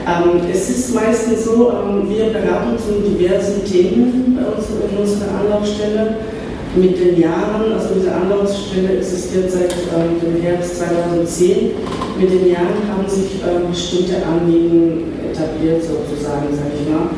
[0.07, 5.41] ähm, es ist meistens so, ähm, wir beraten zu diversen Themen bei uns in unserer
[5.41, 6.16] Anlaufstelle.
[6.77, 11.70] Mit den Jahren, also diese Anlaufstelle existiert seit ähm, dem Herbst 2010,
[12.20, 17.09] mit den Jahren haben sich ähm, bestimmte Anliegen etabliert, sozusagen, sage ich mal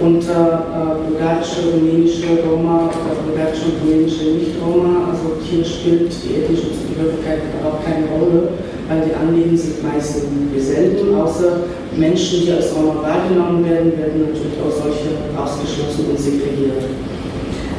[0.00, 5.10] unter äh, bulgarische, rumänische Roma oder bulgarische und rumänische Nicht-Roma.
[5.10, 8.58] Also hier spielt die ethnische Zugehörigkeit überhaupt keine Rolle,
[8.88, 14.58] weil die Anliegen sind meistens dieselben, außer Menschen, die als Roma wahrgenommen werden, werden natürlich
[14.58, 16.90] auch solche ausgeschlossen und segregiert.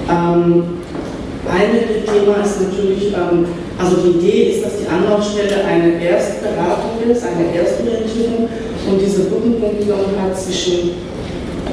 [0.08, 0.64] Ähm,
[1.46, 1.72] ein
[2.06, 3.46] Thema ist natürlich, ähm,
[3.78, 8.50] also die Idee ist, dass die Anlaufstelle eine Erstberatung ist, eine Erstorientierung
[8.90, 10.92] und diese Brückenfunktion hat zwischen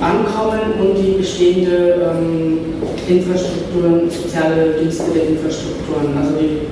[0.01, 2.59] ankommen und die bestehende ähm,
[3.09, 6.67] Infrastrukturen, soziale Dienste der Infrastrukturen, also die,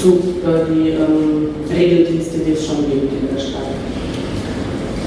[0.00, 3.74] zu, äh, die ähm, Regeldienste, die es schon gibt in der Stadt.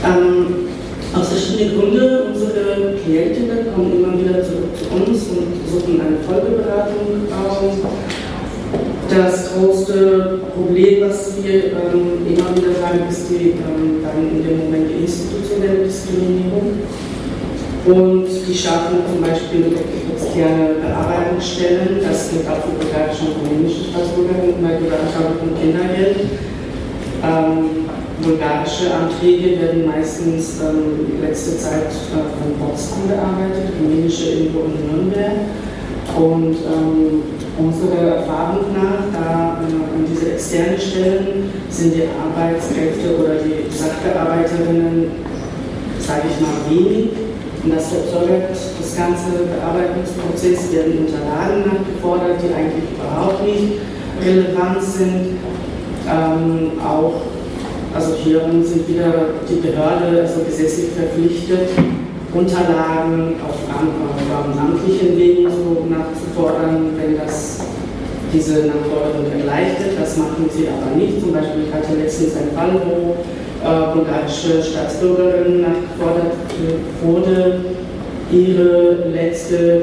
[0.06, 0.68] Ähm,
[1.14, 7.28] aus verschiedenen Gründen, unsere Klientinnen kommen immer wieder zurück zu uns und suchen eine Folgeberatung.
[9.10, 14.58] Das größte Problem, was wir ähm, immer wieder sagen, ist die, ähm, dann in dem
[14.66, 16.80] Moment die institutionelle Diskriminierung.
[17.88, 19.72] Und die schaffen zum Beispiel
[20.12, 26.36] externe Bearbeitungsstellen, das gilt auch für bulgarische und rumänische Staatsbürgerinnen, weil die beantragen Kindergeld.
[27.24, 27.88] Ähm,
[28.20, 35.48] bulgarische Anträge werden meistens ähm, letzte Zeit äh, von Potsdam bearbeitet, rumänische irgendwo in Nürnberg.
[36.20, 37.24] Und ähm,
[37.56, 45.24] unserer Erfahrung nach, da äh, an diese externen Stellen sind die Arbeitskräfte oder die Sachbearbeiterinnen,
[46.00, 47.27] sage ich mal, wenig
[47.68, 53.84] Und das verzögert das ganze Bearbeitungsprozess, werden Unterlagen nachgefordert, die eigentlich überhaupt nicht
[54.24, 55.36] relevant sind.
[56.08, 57.28] Ähm, auch,
[57.94, 61.68] also hier sind wieder die Behörde also gesetzlich verpflichtet,
[62.34, 67.68] Unterlagen auf amtlichen Wegen so nachzufordern, wenn das
[68.32, 70.00] diese Nachforderung erleichtert.
[70.00, 71.20] Das machen sie aber nicht.
[71.20, 73.18] Zum Beispiel, ich hatte letztens einen Fall, wo
[73.68, 76.34] äh, bulgarische Staatsbürgerin nachgefordert
[77.04, 77.60] wurde,
[78.32, 79.82] ihre letzte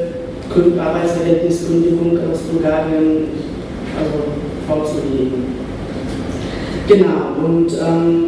[0.51, 3.28] Arbeitsverhältniskündigung aus Bulgarien
[3.98, 4.24] also,
[4.66, 5.55] vorzulegen.
[6.86, 8.24] Genau, und ähm,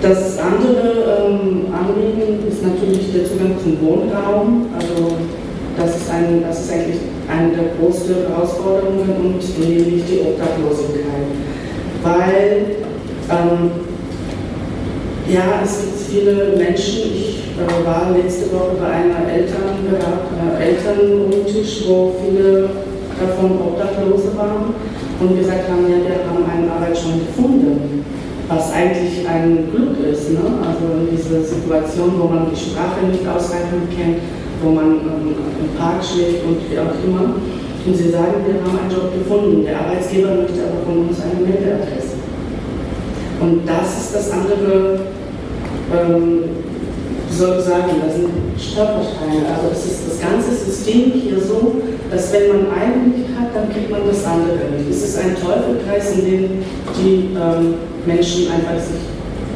[0.00, 4.66] das andere ähm, Anliegen ist natürlich der Zugang zum Wohnraum.
[4.74, 5.16] Also
[5.76, 11.26] das ist, ein, das ist eigentlich eine der größten Herausforderungen und nämlich die Obdachlosigkeit.
[12.02, 12.76] Weil
[13.30, 13.87] ähm,
[15.28, 17.12] ja, es gibt viele Menschen.
[17.12, 20.24] Ich äh, war letzte Woche bei einer Elternberat,
[20.58, 22.70] äh, Elterntisch, wo viele
[23.20, 24.72] davon Obdachlose waren
[25.20, 28.04] und gesagt haben, ja, wir haben eine Arbeit schon gefunden,
[28.48, 30.30] was eigentlich ein Glück ist.
[30.32, 30.40] Ne?
[30.64, 34.18] Also dieser Situation, wo man die Sprache nicht ausreichend kennt,
[34.62, 37.36] wo man ähm, im Park schläft und wie auch immer.
[37.84, 39.64] Und sie sagen, wir haben einen Job gefunden.
[39.64, 42.16] Der Arbeitsgeber möchte aber von uns eine Meldeadresse.
[43.40, 45.00] Und das ist das andere,
[45.92, 46.44] ähm,
[47.28, 49.46] wie soll ich sagen, das sind Stolpersteine.
[49.54, 51.76] Also es ist das ganze System hier so,
[52.10, 54.90] dass wenn man einen nicht hat, dann kriegt man das andere nicht.
[54.90, 56.44] Es ist ein Teufelkreis, in dem
[56.96, 57.74] die ähm,
[58.06, 59.04] Menschen einfach sich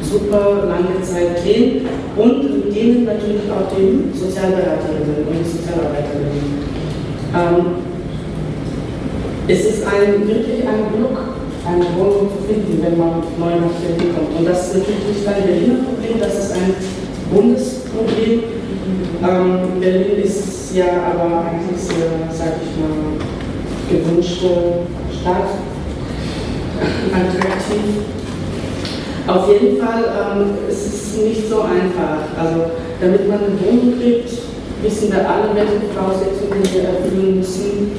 [0.01, 6.73] super lange Zeit gehen und mit denen natürlich auch die Sozialberaterinnen und die Sozialarbeiterinnen.
[7.33, 7.65] Ähm,
[9.47, 11.17] es ist ein, wirklich ein Glück,
[11.65, 14.37] eine Wohnung zu finden, wenn man neu nach Berlin kommt.
[14.37, 16.75] Und das ist natürlich nicht ein Berliner Problem, das ist ein
[17.31, 18.43] Bundesproblem.
[19.23, 23.15] Ähm, Berlin ist ja aber eigentlich sehr, sag ich mal,
[23.89, 24.47] gewünschte
[25.21, 25.49] Stadt,
[27.13, 28.03] attraktiv.
[29.25, 32.25] Auf jeden Fall ähm, es ist es nicht so einfach.
[32.37, 34.29] Also, damit man eine Wohnung kriegt,
[34.81, 37.91] wissen wir alle, welche Voraussetzungen wir erfüllen müssen.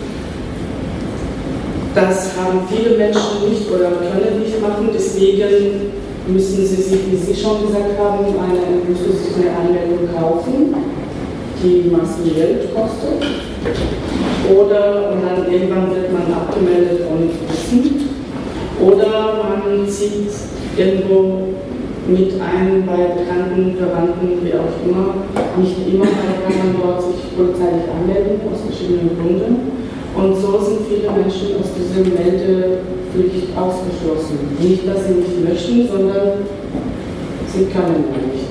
[1.94, 4.90] Das haben viele Menschen nicht oder können nicht machen.
[4.92, 5.92] Deswegen
[6.26, 9.14] müssen sie sich, wie Sie schon gesagt haben, eine, müssen
[9.54, 10.74] Anmeldung kaufen,
[11.62, 13.22] die Massen Geld kostet.
[14.50, 18.08] Oder und dann irgendwann wird man abgemeldet zu wissen.
[18.80, 20.30] Oder man zieht
[20.76, 21.54] irgendwo
[22.08, 25.14] mit ein bei Bekannten, Verwandten, wie auch immer.
[25.56, 29.74] Nicht immer kann man dort sich polizeilich anmelden, aus verschiedenen Gründen.
[30.16, 34.38] Und so sind viele Menschen aus dieser Meldepflicht ausgeschlossen.
[34.60, 36.46] Nicht, dass sie nicht möchten, sondern
[37.50, 38.46] sie können nicht.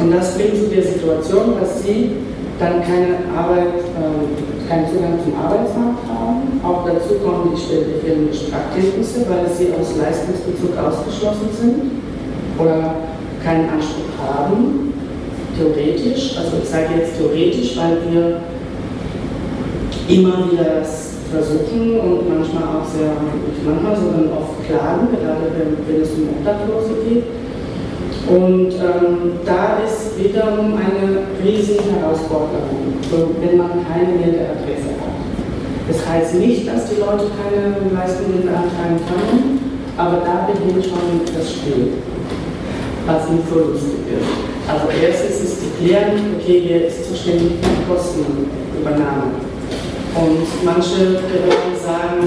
[0.00, 2.12] Und das bringt zu der Situation, dass sie
[2.58, 6.60] dann keine Arbeit, äh, keinen Zugang zum Arbeitsmarkt haben.
[6.64, 11.76] Auch dazu kommen die fehlenden Sprachkenntnisse, weil sie aus Leistungsbezug ausgeschlossen sind
[12.58, 12.96] oder
[13.44, 14.92] keinen Anspruch haben,
[15.56, 16.36] theoretisch.
[16.38, 18.40] Also ich sage jetzt theoretisch, weil wir
[20.08, 23.10] immer wieder das versuchen und manchmal auch sehr,
[23.64, 27.24] manchmal, sondern oft klagen, gerade wenn, wenn es um Obdachlose geht.
[28.26, 32.98] Und ähm, da ist wiederum eine riesige Herausforderung,
[33.40, 35.14] wenn man keine Meldeadresse hat.
[35.86, 41.52] Das heißt nicht, dass die Leute keine Leistungen beantragen können, aber da beginnt schon das
[41.52, 42.02] Spiel,
[43.06, 44.26] was nicht so lustig ist.
[44.66, 49.46] Also erstens ist zu klären, okay, wer ist zuständig für die Kostenübernahme.
[50.16, 52.24] Und manche Behörden sagen,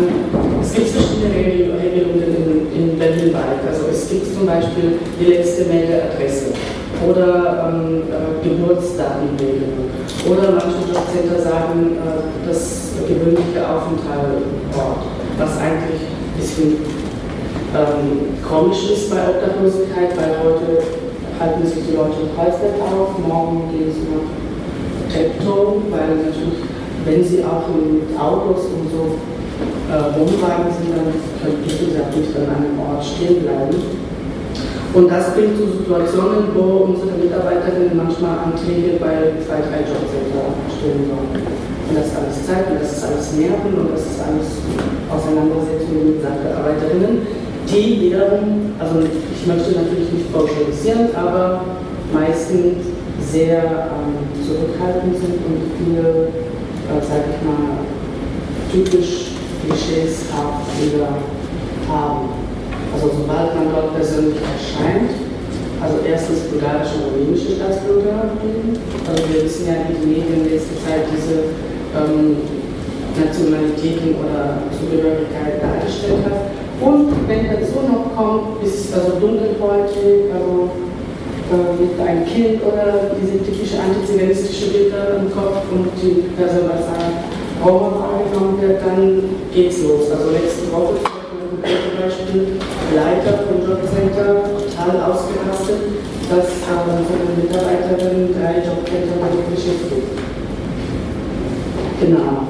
[0.61, 3.65] es gibt verschiedene Regelungen in, in Berlin weit.
[3.67, 6.53] Also es gibt zum Beispiel die letzte Meldeadresse
[7.01, 9.89] oder ähm, äh, Geburtsdatenregelung.
[10.29, 15.09] Oder manche Jobcenter sagen, äh, das gewöhnliche Aufenthaltsort,
[15.39, 16.77] was eigentlich ein bisschen
[17.73, 20.85] ähm, komisch ist bei Obdachlosigkeit, weil heute
[21.39, 24.29] halten sich die Leute im Kreuzberg auf, morgen gehen sie nach
[25.09, 26.69] Treptow, weil natürlich
[27.09, 29.17] wenn sie auch mit Autos und so
[29.89, 31.09] äh, Wohnwagen sind, dann
[31.41, 33.73] können die gesagt nicht an einem Ort stehen bleiben.
[34.93, 41.09] Und das bringt zu Situationen, wo unsere Mitarbeiterinnen manchmal Anträge bei zwei, drei Jobcenter stellen
[41.09, 41.33] sollen.
[41.89, 44.49] Und das ist alles Zeit und das ist alles Nerven und das ist alles
[45.09, 47.25] Auseinandersetzungen mit Sachbearbeiterinnen,
[47.65, 51.65] die wiederum, also ich möchte natürlich nicht pauschalisieren, aber
[52.13, 52.93] meistens
[53.29, 56.48] sehr ähm, zurückhaltend sind und viele
[56.89, 57.85] äh, sag ich mal,
[58.71, 61.21] typisch klischeeshaft wieder
[61.87, 62.29] haben.
[62.93, 65.11] Also sobald man dort persönlich erscheint,
[65.81, 68.35] also erstens bulgarische und rumänische Staatsbürger
[69.07, 71.55] Also wir wissen ja, wie die Medien in letzter Zeit diese
[71.95, 72.43] ähm,
[73.15, 76.51] Nationalitäten oder Zugehörigkeit dargestellt hat.
[76.81, 80.88] Und wenn dazu noch kommt, ist also dunkelhäutig, also
[81.49, 86.85] äh, mit einem Kind oder diese typische antiziganistische Bilder im Kopf und die Person als
[87.63, 89.23] Roma wahrgenommen wird, dann
[89.53, 90.11] geht's los.
[90.11, 92.61] Also letzte Woche zum Beispiel
[92.95, 95.99] Leiter vom Jobcenter total ausgerastet,
[96.29, 99.19] dass äh, seine Mitarbeiterin drei Jobcenter
[99.49, 100.07] beschäftigt.
[101.99, 102.47] Genau.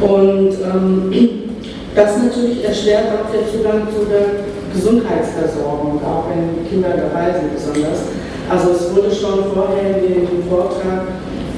[0.00, 1.12] Und ähm,
[1.94, 8.10] das natürlich erschwert auch der Zugang zu der Gesundheitsversorgung, auch wenn Kinder dabei sind besonders.
[8.48, 11.06] Also es wurde schon vorher in dem Vortrag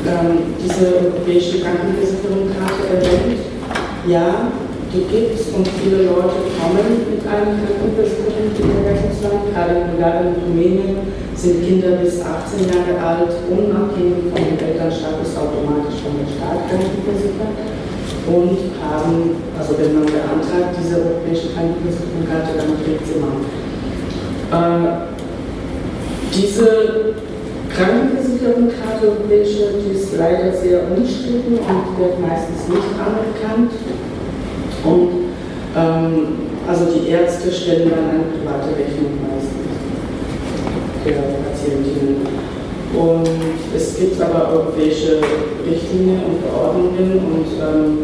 [0.04, 3.40] ähm, diese europäische Krankenversicherungskarte erwähnt.
[4.06, 4.52] Ja,
[4.92, 9.40] die gibt es und viele Leute kommen mit einem Krankenversicherung in der Rechnungsland.
[9.48, 10.96] Gerade in Bulgarien und Rumänien
[11.32, 17.81] sind Kinder bis 18 Jahre alt unabhängig von dem Elternstatus automatisch von der Staat krankenversichert
[18.26, 23.18] und haben, also wenn man beantragt, diese europäische Krankenversicherungskarte, dann kriegt sie.
[24.52, 25.12] Äh,
[26.32, 27.14] diese
[27.74, 33.72] Krankenversicherungskarte europäische, die ist leider sehr umstritten und wird meistens nicht anerkannt.
[34.84, 35.32] Und
[35.76, 39.72] ähm, also die Ärzte stellen dann eine private Rechnung meistens
[41.04, 42.26] der Patientinnen.
[42.92, 43.28] Und
[43.74, 45.18] es gibt aber europäische
[45.66, 47.98] Richtlinien und Verordnungen und ähm,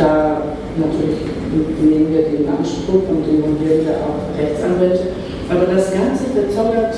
[0.00, 0.42] da
[0.76, 5.12] natürlich nehmen wir den Anspruch und involvieren wir auch Rechtsanwälte.
[5.50, 6.94] Aber das Ganze verzögert,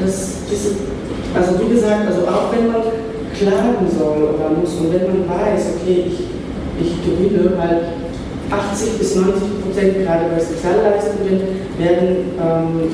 [0.00, 0.78] das, diese,
[1.34, 2.82] also wie gesagt, also auch wenn man
[3.34, 6.20] klagen soll oder muss und wenn man weiß, okay, ich,
[6.78, 7.98] ich gewinne, weil
[8.50, 11.40] 80 bis 90 Prozent gerade bei Sozialleistungen
[11.78, 12.90] werden ähm,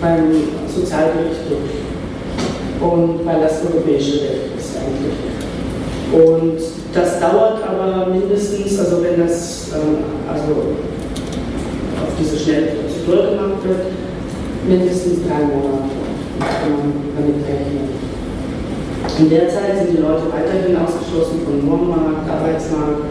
[0.00, 0.32] beim
[0.66, 1.84] Sozialgericht durch
[2.80, 5.14] und weil das europäische Recht ist eigentlich.
[6.12, 6.58] Und
[6.94, 10.52] das dauert aber mindestens, also wenn das ähm, also
[12.00, 13.80] auf diese schnelle Prozedur gemacht wird,
[14.68, 15.90] mindestens drei Monate
[16.38, 18.04] kann man damit rechnen.
[19.18, 23.02] In der Zeit sind die Leute weiterhin ausgeschlossen von Wohnmarkt, Arbeitsmarkt,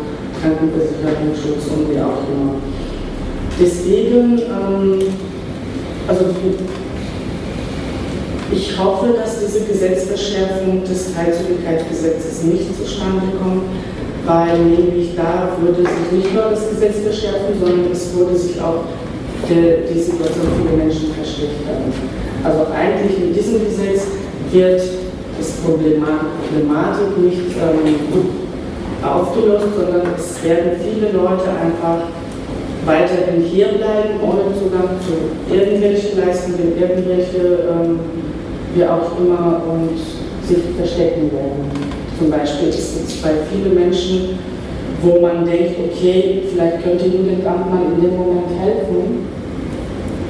[0.42, 2.56] Krankenversicherungsschutz und wie auch immer.
[3.60, 5.00] Deswegen, ähm,
[6.08, 6.26] also
[8.54, 13.64] ich hoffe, dass diese Gesetzesverschärfung des Freizügigkeitsgesetzes nicht zustande kommt,
[14.26, 18.86] weil nämlich da würde sich nicht nur das Gesetz verschärfen, sondern es würde sich auch
[19.50, 21.92] der, die Situation vieler Menschen verschlechtern.
[22.44, 24.08] Also eigentlich mit diesem Gesetz
[24.52, 24.82] wird
[25.38, 27.98] das Problematik nicht ähm,
[29.04, 32.08] aufgelöst, sondern es werden viele Leute einfach
[32.86, 38.00] weiterhin hier bleiben, ohne Zugang zu irgendwelchen Leistungen, irgendwelche ähm,
[38.74, 39.98] wie auch immer und
[40.48, 41.70] sich verstecken werden.
[42.18, 44.40] Zum Beispiel ist es bei vielen Menschen,
[45.02, 49.28] wo man denkt, okay, vielleicht könnte Jugendamt mal in dem Moment helfen,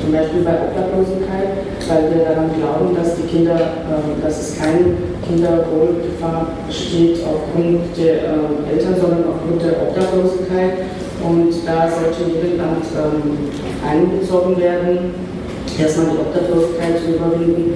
[0.02, 4.98] zum Beispiel bei Obdachlosigkeit, weil wir daran glauben, dass die Kinder, äh, dass es keine
[5.26, 10.74] Kinderwohlgefahr besteht aufgrund der äh, Eltern, sondern aufgrund der Obdachlosigkeit.
[11.24, 13.48] Und da sollte Jugendamt ähm,
[13.88, 15.32] einbezogen werden
[15.80, 17.74] erstmal die Obdachlosigkeit zu überwinden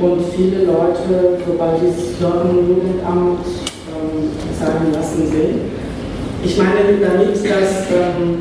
[0.00, 3.46] und viele Leute, sobald dieses Jugendamt
[3.90, 5.54] ähm, sagen lassen will.
[6.44, 8.38] Ich meine damit, dass ähm,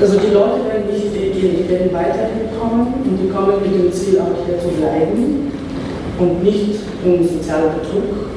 [0.00, 3.92] also die Leute werden nicht gehen, die werden weiterhin kommen und die kommen mit dem
[3.92, 5.52] Ziel, auch hier zu bleiben
[6.18, 8.30] und nicht um sozialen Betrug.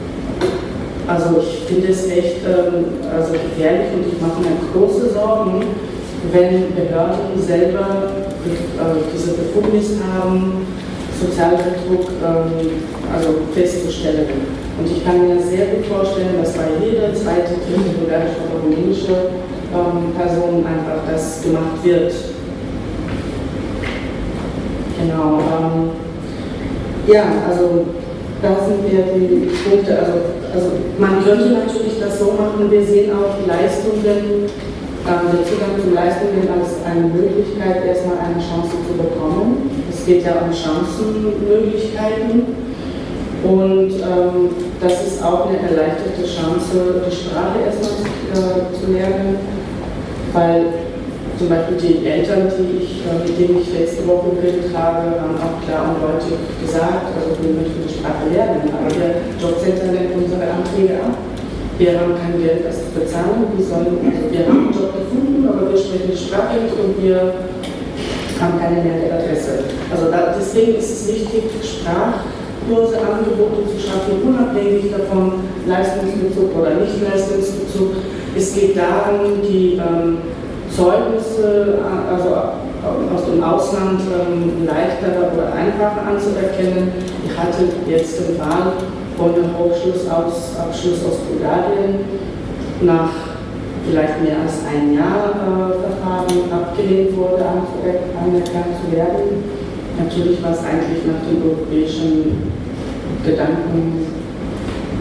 [1.08, 5.64] Also ich finde es echt ähm, also gefährlich und ich mache mir große Sorgen,
[6.32, 8.12] wenn Behörden selber
[8.46, 10.66] äh, diese Befugnis haben,
[11.20, 12.70] Sozialbetrug ähm,
[13.14, 14.28] also festzustellen.
[14.80, 19.16] Und ich kann mir sehr gut vorstellen, dass bei jeder zweite, dritte bulgarische oder rumänische
[19.74, 22.14] ähm, Person einfach das gemacht wird.
[25.00, 25.40] Genau.
[25.40, 25.90] Ähm,
[27.08, 27.86] ja, also
[28.42, 30.00] da sind wir die Punkte.
[30.00, 30.14] Also,
[30.54, 34.50] also man könnte natürlich das so machen, wir sehen auch die Leistungen
[35.06, 39.68] der Zugang zu Leistungen als eine Möglichkeit, erstmal eine Chance zu bekommen.
[39.92, 42.64] Es geht ja um Chancenmöglichkeiten.
[43.44, 49.36] Und ähm, das ist auch eine erleichterte Chance, die Sprache erstmal zu, äh, zu lernen,
[50.32, 50.72] weil
[51.38, 55.36] zum Beispiel die Eltern, die ich, äh, mit denen ich letzte Woche geredet habe, haben
[55.44, 60.16] auch klar und deutlich gesagt, also wir möchten die Sprache lernen, aber der Jobcenter nennt
[60.16, 61.20] unsere Anträge ab
[61.78, 65.48] wir haben kein Geld, das zu bezahlen, wir, sollen, also wir haben einen Job gefunden,
[65.48, 67.34] aber wir sprechen die Sprache nicht und wir
[68.40, 69.66] haben keine Meldeadresse.
[69.92, 77.92] Also da, deswegen ist es wichtig, Sprachkurse, Angebote zu schaffen, unabhängig davon, Leistungsbezug oder Nicht-Leistungsbezug.
[78.36, 80.18] Es geht darum, die ähm,
[80.70, 81.80] Zeugnisse,
[82.10, 86.92] also aus dem Ausland ähm, leichter oder einfacher anzuerkennen.
[87.26, 88.74] Ich hatte jetzt den Fall
[89.18, 92.00] von dem Hochschulabschluss aus Bulgarien
[92.82, 93.10] nach
[93.88, 99.44] vielleicht mehr als ein Jahr äh, Verfahren abgelehnt wurde, anerkannt zu werden.
[99.98, 102.52] Natürlich war es eigentlich nach den europäischen
[103.24, 104.08] Gedanken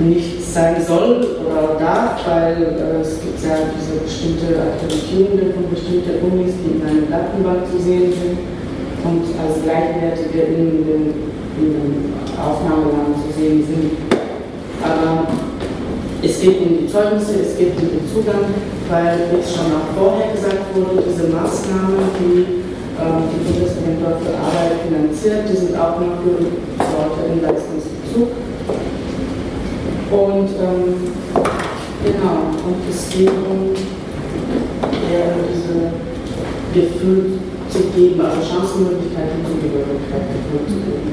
[0.00, 6.20] nicht sein soll oder darf, weil äh, es gibt ja diese bestimmte Akkreditierungen von bestimmten
[6.28, 8.36] Unis, die in einer Datenbank zu sehen sind
[9.00, 11.02] und als gleichwertige in den,
[11.56, 13.96] in den Aufnahmeland zu sehen sind.
[14.84, 15.26] Aber
[16.22, 18.44] es geht um die Zeugnisse, es geht um den Zugang,
[18.92, 22.62] weil, wie es schon auch vorher gesagt wurde, diese Maßnahmen, die
[22.92, 28.41] äh, die Bundesagentur für Arbeit finanziert, die sind auch noch für Leute in Leistungsbezug.
[30.12, 30.93] Und ähm,
[32.05, 32.84] genau, und
[33.48, 33.72] um
[35.09, 35.89] eher diese
[36.74, 37.40] Gefühl
[37.70, 41.12] zu geben, also Chancenmöglichkeiten zur Zugehörigkeit zu geben.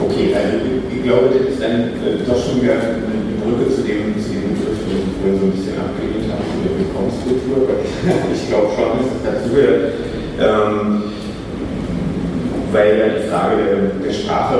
[0.00, 4.16] Okay, also ich glaube, das ist dann äh, doch schon wieder eine Brücke zu dem,
[4.16, 4.56] zu dem
[5.20, 7.84] vorhin so ein bisschen abgelehnt habe, zu der Willkommenskultur, weil
[8.32, 9.92] ich, ich glaube schon, dass es dazu gehört.
[10.40, 11.02] Ähm,
[12.72, 14.58] weil ja die Frage der, der, Sprache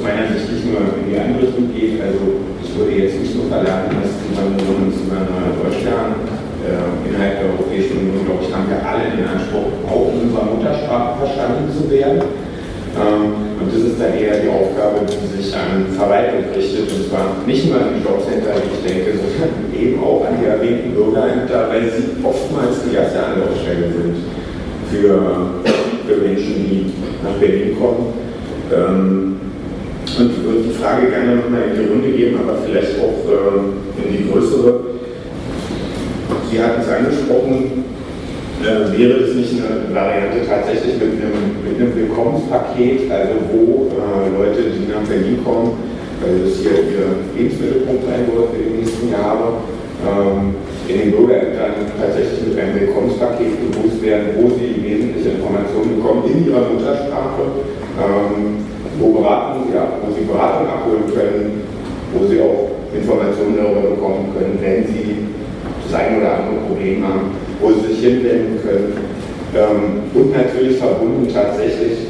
[0.00, 2.00] aus meiner Sicht nicht nur in die andere Richtung geht.
[2.00, 5.28] Also ich würde jetzt nicht nur verlangen, dass man nur sogar
[5.60, 6.24] Deutsch lernen.
[6.64, 10.48] Äh, innerhalb der Europäischen Union, glaube ich, haben wir alle den Anspruch, auch in unserer
[10.48, 12.20] Muttersprache verstanden zu werden.
[12.96, 17.36] Ähm, und das ist dann eher die Aufgabe, die sich an Verwaltung richtet, und zwar
[17.44, 21.68] nicht nur an die Jobcenter, wie ich denke, sondern eben auch an die erwähnten Bürgerämter,
[21.68, 24.16] weil sie oftmals die erste Anlaufstelle sind
[24.88, 25.60] für,
[26.08, 28.16] für Menschen, die nach Berlin kommen.
[28.72, 29.49] Ähm,
[30.20, 34.30] würde die Frage gerne nochmal in die Runde geben, aber vielleicht auch ähm, in die
[34.30, 34.80] größere.
[36.50, 37.84] Sie hatten es angesprochen,
[38.60, 44.28] äh, wäre es nicht eine Variante tatsächlich mit einem, mit einem Willkommenspaket, also wo äh,
[44.36, 45.72] Leute, die nach Berlin kommen,
[46.20, 49.64] weil es hier ihr Lebensmittelpunkt sein wird für die nächsten Jahre,
[50.04, 50.54] ähm,
[50.88, 56.50] in den Bürgerämtern tatsächlich mit einem Willkommenspaket begrüßt werden, wo sie wesentliche Informationen bekommen in
[56.50, 57.64] ihrer Muttersprache,
[57.96, 58.69] ähm,
[59.00, 61.62] wo, Beratung, ja, wo sie Beratung abholen können,
[62.12, 65.26] wo sie auch Informationen darüber bekommen können, wenn sie
[65.82, 68.92] das ein oder andere Problem haben wo sie sich hinwenden können.
[69.54, 72.08] Ähm, und natürlich verbunden tatsächlich,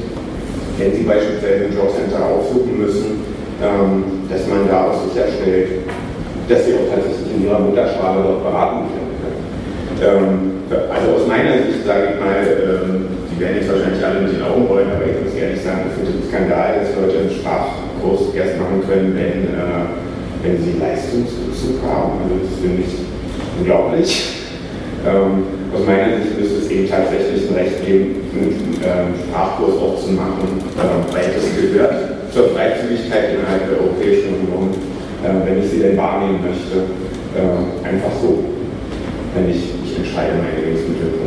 [0.79, 3.25] wenn sie beispielsweise ein Jobcenter aufsuchen müssen,
[3.63, 5.85] ähm, dass man da auch sicherstellt,
[6.49, 9.11] dass sie auch tatsächlich in ihrer Muttersprache dort beraten können.
[10.01, 13.07] Ähm, also aus meiner Sicht sage ich mal, ähm,
[13.41, 15.97] die werden jetzt wahrscheinlich alle mit den Augen rollen, aber ich muss ehrlich sagen, ich
[15.97, 19.89] finde es Skandal, dass Leute einen Sprachkurs erst machen können, wenn, äh,
[20.45, 22.21] wenn sie Leistungsbezug haben.
[22.21, 22.93] Also das finde ich
[23.57, 24.45] unglaublich.
[25.09, 29.97] Ähm, aus meiner Sicht müsste es eben tatsächlich ein Recht geben, einen ähm, Sprachkurs auch
[29.97, 31.97] zu machen, äh, weil das gehört
[32.37, 34.69] zur Freizügigkeit innerhalb der Europäischen Union,
[35.25, 36.93] äh, wenn ich sie denn wahrnehmen möchte,
[37.41, 38.45] äh, einfach so.
[39.33, 41.20] Wenn ich, ich entscheide, meine anderen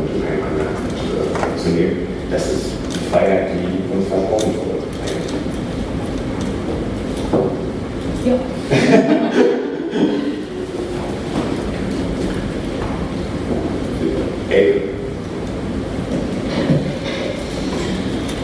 [1.64, 2.08] äh, zu nehmen.
[2.32, 4.84] Das ist die Freiheit, die uns versprochen wurde.
[8.26, 8.36] Ja.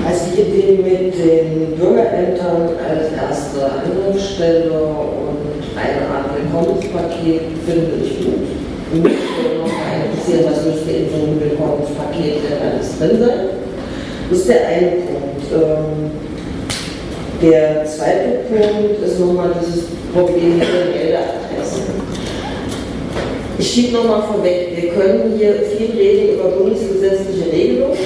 [0.10, 8.26] Also die Idee mit den Bürgerämtern als erste Anlaufstelle und eine Art Willkommenspaket finde ich
[8.26, 8.50] gut.
[8.92, 13.50] Mich würde noch interessieren, was müsste in so einem Willkommenspaket denn alles drin sein.
[14.30, 15.46] Das ist der eine Punkt.
[15.54, 16.12] Ähm,
[17.42, 21.84] der zweite Punkt ist nochmal dieses Problem mit den Meldeadressen.
[23.58, 27.98] Ich schiebe nochmal vorweg, wir können hier viel reden über bundesgesetzliche Regelungen,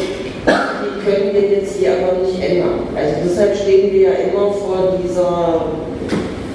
[0.45, 2.87] die können wir jetzt hier aber nicht ändern.
[2.95, 5.65] Also deshalb stehen wir ja immer vor dieser,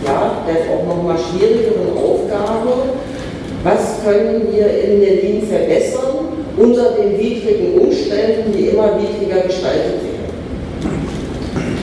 [0.05, 2.73] ja, vielleicht auch nochmal schwierigeren Aufgabe,
[3.65, 6.08] was können wir in Berlin verbessern
[6.59, 10.19] unter den widrigen Umständen, die immer widriger gestaltet werden.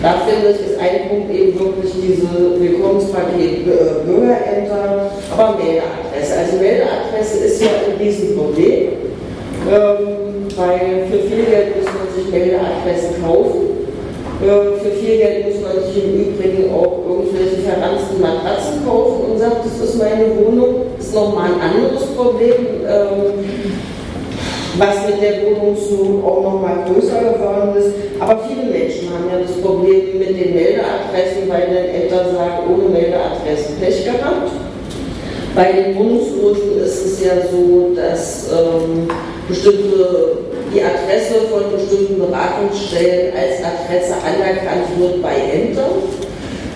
[0.01, 6.33] Da finde ich, ist ein Punkt eben wirklich diese Willkommenspaket äh, Bürgerämter, aber Meldeadresse.
[6.37, 8.87] Also Meldeadresse ist ja ein Riesenproblem,
[9.65, 13.65] ähm, weil für viel Geld muss man sich Meldeadressen kaufen.
[14.43, 19.39] Äh, für viel Geld muss man sich im Übrigen auch irgendwelche verranzten Matratzen kaufen und
[19.39, 20.85] sagt, das ist meine Wohnung.
[20.99, 22.85] Ist nochmal ein anderes Problem.
[22.85, 23.41] Ähm,
[24.77, 27.91] was mit der Wohnungsnot auch noch mal größer geworden ist.
[28.19, 32.89] Aber viele Menschen haben ja das Problem mit den Meldeadressen, weil dann Ämter sagen, ohne
[32.89, 34.51] Meldeadressen Pech gehabt.
[35.55, 39.07] Bei den Wohnungsnoten ist es ja so, dass ähm,
[39.47, 40.39] bestimmte,
[40.73, 45.91] die Adresse von bestimmten Beratungsstellen als Adresse anerkannt wird bei Ämtern.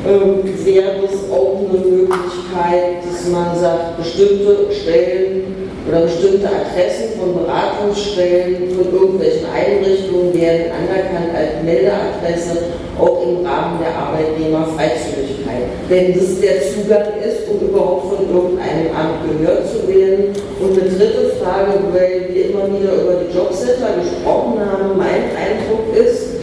[0.08, 5.49] Ähm, wäre es auch eine Möglichkeit, dass man sagt, bestimmte Stellen
[5.90, 13.80] oder bestimmte Adressen von Beratungsstellen, von irgendwelchen Einrichtungen werden anerkannt als Meldeadresse, auch im Rahmen
[13.82, 15.66] der Arbeitnehmerfreizügigkeit.
[15.90, 20.36] Wenn das der Zugang ist, um überhaupt von irgendeinem Amt gehört zu werden.
[20.62, 25.96] Und eine dritte Frage, weil wir immer wieder über die Jobcenter gesprochen haben, mein Eindruck
[25.96, 26.38] ist,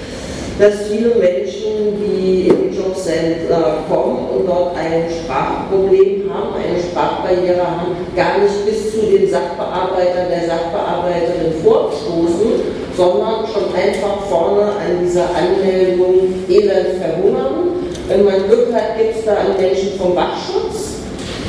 [0.59, 2.66] dass viele Menschen, die in
[3.89, 10.29] kommen und dort ein Sprachproblem haben, eine Sprachbarriere haben, gar nicht bis zu den Sachbearbeitern,
[10.31, 17.87] der Sachbearbeiterin vorstoßen, sondern schon einfach vorne an dieser Anmeldung elend verhungern.
[18.09, 21.03] Wenn man Glück hat, gibt es da einen Menschen vom Wachschutz,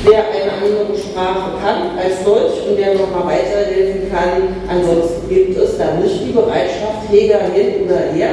[0.06, 4.56] der eine andere Sprache kann als Deutsch und der nochmal weiterhelfen kann.
[4.70, 8.30] Ansonsten gibt es da nicht die Bereitschaft, Heger hin oder her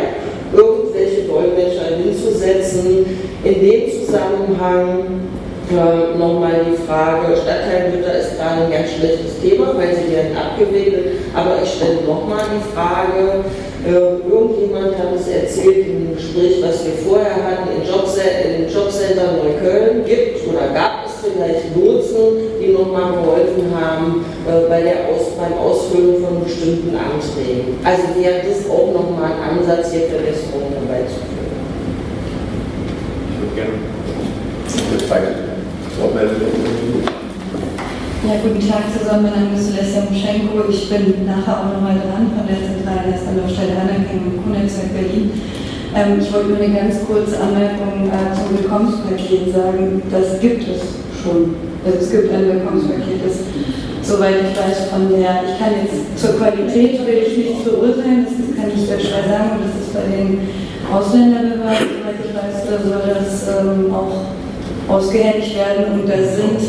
[0.56, 3.13] irgendwelche Dolmetscher hinzusetzen.
[3.44, 5.20] In dem Zusammenhang
[5.70, 11.20] äh, nochmal die Frage, Stadtteilmütter ist gerade ein ganz schlechtes Thema, weil sie werden abgewickelt,
[11.34, 13.44] aber ich stelle nochmal die Frage,
[13.84, 20.48] äh, irgendjemand hat es erzählt im Gespräch, was wir vorher hatten, im Jobcenter Neukölln gibt
[20.48, 26.24] oder gab es vielleicht Lotsen, die nochmal geholfen haben äh, bei der Aus, beim Ausfüllen
[26.24, 27.76] von bestimmten Anträgen.
[27.84, 31.18] Also wäre das auch nochmal ein Ansatz, hier Verbesserungen herbeizuführen.
[31.18, 31.33] Ich würde
[33.54, 33.78] gerne.
[38.24, 40.68] Ja, guten Tag zusammen, mein Name ist Lesja Muschenko.
[40.68, 45.30] Ich bin nachher auch nochmal dran von der zentralen Erstanlaufstelle Anerkennung im Kundennetzwerk Berlin.
[45.94, 50.02] Ähm, ich wollte nur eine ganz kurze Anmerkung äh, zum Willkommenspaket sagen.
[50.10, 50.80] Das gibt es
[51.22, 51.54] schon.
[51.84, 53.44] Also es gibt ein Willkommenspaket, das
[54.02, 58.56] soweit ich weiß von der, ich kann jetzt zur Qualität will ich nichts beurteilen, das
[58.56, 60.48] kann ich sehr schwer sagen, und das ist bei den
[60.94, 66.00] Ausländerbehörden, soweit ich weiß, da soll das ähm, auch ausgehändigt werden.
[66.00, 66.60] Und da sind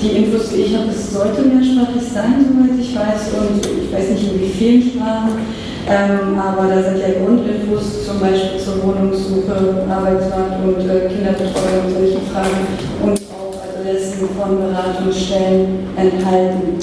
[0.00, 4.10] die Infos, die ich habe, es sollte mehrsprachig sein, soweit ich weiß, und ich weiß
[4.10, 5.40] nicht in wie vielen Sprachen,
[5.88, 11.94] ähm, aber da sind ja Grundinfos zum Beispiel zur Wohnungssuche, Arbeitsmarkt und äh, Kinderbetreuung und
[11.94, 12.68] solche Fragen
[13.02, 16.78] und auch Adressen von Beratungsstellen enthalten.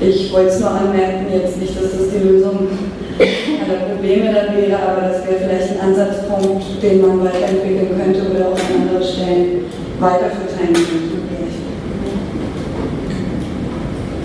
[0.00, 2.68] Ich wollte es nur anmerken, jetzt nicht, dass das die Lösung
[3.70, 8.50] aller Probleme dann wäre, aber das wäre vielleicht ein Ansatzpunkt, den man weiterentwickeln könnte oder
[8.50, 9.70] auch an andere Stellen
[10.02, 11.20] weiterverteilen könnte.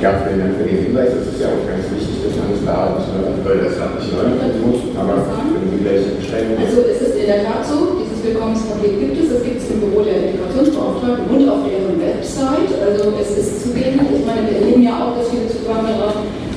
[0.02, 1.10] Ja, vielen Dank für den Hinweis.
[1.18, 3.10] Es ist ja auch ganz wichtig, dass man es da hat,
[3.42, 4.28] weil das hat nicht neu
[4.62, 6.52] muss, aber wenn Sie gleich beschreiben.
[6.62, 9.80] Also es ist in der Tat so, dieses Willkommenspaket gibt es, es gibt es im
[9.82, 12.70] Büro der Integrationsbeauftragten und auf deren Website.
[12.76, 14.20] Also es ist zugänglich.
[14.20, 16.12] Ich meine, wir erleben ja auch, dass viele Zuwanderer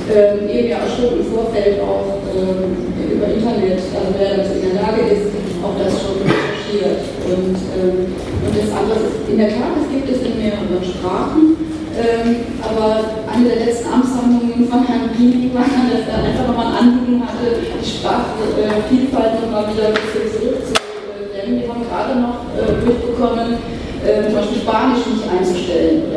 [0.09, 4.81] ähm, eben ja schon im Vorfeld auch ähm, über Internet, also wer dazu in der
[4.81, 5.29] Lage ist,
[5.61, 7.03] auch das schon recherchiert.
[7.29, 11.69] Und, ähm, und das andere ist, in der Tat, es gibt es in mehreren Sprachen.
[11.99, 16.77] Ähm, aber eine der letzten Amtshandlungen von Herrn Bini war, dass er einfach nochmal ein
[16.79, 21.59] Anliegen hatte, die Sprachvielfalt nochmal wieder ein bisschen zurückzudrängen.
[21.59, 23.59] Wir haben gerade noch äh, durchbekommen,
[23.99, 26.07] äh, zum Beispiel Spanisch nicht einzustellen?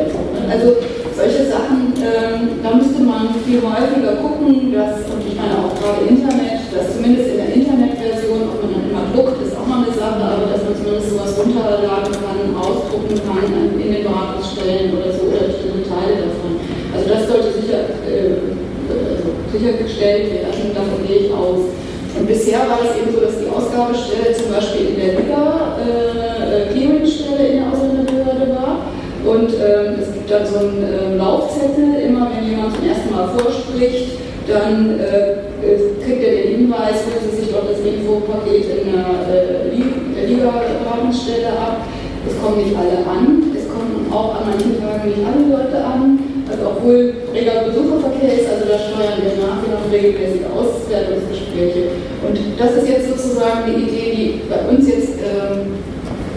[0.47, 0.77] Also
[1.15, 6.09] solche Sachen, ähm, da müsste man viel häufiger gucken, dass, und ich meine auch gerade
[6.09, 9.93] Internet, dass zumindest in der Internetversion, ob man dann immer druckt, ist auch mal eine
[9.93, 13.45] Sache, aber dass man zumindest sowas runterladen kann, ausdrucken kann
[13.77, 15.53] in den Beratungsstellen oder so, oder
[15.85, 16.57] Teile davon.
[16.93, 18.41] Also das sollte sicher, äh,
[18.89, 21.69] also sichergestellt werden, davon gehe ich aus.
[22.13, 26.73] Und bisher war es eben so, dass die Ausgabestelle zum Beispiel in der Liga äh,
[26.73, 28.93] Clearingstelle in der Ausländerbehörde war.
[29.25, 33.29] Und ähm, es gibt dann so einen äh, Laufzettel, immer wenn jemand zum ersten Mal
[33.37, 40.27] vorspricht, dann äh, kriegt er den Hinweis, holt sich dort das Infopaket in der äh,
[40.27, 41.87] Liga-Beratungsstelle ab.
[42.27, 46.19] Es kommen nicht alle an, kommen auch an manchen Tagen nicht alle Leute an.
[46.49, 51.97] Also obwohl reger Besucherverkehr ist, also da steuern wir nach, haben regelmäßig Auswertungsgespräche.
[52.21, 55.81] Und das ist jetzt sozusagen die Idee, die bei uns jetzt ähm,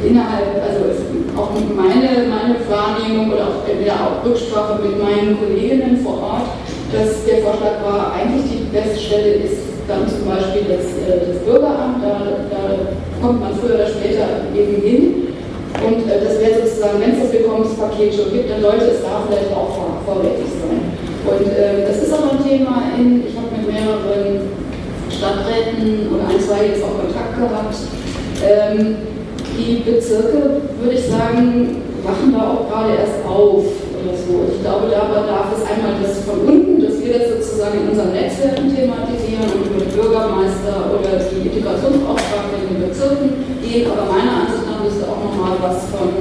[0.04, 0.92] innerhalb, also
[1.36, 6.48] auch meine, meine Wahrnehmung oder auch entweder auch Rücksprache mit meinen Kolleginnen vor Ort,
[6.92, 11.38] dass der Vorschlag war, eigentlich die beste Stelle ist dann zum Beispiel das, äh, das
[11.46, 12.60] Bürgeramt, da, da
[13.22, 15.26] kommt man früher oder später eben hin
[15.84, 19.22] und äh, das wäre sozusagen, wenn es das Willkommenspaket schon gibt, dann sollte es da
[19.26, 20.82] vielleicht auch vor, vorrätig sein.
[21.26, 24.46] Und äh, das ist auch ein Thema in, ich habe mit mehreren
[25.10, 27.76] Stadträten und ein, zwei jetzt auch Kontakt gehabt.
[28.42, 29.15] Ähm,
[29.56, 34.44] die Bezirke, würde ich sagen, wachen da auch gerade erst auf oder so.
[34.52, 38.12] Ich glaube, da bedarf es einmal das von unten, dass wir das sozusagen in unseren
[38.12, 43.28] Netzwerken thematisieren und über Bürgermeister oder die Integrationsbeauftragten in den Bezirken
[43.64, 43.88] gehen.
[43.88, 46.12] Aber meiner Ansicht nach müsste auch nochmal was von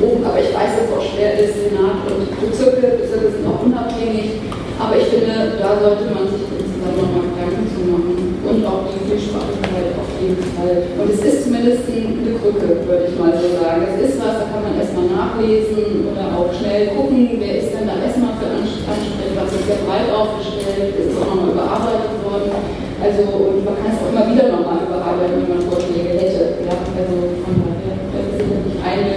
[0.00, 3.62] oben, aber ich weiß, dass es auch schwer ist, Senat und Bezirke, Bezirke sind auch
[3.62, 4.40] unabhängig.
[4.80, 8.27] Aber ich finde, da sollte man sich insgesamt nochmal Gedanken zu machen
[8.68, 10.76] auch die Vielsprachigkeit auf jeden Fall.
[11.00, 13.88] Und es ist zumindest eine Krücke, würde ich mal so sagen.
[13.88, 17.88] Es ist was, da kann man erstmal nachlesen oder auch schnell gucken, wer ist denn
[17.88, 22.52] da erstmal für Ansprechplatz, ist sehr breit aufgestellt, ist auch nochmal überarbeitet worden.
[23.00, 26.60] Also, und man kann es auch immer wieder nochmal überarbeiten, wenn man Vorschläge hätte.
[26.68, 29.14] Ja, also von daher, das ist sicherlich eine,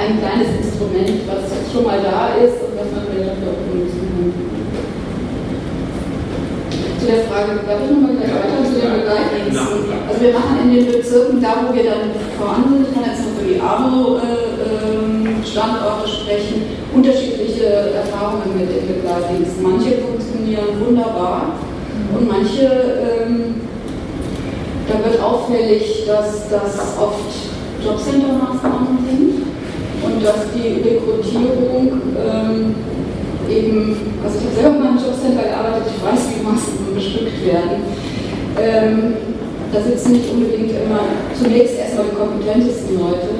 [0.00, 4.57] ein kleines Instrument, was schon mal da ist und was man vielleicht auch benutzen kann
[7.08, 9.96] der Frage, darf ich nochmal gleich weiter zu den Begleitdiensten?
[10.04, 13.24] Also wir machen in den Bezirken, da wo wir dann voran sind, ich kann jetzt
[13.24, 19.64] nur für die ABO-Standorte äh, sprechen, unterschiedliche Erfahrungen mit den Begleitdiensten.
[19.64, 21.56] Manche funktionieren wunderbar
[22.12, 23.56] und manche, ähm,
[24.84, 27.32] da wird auffällig, dass das oft
[27.84, 29.48] Jobcenter-Maßnahmen sind
[30.04, 32.76] und dass die Rekrutierung ähm,
[33.48, 37.86] eben, also ich habe selber mal im Jobcenter gearbeitet, ich weiß, wie Maßnahmen bestückt werden.
[38.58, 39.14] Ähm,
[39.72, 41.06] da sitzen nicht unbedingt immer
[41.38, 43.30] zunächst erstmal die kompetentesten Leute.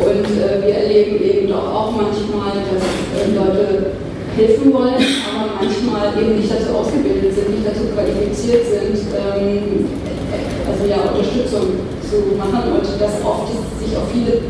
[0.00, 2.82] Und äh, wir erleben eben doch auch manchmal, dass
[3.14, 3.92] äh, Leute
[4.34, 9.86] helfen wollen, aber manchmal eben nicht dazu ausgebildet sind, nicht dazu qualifiziert sind, ähm,
[10.64, 14.40] also ja, Unterstützung zu machen und dass oft sich auch viele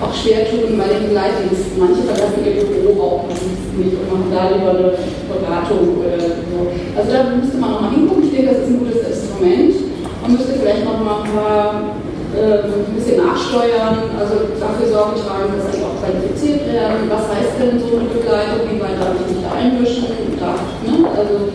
[0.00, 1.78] auch schwer tun bei den Begleitdiensten.
[1.80, 4.92] Manche verlassen ihr Büro auch nicht und machen da lieber eine
[5.28, 6.58] Beratung oder so.
[6.96, 8.24] Also da müsste man nochmal hingucken.
[8.24, 9.74] Ich denke, das ist ein gutes Instrument.
[10.22, 11.96] Man müsste vielleicht noch mal ein paar
[12.36, 17.08] äh, ein bisschen nachsteuern, also dafür Sorge tragen, dass sie auch qualifiziert werden.
[17.08, 18.68] Was heißt denn so eine Begleitung?
[18.68, 20.12] Wie weit darf ich mich da einmischen?
[20.36, 21.08] Darf, ne?
[21.16, 21.48] Also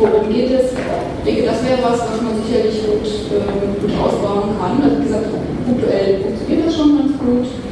[0.00, 0.72] worum geht es?
[0.72, 3.44] Ich denke, das wäre was, was man sicherlich gut, äh,
[3.84, 4.80] gut ausbauen kann.
[4.80, 5.28] Also wie gesagt,
[5.68, 7.63] punktuell funktioniert das schon ganz gut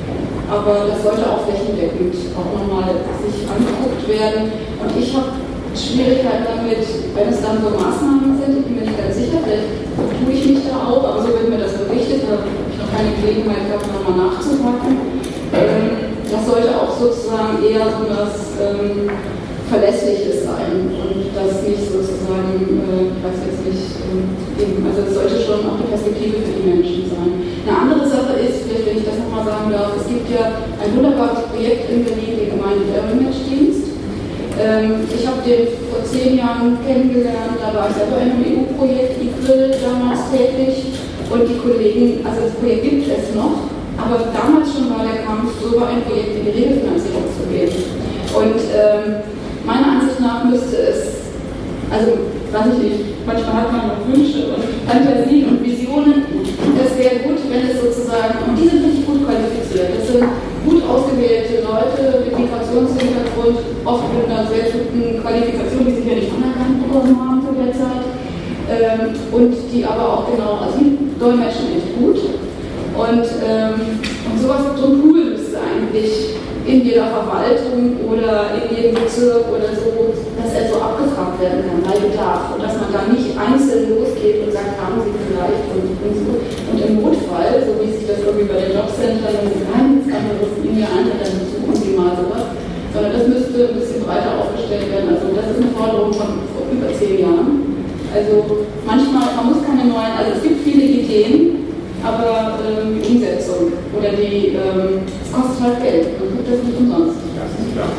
[0.53, 2.93] aber das sollte auch flächendeckend auch nochmal
[3.25, 4.53] sich angeguckt werden.
[4.85, 5.41] Und ich habe
[5.73, 6.85] Schwierigkeiten damit,
[7.17, 10.45] wenn es dann so Maßnahmen sind, ich bin mir nicht ganz sicher, vielleicht tue ich
[10.53, 13.65] mich da auch, aber so wird mir das berichtet, da habe ich noch keine Gelegenheit
[13.65, 14.93] gehabt, nochmal nachzupacken.
[15.57, 19.09] Ähm, das sollte auch sozusagen eher so das ähm,
[19.73, 25.41] Verlässliches sein und das nicht sozusagen, äh, weiß jetzt nicht, äh, eben, also es sollte
[25.41, 27.41] schon auch die Perspektive für die Menschen sein.
[27.65, 30.93] Eine andere Sache ist, vielleicht wenn ich das nochmal sagen darf, es gibt ja ein
[30.93, 33.97] wunderbares Projekt in Berlin, den Gemeinde Imagedienst.
[34.61, 39.25] Ähm, ich habe den vor zehn Jahren kennengelernt, da war ich selber in einem EU-Projekt
[39.25, 41.01] IQRIL damals tätig
[41.33, 45.57] und die Kollegen, also das Projekt gibt es noch, aber damals schon war der Kampf,
[45.65, 47.73] so ein Projekt in die Regelfinanzierung zu gehen.
[48.33, 49.25] Und ähm,
[49.67, 51.31] meiner Ansicht nach müsste es,
[51.91, 56.25] also weiß ich nicht, manchmal hat man noch Wünsche und Fantasien und Visionen.
[56.79, 60.25] Es wäre gut, wenn es sozusagen, und die sind richtig gut qualifiziert, das sind
[60.67, 66.33] gut ausgewählte Leute mit Migrationshintergrund, oft mit einer sehr guten Qualifikation, die sich ja nicht
[66.33, 68.05] anerkannt bekommen haben zu der Zeit,
[68.71, 72.19] ähm, und die aber auch genau, also die dolmetschen echt gut.
[72.93, 76.37] Und, ähm, und sowas, so ein Pool müsste eigentlich
[76.67, 81.83] in jeder Verwaltung oder in jedem Bezirk oder so, dass er so abgefragt werden kann,
[81.83, 82.55] bei Bedarf.
[82.55, 86.33] Und dass man da nicht einzeln losgeht und sagt, haben Sie vielleicht und, und so.
[86.39, 90.81] Und im Notfall, so wie sich das irgendwie bei den Jobcentern und Geheimdienstamt rufen Ihnen
[90.87, 92.55] ja an, dann suchen Sie mal sowas.
[92.95, 95.11] Sondern das müsste ein bisschen breiter aufgestellt werden.
[95.11, 97.75] Also das ist eine Forderung von vor über zehn Jahren.
[98.13, 101.62] Also manchmal, man muss keine neuen, also es gibt viele Ideen,
[102.03, 106.79] aber ähm, die Umsetzung oder die, ähm, es kostet halt Geld, man tut das nicht
[106.79, 107.19] umsonst.
[107.39, 107.91] Das ist klar.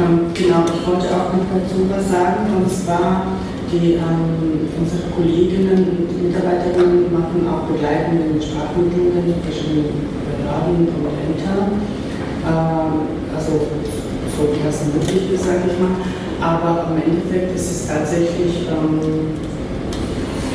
[0.00, 3.36] Ähm, genau, ich wollte auch noch dazu was sagen, und zwar
[3.70, 11.84] die, ähm, unsere Kolleginnen und Mitarbeiterinnen machen auch begleitende Sprachmittlungen in verschiedenen Behörden und Ämtern,
[12.46, 13.66] ähm, also
[14.34, 15.98] so das möglich ist, sage ich mal.
[16.40, 19.36] Aber im Endeffekt ist es tatsächlich ähm,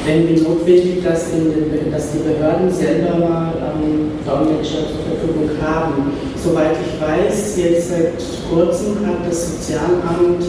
[0.05, 6.13] wenn wie notwendig, dass, den, dass, die Behörden selber mal ähm, Dolmetscher zur Verfügung haben.
[6.37, 8.13] Soweit ich weiß, jetzt seit
[8.49, 10.45] kurzem hat das Sozialamt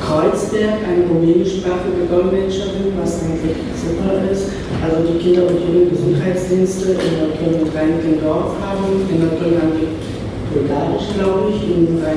[0.00, 4.54] Kreuzberg eine rumänischsprachige Dolmetscherin, was eigentlich super ist.
[4.80, 9.04] Also die Kinder- und Jugendgesundheitsdienste in Neukölln und Reinickendorf haben.
[9.10, 9.20] In
[9.60, 9.90] haben die
[10.54, 12.14] bulgarisch, glaube ich, in Fall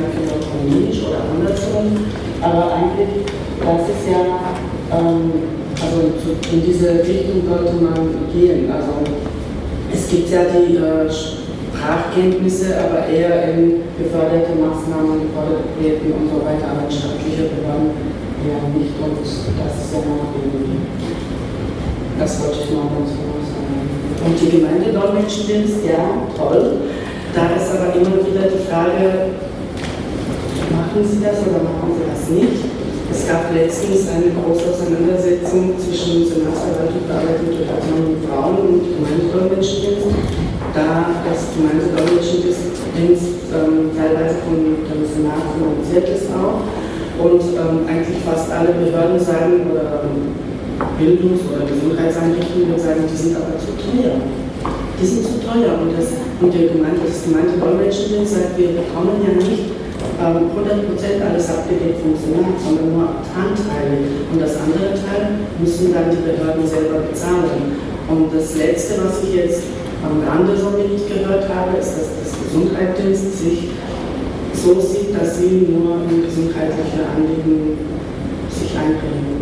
[0.53, 2.05] rumänisch oder andersrum.
[2.41, 3.25] Aber eigentlich,
[3.59, 4.21] das ist ja,
[4.95, 6.11] ähm, also
[6.51, 8.69] in diese Richtung sollte man gehen.
[8.71, 8.99] Also
[9.91, 16.43] es gibt ja die äh, Sprachkenntnisse, aber eher in geförderte Maßnahmen, geförderte Projekte und so
[16.43, 17.95] weiter, aber in staatliche Behörden
[18.43, 18.95] ja nicht.
[18.99, 20.83] Und das ist ja noch irgendwie.
[22.19, 23.79] Das wollte ich noch ganz kurz sagen.
[24.19, 26.91] Und die Gemeindedolmetschendienst, ja, toll.
[27.31, 29.39] Da ist aber immer wieder die Frage,
[30.75, 32.78] machen Sie das oder machen Sie das nicht?
[33.19, 40.07] Es gab letztens eine große Auseinandersetzung zwischen Senatsverwaltung Arbeit und autonomen Frauen und Gemeindedolmetschendienst,
[40.71, 46.63] da das Gemeindedolmetschendienst ähm, teilweise von dem Senat finanziert ist auch.
[47.19, 50.39] Und ähm, eigentlich fast alle Behörden sagen oder ähm,
[50.95, 54.15] Bildungs- oder Gesundheitseinrichtungen sagen, die sind aber zu teuer.
[54.95, 55.75] Die sind zu teuer.
[55.75, 59.78] Und das, und der Gemeinde, das Gemeindedolmetschendienst sagt, wir bekommen ja nicht
[60.19, 64.03] 100% ähm, alles abgedeckt Senat, sondern nur Anteile.
[64.31, 67.79] Und das andere Teil müssen dann die Behörden selber bezahlen.
[68.07, 69.63] Und das Letzte, was ich jetzt
[70.03, 73.69] am Rande so nicht gehört habe, ist, dass das Gesundheitsdienst sich
[74.53, 77.79] so sieht, dass sie nur in gesundheitliche Anliegen
[78.51, 79.39] sich einbringen.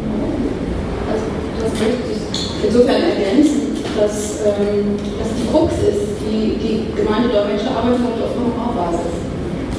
[1.10, 1.26] Also,
[1.58, 8.22] das möchte ich insofern ergänzen, dass, ähm, dass die Krux ist, die, die Gemeindedolmetscher arbeitet
[8.22, 9.28] auf Honorarbasis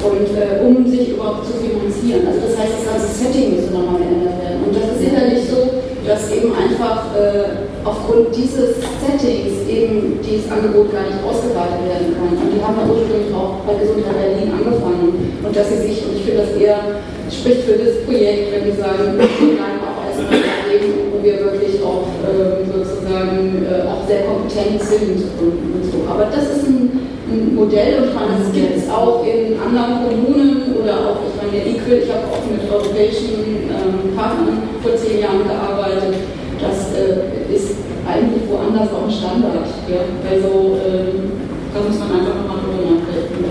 [0.05, 2.27] und äh, um sich überhaupt zu finanzieren.
[2.27, 4.59] Also das heißt, das ganze Setting müsste nochmal geändert werden.
[4.67, 10.89] Und das ist sicherlich so, dass eben einfach äh, aufgrund dieses Settings eben dieses Angebot
[10.93, 12.33] gar nicht ausgeweitet werden kann.
[12.33, 15.13] Und die haben ja ursprünglich auch bei Gesundheit Berlin angefangen.
[15.43, 18.77] Und dass sie sich, und ich finde das eher, spricht für das Projekt, wenn die
[18.79, 24.25] sagen, wir bleiben auch erstmal daneben, wo wir wirklich auch äh, sozusagen äh, auch sehr
[24.25, 26.09] kompetent sind und, und so.
[26.09, 26.88] Aber das ist ein
[27.31, 31.53] ein Modell und man, das gibt es auch in anderen Kommunen oder auch, ich meine,
[31.53, 36.17] der IQUIL, ich habe auch mit europäischen ähm, Partnern vor zehn Jahren gearbeitet.
[36.61, 37.77] Das äh, ist
[38.09, 39.69] eigentlich woanders auch ein Standard.
[39.87, 40.03] Ja?
[40.25, 41.33] Also ähm,
[41.75, 43.45] da muss man einfach nochmal drüber nachdenken.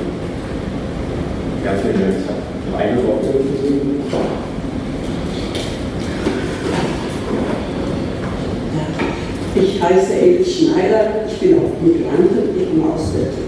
[1.63, 2.37] Ja, vielen Dank.
[2.77, 3.33] Worte.
[9.55, 13.46] Ich heiße Edith Schneider, ich bin auch Migrantin, ich komme aus der Türkei.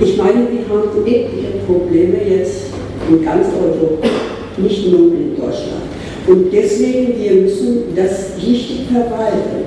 [0.00, 2.66] Ich meine, wir haben etliche Probleme jetzt
[3.08, 4.08] in ganz Europa,
[4.56, 5.84] nicht nur in Deutschland.
[6.26, 9.66] Und deswegen, wir müssen das richtig verwalten.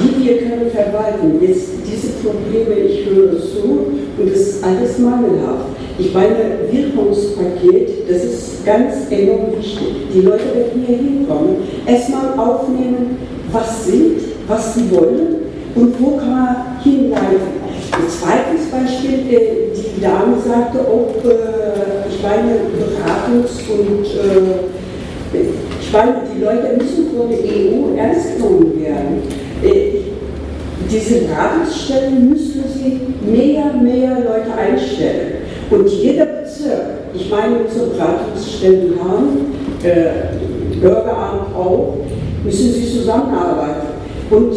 [0.00, 3.86] Wie wir können verwalten, jetzt diese Probleme, ich höre zu
[4.18, 5.66] und es ist alles mangelhaft.
[5.98, 9.88] Ich meine, Wirkungspaket, das ist ganz enorm wichtig.
[10.14, 11.56] Die Leute werden hier hinkommen,
[11.86, 13.18] erstmal aufnehmen,
[13.50, 15.36] was sind was sie wollen
[15.74, 17.65] und wo kann man hinleiten.
[17.96, 25.38] Ein zweites Beispiel, äh, die Dame sagte, ob, äh, ich meine, Beratungs- und äh,
[25.80, 29.22] ich meine, die Leute müssen von der EU ernst genommen werden.
[30.90, 35.36] Diese Beratungsstellen müssen sie mehr, mehr Leute einstellen.
[35.70, 36.82] Und jeder Bezirk,
[37.14, 41.96] ich meine, unsere Beratungsstellen haben, äh, Bürgeramt auch,
[42.44, 43.86] müssen sie zusammenarbeiten.
[44.30, 44.52] Und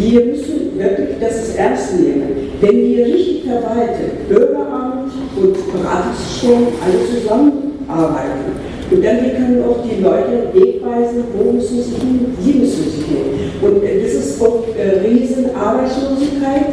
[0.00, 2.52] wir müssen wirklich das ernst nehmen.
[2.60, 10.02] Wenn wir richtig verwalten, Bürgeramt und Beratungsstellen alle zusammenarbeiten, und dann wir können auch die
[10.02, 13.52] Leute wegweisen, wo müssen sie hin, wie müssen sie hin.
[13.62, 16.72] Und das ist auch äh, riesen Arbeitslosigkeit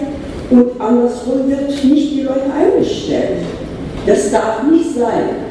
[0.49, 3.43] und andersrum wird nicht die Leute eingestellt.
[4.05, 5.47] Das darf nicht sein.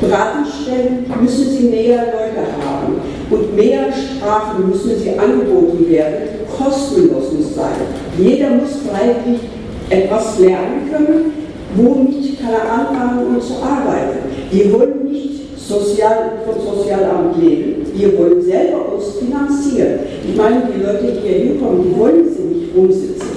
[0.00, 7.54] Beratungsstellen müssen sie mehr Leute haben und mehr Sprachen müssen sie angeboten werden, kostenlos muss
[7.54, 7.80] sein.
[8.18, 9.40] Jeder muss freiwillig
[9.88, 11.32] etwas lernen können,
[11.76, 14.18] womit kann er anfangen, um zu arbeiten.
[14.50, 20.00] Wir wollen nicht sozial, vom Sozialamt leben, wir wollen selber uns finanzieren.
[20.28, 23.30] Ich meine, die Leute, die hier hinkommen, die wollen sie nicht rumsitzen.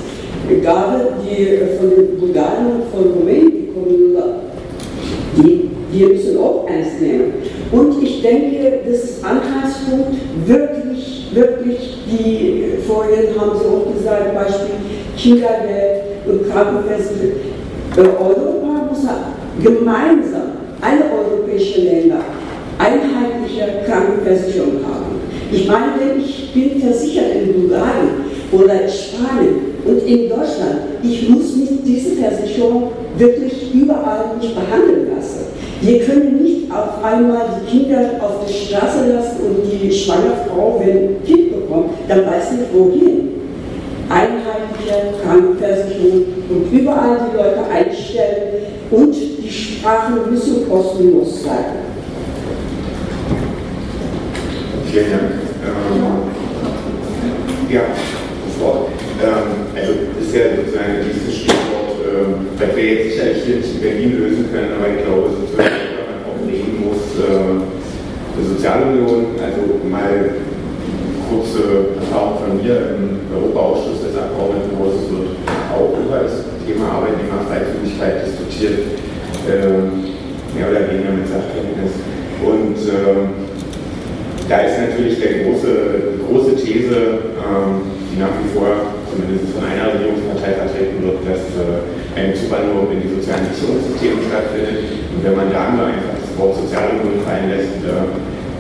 [0.62, 3.94] Gerade die von den Bulgaren und von Rumänien, die kommen,
[5.38, 7.34] die wir müssen auch ernst nehmen.
[7.74, 14.76] Und ich denke, das Anhaltspunkt, wirklich, wirklich, die vorhin haben Sie auch gesagt, Beispiel
[15.18, 17.32] Kindergeld und Krankenversicherung.
[17.98, 19.00] Europa muss
[19.64, 20.52] gemeinsam,
[20.82, 22.20] alle europäischen Länder,
[22.78, 25.22] einheitliche Krankenversicherung haben.
[25.52, 31.28] Ich meine, wenn ich bin versichert in Bulgarien oder in Spanien und in Deutschland, ich
[31.28, 35.43] muss mich diese Versicherung wirklich überall nicht behandeln lassen.
[35.84, 40.80] Wir können nicht auf einmal die Kinder auf die Straße lassen und die schwangere Frau,
[40.80, 43.30] wenn ein Kind bekommt, dann weiß nicht wohin.
[44.08, 49.14] Einheitliche Krankenversicherung und überall die Leute einstellen und
[49.50, 51.66] Sprachen müssen kostenlos sein.
[54.90, 55.22] Vielen Dank.
[55.66, 56.04] Ähm,
[57.70, 57.82] ja,
[58.48, 58.88] sofort.
[59.22, 59.92] Ähm, also
[60.22, 64.46] ist ja sozusagen dieses Stichwort, ähm, was wir jetzt sicherlich hier nicht in Berlin lösen
[64.54, 67.84] können, aber ich glaube, sozusagen, man auch reden muss, äh,
[68.42, 70.34] Sozialunion, also mal
[71.30, 75.38] kurze Erfahrung von mir im Europaausschuss des Abgeordnetenhauses wird
[75.74, 78.98] auch über das Thema Arbeitnehmerfreizügigkeit diskutiert,
[79.50, 80.14] ähm,
[80.54, 81.94] mehr oder weniger mit Sachkenntnis.
[82.42, 83.50] Und ähm,
[84.50, 86.96] da ist natürlich der große, große These,
[87.38, 91.82] ähm, die nach wie vor zumindest von einer Regierungspartei vertreten wird, dass äh,
[92.14, 95.10] eine Zuwanderung in die sozialen Sicherungssysteme stattfindet.
[95.10, 98.06] Und wenn man da nur einfach das Wort Sozialunion fallen lässt, äh,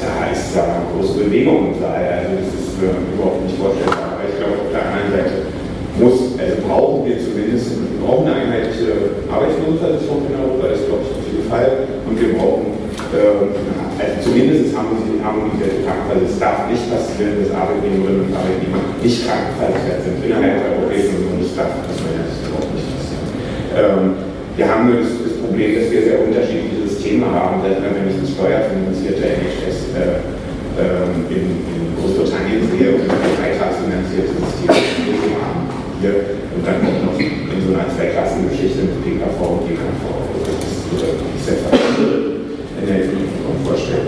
[0.01, 2.01] da ist da eine große Bewegung im Saal.
[2.01, 4.17] Also das ist äh, überhaupt nicht vorstellbar.
[4.17, 5.35] Aber ich glaube, auf der anderen Seite
[6.01, 11.25] muss, also brauchen wir zumindest, brauchen eine einheitliche Arbeitslosenversicherung in Europa, das glaube ich auf
[11.29, 11.69] jeden Fall.
[12.09, 12.73] Und wir brauchen,
[13.13, 13.53] äh,
[13.99, 16.25] also zumindest haben sie harmonisierte Krankenfälle.
[16.25, 21.45] Es darf nicht passieren, dass Arbeitnehmerinnen und Arbeitnehmer nicht krankenversichert sind innerhalb der Europäischen Union.
[21.45, 23.27] Das darf das überhaupt nicht passieren.
[23.77, 28.09] Ähm, wir haben nur das, das, Problem, dass wir sehr unterschiedliche Systeme haben, selbst wenn
[28.09, 30.23] ich das steuerfinanzierte NHS äh,
[30.81, 34.73] ähm, in, in, Großbritannien sehe und ein beitragsfinanziertes System
[35.37, 35.69] haben
[36.01, 40.03] hier und dann auch noch in so einer Zweiklassengeschichte mit PKV und GKV.
[40.41, 42.33] Das ist, ist ja
[42.81, 44.07] in der Entwicklung vorstellen.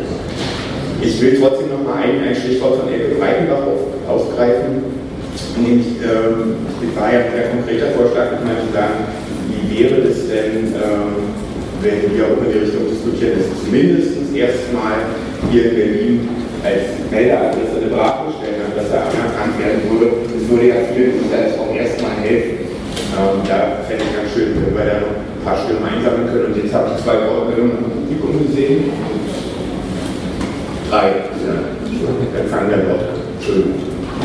[1.02, 4.82] Ich will trotzdem noch mal ein, ein Stichwort von Elke Breitenbach auf, aufgreifen,
[5.62, 6.58] nämlich ähm,
[6.98, 9.06] war ja ein sehr konkreter Vorschlag, mal zu sagen,
[9.46, 11.30] wie wäre es denn, ähm,
[11.82, 15.06] wenn wir auch in die Richtung diskutieren, dass zumindest erstmal
[15.52, 16.30] hier in Berlin
[16.66, 20.26] als Meldeadresse eine Beratung stellen, dass er anerkannt werden würde.
[20.26, 22.74] Das würde ja vielen Sicherheit auch erstmal helfen.
[23.14, 26.46] Ähm, da fände ich ganz schön, wenn wir da noch ein paar Stimmen einsammeln können.
[26.50, 28.90] Und jetzt habe ich zwei Wortmeldungen im Publikum gesehen.
[30.90, 31.08] Drei.
[31.46, 31.76] Ja.
[32.34, 32.78] Dann fangen wir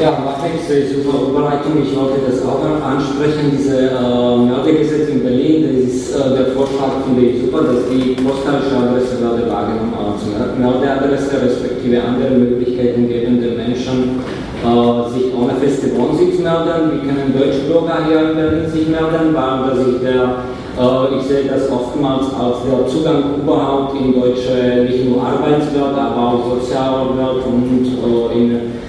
[0.01, 0.65] Ja, Matrix,
[0.97, 1.77] super Überleitung.
[1.83, 6.47] Ich wollte das auch noch ansprechen, diese äh, Meldegesetz in Berlin, das ist äh, der
[6.57, 10.25] Vorschlag finde ich super, dass die postalische Adresse werde wahrgenommen als
[10.57, 14.25] Meldeadresse, respektive andere Möglichkeiten geben den Menschen,
[14.65, 16.97] äh, sich ohne feste Wohnsitz melden.
[16.97, 20.49] Wie können deutsche Bürger hier in Berlin sich melden, weil dass ich der
[20.81, 26.17] äh, ich sehe das oftmals als der Zugang überhaupt in deutsche, nicht nur Arbeitswelt, aber
[26.17, 28.81] auch Sozialwelt und äh, in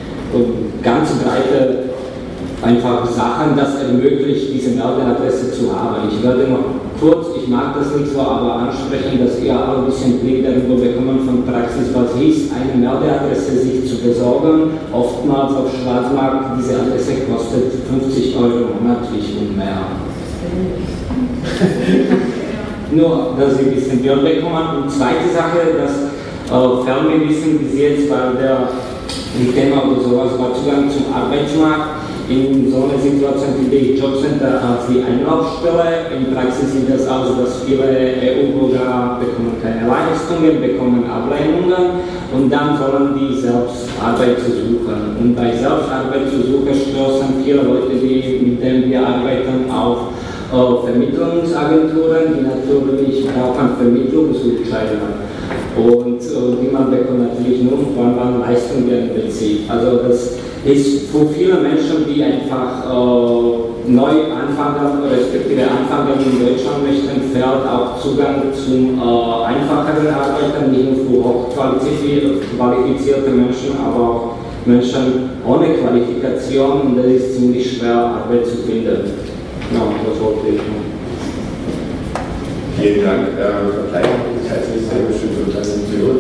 [0.84, 1.92] ganz breite
[2.62, 6.10] einfach Sachen, das ermöglicht, diese Meldeadresse zu haben.
[6.12, 6.66] Ich werde noch
[7.00, 10.76] kurz, ich mag das nicht so, aber ansprechen, dass ihr alle ein bisschen Blick darüber
[10.76, 14.78] bekommen von Praxis, was hieß, eine Meldeadresse sich zu besorgen.
[14.94, 19.82] Oftmals auf Schwarzmarkt, diese Adresse kostet 50 Euro monatlich und mehr.
[22.94, 24.84] Nur, dass Sie ein bisschen Bild bekommen.
[24.84, 25.92] Und zweite Sache, das
[26.52, 28.68] äh, Fernwissen bis jetzt, weil der
[29.40, 32.02] ein Thema oder sowas war Zugang zum Arbeitsmarkt.
[32.30, 36.12] In so einer Situation finde ich Jobcenter als die Einlaufstelle.
[36.16, 42.00] In Praxis sieht das aus, dass viele EU-Bürger bekommen keine Leistungen, bekommen Ablehnungen
[42.34, 45.18] und dann sollen die selbst Arbeit suchen.
[45.20, 52.36] Und bei Selbstarbeit zu suchen stoßen viele Leute, die, mit denen wir arbeiten, auf Vermittlungsagenturen,
[52.36, 55.31] die natürlich brauchen Vermittlungsgutscheine.
[55.78, 59.70] Und äh, man bekommt natürlich nur, wenn man Leistungen bezieht.
[59.70, 60.34] Also das
[60.66, 62.92] ist für viele Menschen, die einfach äh,
[63.88, 70.86] neu anfangen, respektive anfangen in Deutschland möchten, fährt auch Zugang zum äh, einfacheren Arbeiten, nicht
[70.86, 78.46] nur für hochqualifizierte Menschen, aber auch Menschen ohne Qualifikation und es ist ziemlich schwer, Arbeit
[78.46, 79.14] zu finden.
[79.74, 80.91] Ja, das wollte ich noch.
[82.82, 83.28] Vielen Dank.
[83.38, 84.02] Äh,
[85.14, 86.18] schön für Präsentation.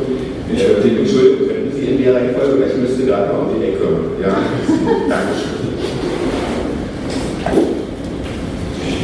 [0.53, 3.65] Ich würde den Entschuldigung, könnten Sie in der Reihenfolge, ich müsste gerade noch um die
[3.65, 3.81] Ecke.
[4.21, 4.37] Ja,
[5.09, 5.57] Dankeschön.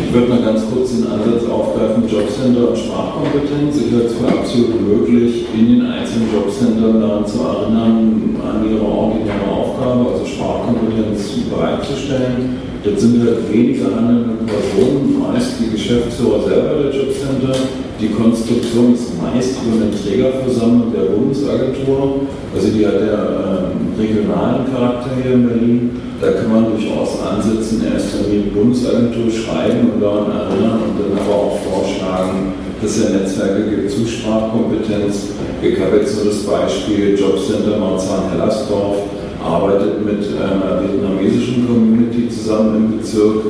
[0.05, 3.81] Ich würde mal ganz kurz den Ansatz aufgreifen, Jobcenter und Sprachkompetenz.
[3.81, 8.85] Ich halte es für absolut möglich, in den einzelnen Jobcentern daran zu erinnern, an ihre
[8.85, 16.87] ordinäre Aufgabe, also Sprachkompetenz bereitzustellen Jetzt sind halt weniger handelnde Personen, meist die Geschäftsführer selber
[16.87, 17.51] der Jobcenter.
[17.99, 22.21] Die Konstruktion ist meist über eine Trägerversammlung der Bundesagentur,
[22.55, 25.89] also die hat ja ähm, regionalen Charakter hier in Berlin.
[26.21, 31.19] Da kann man durchaus ansetzen, erst an die Bundesagentur schreiben und daran erinnern und dann
[31.19, 35.35] aber auch vorschlagen, dass es ja Netzwerke gibt zu Sprachkompetenz.
[35.61, 38.95] Ich habe jetzt nur das Beispiel Jobcenter Marzahn-Hellersdorf
[39.43, 43.45] arbeitet mit einer vietnamesischen Community zusammen im Bezirk.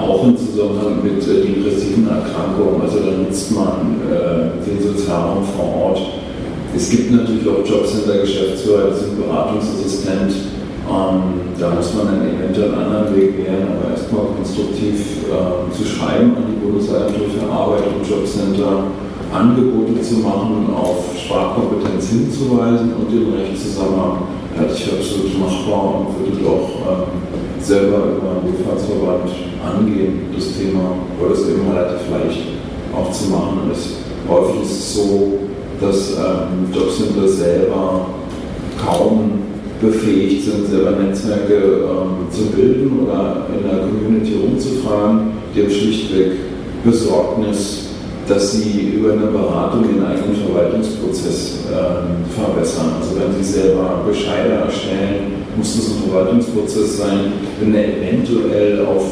[0.00, 2.80] auch im Zusammenhang mit äh, depressiven Erkrankungen.
[2.82, 6.00] Also da nutzt man äh, den Sozialraum vor Ort.
[6.74, 10.32] Es gibt natürlich auch Jobcenter-Geschäftsführer, die sind Beratungsassistent.
[10.88, 11.22] Ähm,
[11.58, 16.32] da muss man dann eventuell einen anderen Weg wählen, aber erstmal konstruktiv äh, zu schreiben
[16.36, 18.84] an die Bundesagentur für Arbeit und Jobcenter,
[19.32, 24.22] Angebote zu machen, auf Sprachkompetenz hinzuweisen und den Rechtszusammenhang
[24.58, 29.30] halte ich absolut machbar und würde doch ähm, selber über einen Wohlfahrtsverband
[29.62, 32.40] angehen, das Thema, weil es eben relativ leicht
[32.94, 33.98] auch zu machen ist.
[34.28, 35.38] Häufig ist es so,
[35.80, 38.06] dass ähm, Jobcenter selber
[38.84, 39.30] kaum
[39.80, 45.32] befähigt sind, selber Netzwerke ähm, zu bilden oder in der Community rumzufragen.
[45.54, 46.32] Die haben schlichtweg
[46.84, 47.87] Besorgnis,
[48.28, 52.92] dass sie über eine Beratung den eigenen Verwaltungsprozess ähm, verbessern.
[53.00, 57.32] Also wenn sie selber Bescheide erstellen, muss das ein Verwaltungsprozess sein.
[57.60, 59.04] Wenn er eventuell auf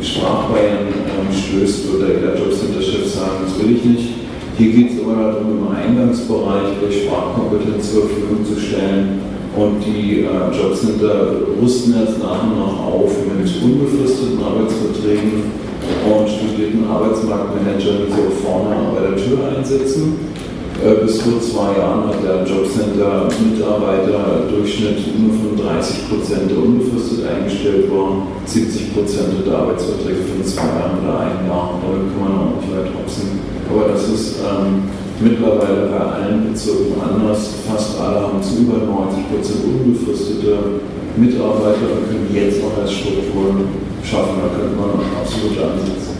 [0.00, 4.08] Sprachbarrieren ähm, stößt, würde der Jobcenter-Chef sagen, das will ich nicht.
[4.56, 9.20] Hier geht es immer darum, im Eingangsbereich durch Sprachkompetenz zur Verfügung zu stellen.
[9.56, 15.63] Und die äh, Jobcenter rüsten jetzt nach und nach auf mit unbefristeten Arbeitsverträgen
[16.04, 20.34] und studierten Arbeitsmarktmanager, die so vorne bei der Tür einsitzen
[20.82, 27.24] äh, bis vor zwei Jahren hat der Jobcenter Mitarbeiter Durchschnitt nur von 30 Prozent, unbefristet
[27.24, 31.78] eingestellt waren, 70 Prozent der Arbeitsverträge von zwei Jahren oder ein Jahr.
[31.78, 33.40] Damit kann man auch nicht weit hopsen.
[33.70, 34.90] Aber das ist ähm,
[35.20, 37.54] mittlerweile bei allen Bezirken anders.
[37.70, 40.82] Fast alle haben zu über 90 Prozent unbefristete
[41.16, 44.40] Mitarbeiter und können jetzt auch als Strukturen schaffen.
[44.42, 46.14] Da könnte man absolut ansetzen.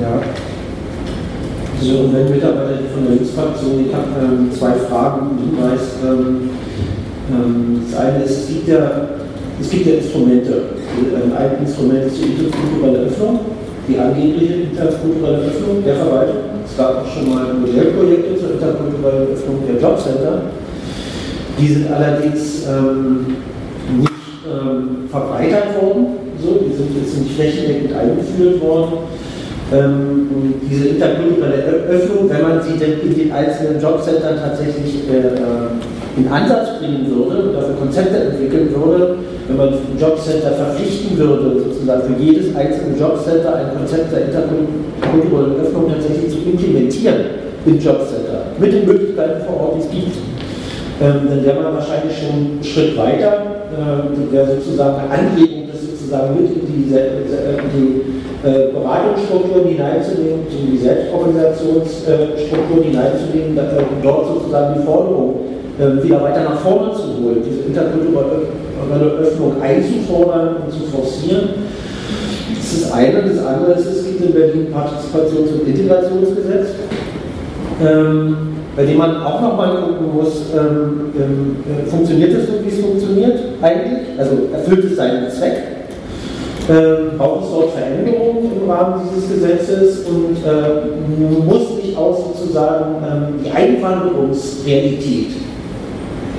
[0.00, 0.20] Ja.
[1.80, 6.02] So, und wenn Mitarbeiter von der Linksfraktion, ich habe ähm, zwei Fragen, Hinweis.
[6.04, 6.50] Ähm,
[7.30, 9.08] ähm, das eine ist, es gibt ja,
[9.60, 10.62] es gibt ja Instrumente.
[10.98, 13.40] Ein Instrument ist die interkulturelle Öffnung,
[13.86, 16.36] die angebliche interkulturelle Öffnung der Verwaltung.
[16.66, 20.42] Es gab auch schon mal Modellprojekte zur interkulturellen Öffnung der Jobcenter.
[21.60, 23.26] Die sind allerdings ähm,
[23.98, 24.12] nicht
[24.46, 26.06] ähm, verbreitert worden,
[26.40, 28.92] so, die sind jetzt nicht flächendeckend eingeführt worden.
[29.72, 36.16] Ähm, diese interkulturelle Öffnung, wenn man sie denn in den einzelnen Jobcentern tatsächlich äh, äh,
[36.16, 39.16] in Ansatz bringen würde und dafür Konzepte entwickeln würde,
[39.46, 45.90] wenn man Jobcenter verpflichten würde, sozusagen für jedes einzelne Jobcenter ein Konzept der interkulturellen Öffnung
[45.90, 47.16] tatsächlich zu implementieren
[47.66, 50.16] im Jobcenter, mit den Möglichkeiten vor Ort, die es gibt,
[51.00, 55.82] ähm, dann wäre man wahrscheinlich schon einen Schritt weiter, äh, wäre sozusagen eine Anregung, das
[55.82, 58.02] sozusagen mit in die, die
[58.44, 63.62] äh, Beratungsstrukturen hineinzunehmen, in die Selbstorganisationsstrukturen hineinzunehmen, äh,
[64.02, 65.40] dort sozusagen die Forderung
[65.78, 71.50] äh, wieder weiter nach vorne zu holen, diese interkulturelle Öffnung einzufordern und zu forcieren.
[72.56, 73.22] Das ist das eine.
[73.22, 76.68] Das andere ist, es gibt in Berlin Partizipations- und Integrationsgesetz,
[77.84, 82.68] ähm, bei dem man auch nochmal gucken muss, ähm, ähm, äh, funktioniert es so, wie
[82.68, 84.18] es funktioniert eigentlich?
[84.18, 85.78] Also erfüllt es seinen Zweck?
[86.68, 92.96] äh, braucht es dort Veränderungen im Rahmen dieses Gesetzes und äh, muss nicht auch sozusagen
[93.02, 95.28] ähm, die Einwanderungsrealität,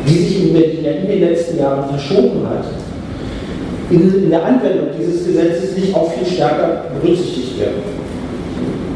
[0.08, 2.66] die sich in, in den letzten Jahren verschoben hat,
[3.90, 8.09] in, in, der Anwendung dieses Gesetzes nicht auch viel stärker berücksichtigt werden.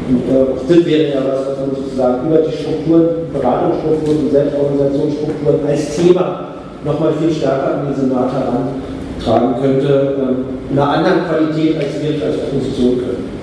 [0.04, 5.96] Äh, das wäre ja was, was man sozusagen über die Strukturen, Beratungsstrukturen und Selbstorganisationsstrukturen als
[5.96, 6.44] Thema
[6.84, 8.68] nochmal viel stärker an den Senat heran
[9.24, 13.34] tragen könnte, ähm, in einer anderen Qualität, als wir als Opposition können.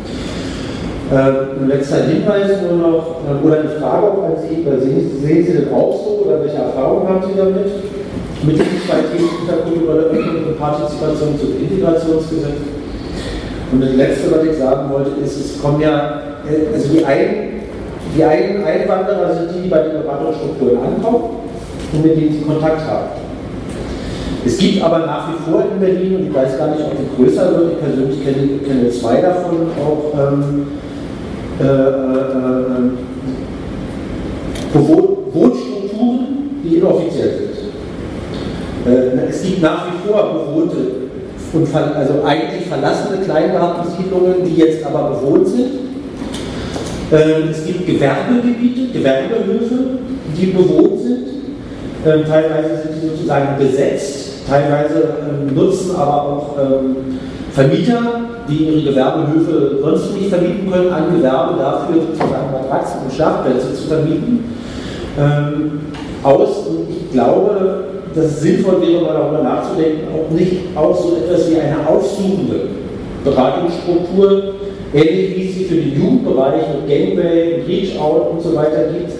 [1.11, 5.73] Ein letzter Hinweis nur noch, äh, oder eine Frage auch Sie, sehen, sehen Sie das
[5.73, 7.67] auch so oder welche Erfahrungen haben Sie damit?
[8.43, 12.61] Mit diesen zwei Themen interkulturelle Öffnung und Partizipation zum Integrationsgesetz.
[13.71, 16.30] Und das letzte, was ich sagen wollte, ist, es kommen ja,
[16.73, 17.61] also die einen,
[18.15, 21.23] die einen Einwanderer sind die, die bei den Beratungsstrukturen ankommen
[21.93, 23.21] und mit denen sie Kontakt haben.
[24.43, 27.15] Es gibt aber nach wie vor in Berlin, und ich weiß gar nicht, ob die
[27.15, 30.67] größer wird, ich persönlich kenne, kenne zwei davon, auch ähm,
[31.59, 31.67] äh, äh,
[34.73, 34.87] äh,
[35.33, 37.51] Wohnstrukturen, die inoffiziell sind.
[38.91, 40.77] Äh, es gibt nach wie vor bewohnte
[41.53, 45.90] und also eigentlich verlassene Kleingartensiedlungen, die jetzt aber bewohnt sind.
[47.11, 49.99] Ähm, es gibt Gewerbegebiete, Gewerbehöfe,
[50.37, 51.27] die bewohnt sind.
[52.05, 56.55] Ähm, teilweise sind sie sozusagen besetzt teilweise ähm, nutzen aber auch
[57.51, 57.99] Vermieter,
[58.49, 63.87] die ihre Gewerbehöfe sonst nicht vermieten können, an Gewerbe dafür sozusagen Matratzen und Schlafplätze zu
[63.87, 64.55] vermieten.
[66.23, 67.83] Aus und ich glaube,
[68.15, 72.69] dass es sinnvoll wäre, mal darüber nachzudenken, ob nicht auch so etwas wie eine aufsuchende
[73.25, 74.43] Beratungsstruktur,
[74.93, 78.89] ähnlich wie es sie für den Jugendbereich mit Gangway und Reach Out und so weiter
[78.91, 79.11] gibt,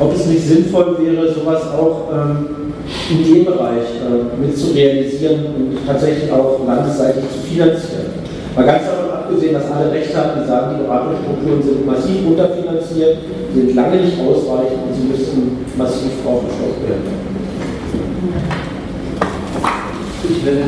[0.00, 2.72] ob es nicht sinnvoll wäre, sowas auch ähm,
[3.10, 8.28] in dem Bereich äh, mit zu realisieren und tatsächlich auch landesseitig zu finanzieren.
[8.54, 13.18] Mal ganz davon abgesehen, dass alle recht haben, die sagen, die Beratungsstrukturen sind massiv unterfinanziert,
[13.54, 17.28] sind lange nicht ausreichend und sie müssen massiv aufgestockt werden.
[20.30, 20.58] Ich werde,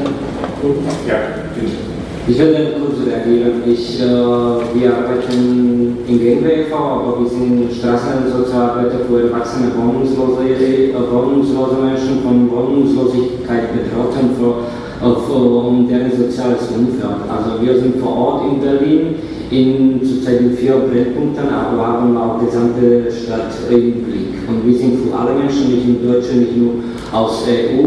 [1.08, 1.16] ja,
[1.54, 1.99] bitte.
[2.28, 3.62] Ich werde kurz reagieren.
[3.66, 10.92] Ich, äh, wir arbeiten in Genwe e.V., aber wir sind Straßensozialarbeiter für erwachsene wohnungslose, äh,
[10.94, 14.68] wohnungslose Menschen von Wohnungslosigkeit betroffen, für,
[15.04, 17.24] äh, deren soziales Umfeld.
[17.26, 19.14] Also wir sind vor Ort in Berlin
[19.50, 24.46] in zurzeit in vier Brennpunkten, aber haben auch die gesamte Stadt im Blick.
[24.46, 26.74] Und wir sind für alle Menschen, nicht nur Deutsche, nicht nur
[27.12, 27.82] aus EU,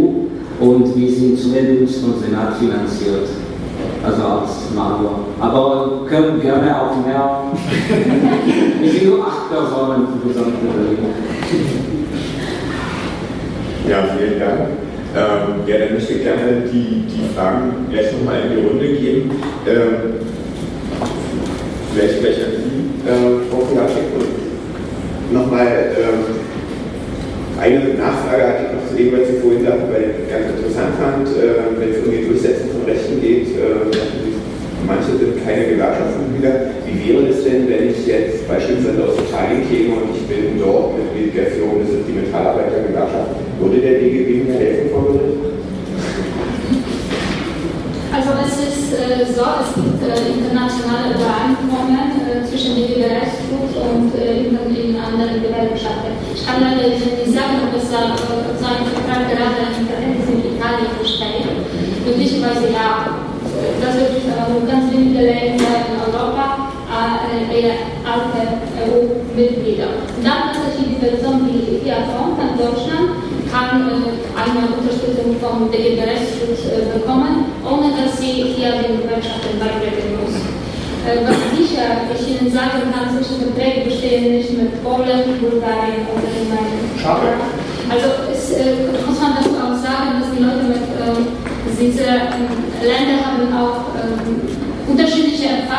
[0.60, 3.30] und wir sind zumindest vom Senat finanziert
[4.03, 5.19] also als Maler.
[5.39, 7.43] Aber können gerne auch mehr.
[8.81, 10.97] Wir sind nur acht Personen Berlin.
[13.88, 14.59] Ja, vielen Dank.
[15.15, 19.31] Ähm, ja, dann möchte ich gerne die, die Fragen gleich nochmal in die Runde geben.
[19.67, 20.25] Ähm,
[21.93, 24.09] vielleicht gleich an Sie, äh, Frau Kulaschik.
[24.17, 26.23] Und nochmal ähm,
[27.64, 30.99] eine Nachfrage hatte ich noch zu dem, was Sie vorhin sagten, weil ich ganz interessant
[30.99, 33.88] fand, äh, wenn es um die Durchsetzung von Rechten geht, äh,
[34.84, 36.76] manche sind keine Gewerkschaftsmitglieder.
[36.84, 40.99] Wie wäre es denn, wenn ich jetzt beispielsweise aus Italien käme und ich bin dort
[41.23, 45.52] das ist die Metallarbeitergewerkschaft, würde der DGB mir helfen, Frau Gericht?
[48.24, 54.16] Also es ist äh, so, es gibt äh, internationale Übereinkommen äh, zwischen dem Rechtsschutz und
[54.16, 56.16] äh, in, in, anderen Gewerkschaften.
[56.32, 57.04] Ich kann leider nicht
[57.36, 61.52] sagen, ob es äh, so ein Vertrag gerade in Verhältnis mit Italien besteht.
[62.08, 63.28] Möglicherweise ja.
[63.84, 67.76] Das wird äh, ganz wenige Länder in Europa äh, eher
[68.08, 70.00] alte EU-Mitglieder.
[70.24, 73.20] Dann tatsächlich die Person, die hier kommt, nach Deutschland,
[73.53, 80.41] kann äh, eine Unterstützung vom DGB-Rechtsschutz bekommen, ohne dass sie hier den Gewerkschaften beitreten muss.
[81.03, 86.88] Was sicher ich Ihnen sagen kann, solche Verträge bestehen nicht mit Polen, Bulgarien oder Rumänien.
[87.89, 91.19] Also es, äh, muss man dazu auch sagen, dass die Leute mit äh,
[91.80, 94.41] diese äh, Länder haben auch ähm,
[94.88, 95.23] unterschiedliche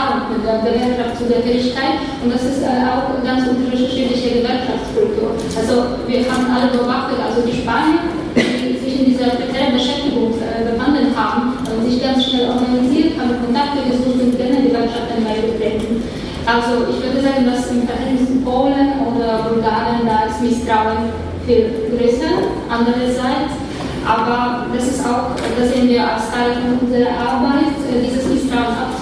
[0.04, 5.32] Erfahrungen mit der Gewerkschaftszugehörigkeit und das ist äh, auch ganz unterschiedliche Gewerkschaftskultur.
[5.56, 8.04] Also wir haben alle beobachtet, also die Spanier,
[8.36, 13.40] die sich in dieser prekären Beschäftigung äh, befunden haben und sich ganz schnell organisiert haben,
[13.40, 16.04] Kontakte gesucht sind, gerne Gewerkschaften beigetreten.
[16.44, 21.08] Also ich würde sagen, dass im Verhältnis zu Polen oder Bulgarien da ist Misstrauen
[21.48, 22.52] viel größer.
[22.68, 23.56] Andererseits,
[24.04, 28.93] aber das ist auch, das sehen wir als Teil unserer Arbeit, äh, dieses Misstrauen und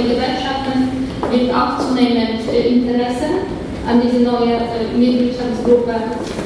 [0.00, 3.44] äh, unter Gewerkschaften wird auch zunehmend äh, Interesse
[3.86, 4.60] an diese neue
[4.96, 5.94] Mitgliedschaftsgruppe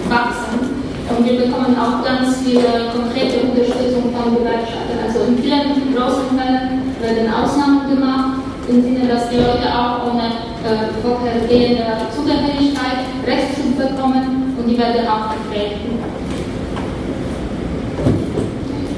[0.08, 0.82] wachsen.
[1.06, 4.96] Und wir bekommen auch ganz viele konkrete Unterstützung von Gewerkschaften.
[5.04, 10.24] Also in vielen großen Fällen werden Ausnahmen gemacht im Sinne, dass die Leute auch ohne
[10.64, 11.84] äh, vorhergehende
[12.16, 15.98] Zugehörigkeit Rechtsschutz bekommen und die werden auch vertreten.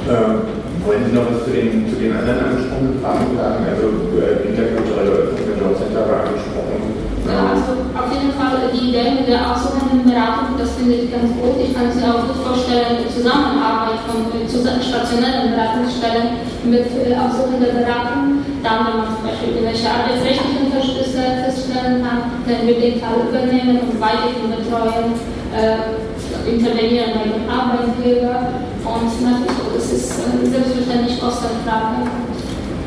[0.08, 0.55] Ähm,
[0.86, 3.66] wollen Sie noch was zu den, zu den anderen angesprochenen Fragen sagen?
[3.66, 3.86] Also
[4.22, 6.78] äh, interkulturelle Öffnung der Jobcenter war angesprochen.
[7.26, 11.34] Ja, also auf jeden Fall die Idee mit der aussuchenden Beratung, das finde ich ganz
[11.34, 11.58] gut.
[11.58, 16.38] Ich kann mir auch gut vorstellen, die Zusammenarbeit von äh, stationären Beratungsstellen
[16.70, 18.46] mit äh, aussuchender Beratung.
[18.62, 23.90] Dann, wenn man zum Beispiel irgendwelche arbeitsrechtlichen Verstöße feststellen kann, dann wir den Fall übernehmen
[23.90, 25.18] und weiterhin betreuen,
[25.50, 25.82] äh,
[26.46, 28.65] intervenieren bei dem Arbeitgeber.
[28.96, 32.08] Und natürlich, das ist äh, selbstverständlich Kostenfrage.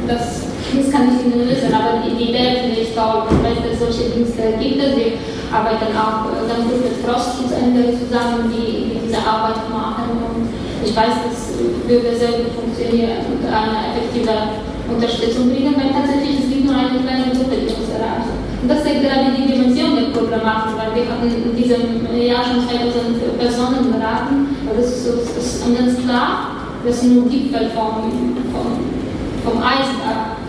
[0.07, 3.25] Das das kann ich Ihnen lösen, aber die, die finde ich toll.
[3.41, 4.77] Weil solche Dienste gibt.
[4.77, 5.17] Wir
[5.49, 10.21] arbeiten auch äh, ganz gut mit Frostschutzende zusammen, die, die diese Arbeit machen.
[10.21, 10.45] Und
[10.85, 11.57] ich weiß, dass
[11.89, 17.01] Bürger sehr gut funktionieren und eine effektive Unterstützung bringen, weil tatsächlich es gibt nur eine
[17.01, 18.29] kleine Gruppe, die uns erreicht.
[18.61, 22.61] Und das ist gerade die Dimension der Programmatik, weil wir hatten in diesem Jahr schon
[22.61, 24.58] 2000 Personen beraten.
[24.69, 26.55] Aber das ist, so, das ist ganz klar,
[26.85, 28.11] das ist nur Gipfel vom,
[28.53, 30.39] vom, vom Eisberg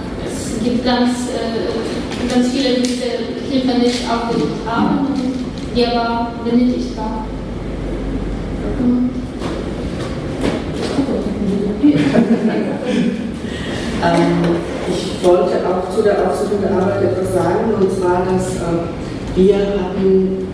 [0.61, 3.05] es gibt ganz, äh, ganz viele, die diese
[3.51, 5.07] Hilfe nicht aufgelegt haben,
[5.75, 7.25] die aber benötigt waren.
[14.03, 14.45] ähm,
[14.89, 20.49] ich wollte auch zu der aufsuchenden Arbeit etwas sagen, und zwar, dass äh, wir hatten,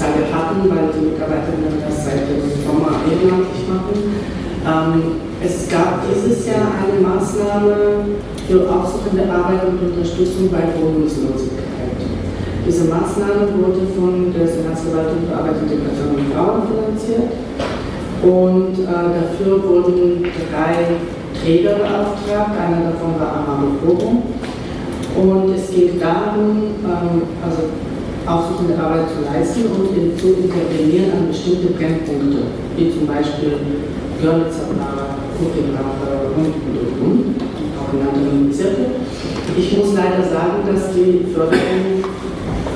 [0.00, 3.96] sage hatten, weil die Mitarbeiterinnen das seit dem Sommer ehrenamtlich machen.
[4.64, 8.16] Ähm, es gab dieses Jahr eine Maßnahme
[8.48, 12.00] für aufsuchende Arbeit und Unterstützung bei Wohnungslosigkeit.
[12.66, 17.28] Diese Maßnahme wurde von der Senatsverwaltung für Arbeit, Integration und Frauen finanziert
[18.24, 20.96] und äh, dafür wurden drei
[21.40, 22.52] Träger beauftragt.
[22.56, 24.22] Einer davon war Amaro Forum.
[25.16, 27.64] Und es geht darum, ähm, also
[28.26, 32.42] aufsuchende Arbeit zu leisten und zu intervenieren an bestimmte Brennpunkte,
[32.76, 33.58] wie zum Beispiel
[34.20, 36.52] Görlitzer Prager, Kuchenbrache und,
[37.00, 37.34] und,
[37.80, 39.00] auch in anderen Bezirken.
[39.56, 42.04] Ich muss leider sagen, dass die Förderung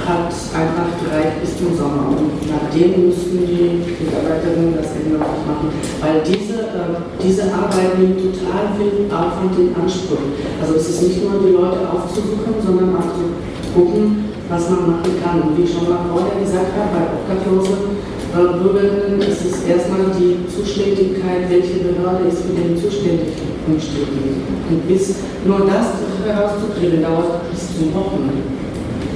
[0.05, 2.13] hat einfach gereicht bis zum Sommer.
[2.13, 8.77] Und nachdem mussten die Mitarbeiterinnen das endlich machen, weil diese, äh, diese Arbeit nimmt total
[8.77, 10.29] viel Aufwand in Anspruch.
[10.61, 13.33] Also es ist nicht nur die Leute aufzusuchen, sondern auch zu
[13.73, 15.43] gucken, was man machen kann.
[15.43, 17.95] Und wie ich schon mal vorher gesagt habe, bei Obdachlose
[18.35, 25.17] äh, Bürgerinnen ist es erstmal die Zuständigkeit, welche Behörde ist für den zuständig und bis
[25.45, 28.29] nur das herauszukriegen, dauert bis zu Wochen.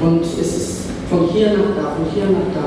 [0.00, 0.80] Und es ist
[1.10, 2.64] von hier nach da, von hier nach da.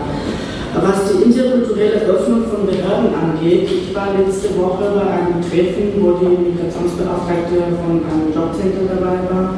[0.81, 6.13] Was die interkulturelle Öffnung von Behörden angeht, ich war letzte Woche bei einem Treffen, wo
[6.13, 9.55] die Migrationsbeauftragte von einem Jobcenter dabei war.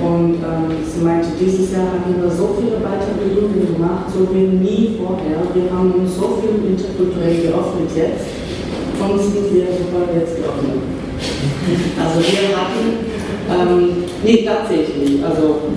[0.00, 4.96] Und ähm, sie meinte, dieses Jahr haben wir so viele Weiterbildungen gemacht, so wie nie
[4.96, 5.44] vorher.
[5.52, 8.24] Wir haben so viel interkulturell geöffnet jetzt.
[8.96, 10.80] Und sind wir sogar jetzt geöffnet.
[12.00, 12.84] Also wir hatten,
[13.52, 15.68] ähm, nee, tatsächlich, also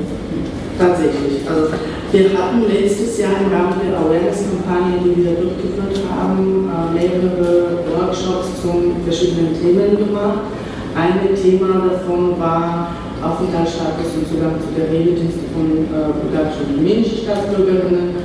[0.79, 1.43] tatsächlich.
[1.47, 1.75] Also
[2.11, 8.61] wir hatten letztes Jahr im Rahmen der Awareness-Kampagne, die wir durchgeführt haben, äh, mehrere Workshops
[8.61, 10.47] zu verschiedenen Themen gemacht.
[10.95, 12.91] Ein Thema davon war
[13.23, 18.19] Aufenthaltsstatus und Zugang zu der Regeldienste von äh, bulgarischen und rumänischen Staatsbürgerinnen.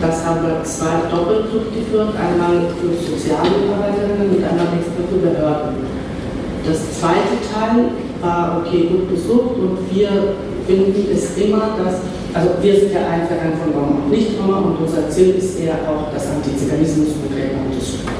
[0.00, 5.82] Das haben wir zwei doppelt durchgeführt, einmal für Sozialarbeiterinnen und einmal extra für Behörden.
[6.62, 7.90] Das zweite Teil
[8.20, 10.36] war okay gut besucht und wir
[10.66, 12.02] finden es immer, dass
[12.36, 16.12] also wir sind ja ein von Roma und Nicht-Roma und unser Ziel ist eher auch,
[16.12, 18.12] das Antiziganismus konkret anzusprechen.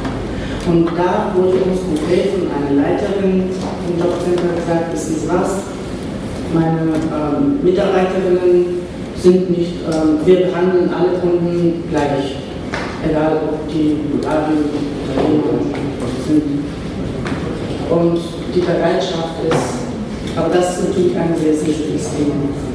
[0.67, 5.76] Und da wurde uns konkret von einer Leiterin im Jobcenter gesagt, wissen Sie was,
[6.55, 8.81] meine ähm, Mitarbeiterinnen
[9.17, 12.37] sind nicht, ähm, wir behandeln alle Kunden gleich,
[13.09, 14.65] egal ob die Bulgarien
[15.17, 15.59] oder
[16.27, 16.65] sind.
[17.89, 18.19] Und
[18.55, 22.67] die Bereitschaft ist, aber das ist natürlich ein sehr sensibles Thema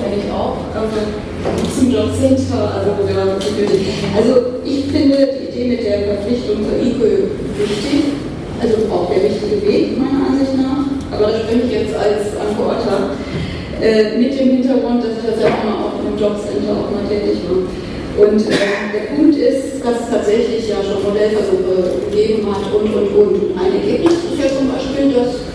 [0.00, 0.96] kenne ich also
[2.74, 2.98] also
[4.16, 4.32] Also
[4.64, 7.04] ich finde die Idee mit der Verpflichtung zur ICO
[7.58, 8.04] wichtig,
[8.60, 13.16] also auch der richtige Weg meiner Ansicht nach, aber da spreche ich jetzt als Antworter,
[13.80, 17.64] äh, mit dem Hintergrund, dass ich ja selber auch im Jobcenter auch mal tätig war.
[18.20, 23.08] Und äh, der Punkt ist, dass es tatsächlich ja schon Modellversuche gegeben hat und, und,
[23.16, 23.34] und.
[23.56, 25.48] Ein Ergebnis ist ja zum Beispiel, dass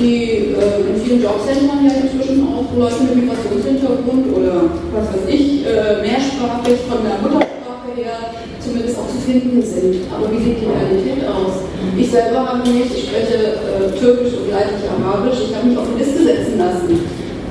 [0.00, 5.66] die äh, in vielen Jobcentern ja inzwischen auch Leute mit Migrationshintergrund oder was weiß ich,
[5.66, 7.55] äh, mehrsprachig von der Muttersprache
[7.96, 10.04] her zumindest auch zu finden sind.
[10.12, 11.64] Aber wie sieht die Realität aus?
[11.96, 15.88] Ich selber habe mich, ich spreche äh, Türkisch und leidlich Arabisch, ich habe mich auf
[15.88, 16.92] eine Liste setzen lassen.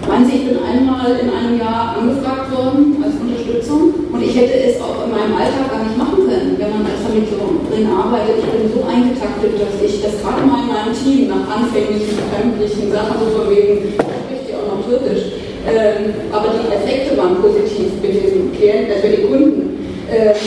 [0.06, 4.54] Meinen Sie, ich bin einmal in einem Jahr angefragt worden als Unterstützung und ich hätte
[4.70, 8.38] es auch in meinem Alltag gar nicht machen können, wenn man als Vermittlerin arbeitet.
[8.38, 12.94] Ich bin so eingetaktet, dass ich das gerade mal in meinem Team nach anfänglichen fremdlichen
[12.94, 15.42] Sachen so von wegen, spricht auch noch Türkisch.
[15.66, 19.85] Ähm, aber die Effekte waren positiv mit den Klienten, äh, für die Kunden.
[20.06, 20.38] Ähm,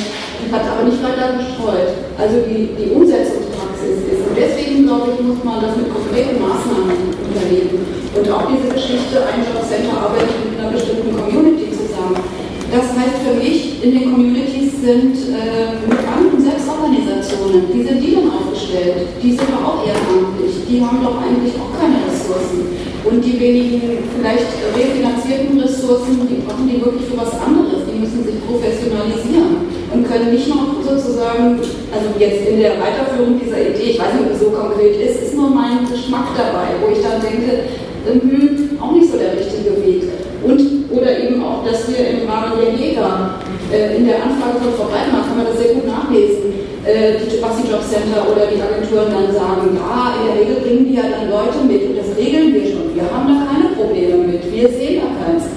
[0.53, 1.99] hat aber nicht weiter gestreut.
[2.15, 4.23] Also die, die Umsetzungspraxis ist.
[4.23, 7.83] Und deswegen, glaube ich, muss man das mit konkreten Maßnahmen unternehmen.
[8.15, 12.23] Und auch diese Geschichte, ein Jobcenter arbeitet mit einer bestimmten Community zusammen.
[12.70, 17.67] Das heißt für mich, in den Communities sind äh, Migranten Selbstorganisationen.
[17.73, 19.11] Wie sind die denn aufgestellt?
[19.23, 20.65] Die sind doch auch ehrenamtlich.
[20.69, 22.78] Die haben doch eigentlich auch keine Ressourcen.
[23.05, 27.77] Und die wenigen vielleicht refinanzierten Ressourcen, die brauchen die wirklich für was anderes.
[27.99, 31.59] Müssen sich professionalisieren und können nicht noch sozusagen,
[31.91, 35.23] also jetzt in der Weiterführung dieser Idee, ich weiß nicht, ob es so konkret ist,
[35.23, 37.67] ist nur mein Geschmack dabei, wo ich dann denke,
[38.07, 40.07] hm, auch nicht so der richtige Weg.
[40.44, 43.41] Und, oder eben auch, dass wir im Rahmen der Jäger
[43.73, 46.55] äh, in der Anfrage von Frau Breitmann kann man das sehr gut nachlesen,
[46.86, 50.97] äh, was die Jobcenter oder die Agenturen dann sagen, ja, in der Regel bringen die
[50.97, 52.94] ja dann Leute mit und das regeln wir schon.
[52.94, 55.51] Wir haben da keine Probleme mit, wir sehen da keins.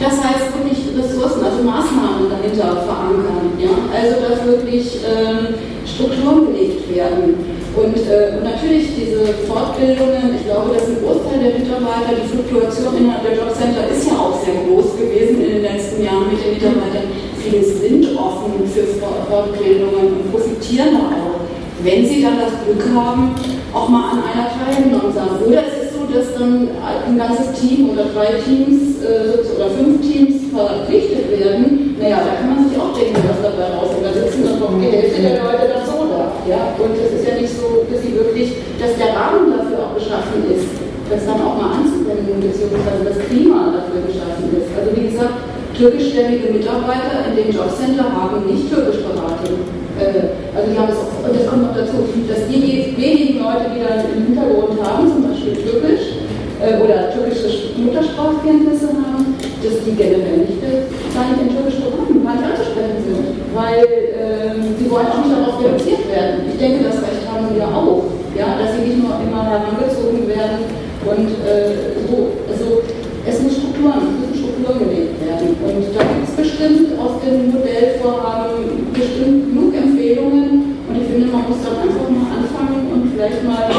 [0.00, 3.52] Das heißt wirklich Ressourcen, also Maßnahmen dahinter verankern.
[3.58, 3.74] Ja?
[3.90, 7.54] Also dass wirklich ähm, Strukturen gelegt werden.
[7.74, 12.94] Und, äh, und natürlich diese Fortbildungen, ich glaube, dass ein Großteil der Mitarbeiter, die Fluktuation
[12.98, 16.54] innerhalb der Jobcenter ist ja auch sehr groß gewesen in den letzten Jahren mit den
[16.54, 17.10] Mitarbeitern,
[17.42, 21.42] viele sind offen für Fortbildungen und profitieren auch,
[21.82, 23.34] wenn sie dann das Glück haben,
[23.74, 25.42] auch mal an einer teilgenommen zu haben.
[25.44, 30.00] Oder es ist so, dass dann ein ganzes Team oder drei Teams äh, oder fünf
[30.00, 31.98] Teams verpflichtet werden.
[31.98, 34.06] Naja, da kann man sich auch denken, was dabei rauskommt.
[34.06, 36.30] Da sitzen dann doch die Hälfte der Leute dann so da.
[36.46, 36.78] Ja?
[36.78, 40.46] Und es ist ja nicht so, dass sie wirklich, dass der Rahmen dafür auch geschaffen
[40.46, 40.70] ist,
[41.10, 44.70] das dann auch mal anzuwenden, beziehungsweise das Klima dafür geschaffen ist.
[44.72, 45.36] Also wie gesagt,
[45.74, 49.66] türkischstämmige Mitarbeiter in dem Jobcenter haben nicht türkisch beraten.
[49.98, 53.70] Äh, also die haben es auch, und das kommt noch dazu, dass die wenigen Leute,
[53.74, 56.18] die dann im Hintergrund haben, zum Beispiel Türkisch
[56.62, 59.13] äh, oder türkische Muttersprachkenntnisse haben,
[59.64, 63.24] dass die generell nicht gar in Türkisch beraten, gar nicht anzusprechen sind,
[63.56, 63.80] weil
[64.12, 66.44] äh, sie wollen auch nicht darauf reduziert werden.
[66.52, 68.04] Ich denke, das Recht haben ja auch,
[68.36, 70.68] ja, dass sie nicht nur immer herangezogen werden
[71.04, 72.84] und äh, so, also
[73.24, 75.56] es muss Strukturen, es müssen Strukturen gelegt werden.
[75.64, 80.76] Und da gibt es bestimmt aus dem Modellvorhaben bestimmt genug Empfehlungen.
[80.84, 82.83] Und ich finde, man muss dann einfach mal anfangen
[83.14, 83.70] vielleicht mal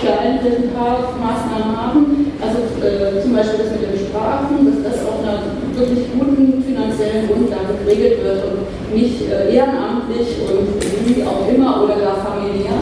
[0.00, 2.32] klein ein paar Maßnahmen haben.
[2.40, 5.44] Also äh, zum Beispiel das mit den Sprachen, dass das auf einer
[5.76, 8.60] wirklich guten finanziellen Grundlage geregelt wird und
[8.96, 12.80] nicht äh, ehrenamtlich und wie auch immer oder gar familiär.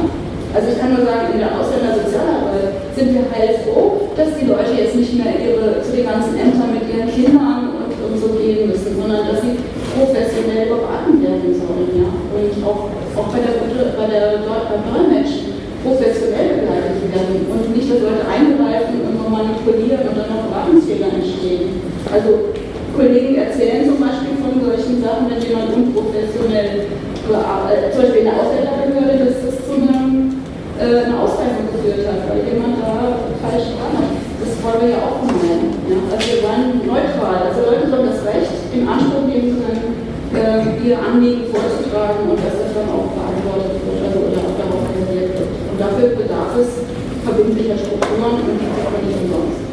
[0.54, 4.96] Also ich kann nur sagen, in der Ausländersozialarbeit sind wir heilfroh, dass die Leute jetzt
[4.96, 8.98] nicht mehr ihre, zu den ganzen Ämtern mit ihren Kindern und, und so gehen müssen,
[8.98, 9.62] sondern dass sie
[9.94, 11.90] professionell beraten werden sollen.
[11.94, 12.10] Ja?
[12.10, 13.62] Und auch, auch bei der,
[13.94, 20.04] bei der, beim Dolmetschen professionell begleitet werden und nicht, dass Leute eingreifen und noch manipulieren
[20.08, 21.80] und dann noch Beratungsfehler entstehen.
[22.10, 22.52] Also
[22.96, 28.36] Kollegen erzählen zum Beispiel von solchen Sachen, wenn jemand unprofessionell, äh, zum Beispiel in der
[28.36, 30.42] Ausländerbehörde, dass das zu einem
[30.76, 33.94] äh, Ausweisung geführt hat, weil jemand da falsch war.
[34.40, 35.76] Das wollen wir ja auch meinen.
[35.88, 35.96] Ja?
[36.12, 37.52] Also wir wollen neutral.
[37.52, 40.00] Also Leute sollen das Recht in Anspruch nehmen können,
[40.34, 44.84] äh, ihr Anliegen vorzutragen und dass das dann auch beantwortet wird also, oder auch darauf
[44.90, 45.69] reagiert wird.
[45.80, 46.84] Und dafür bedarf es
[47.24, 49.64] verbindlicher Strukturen und die es nicht umsonst.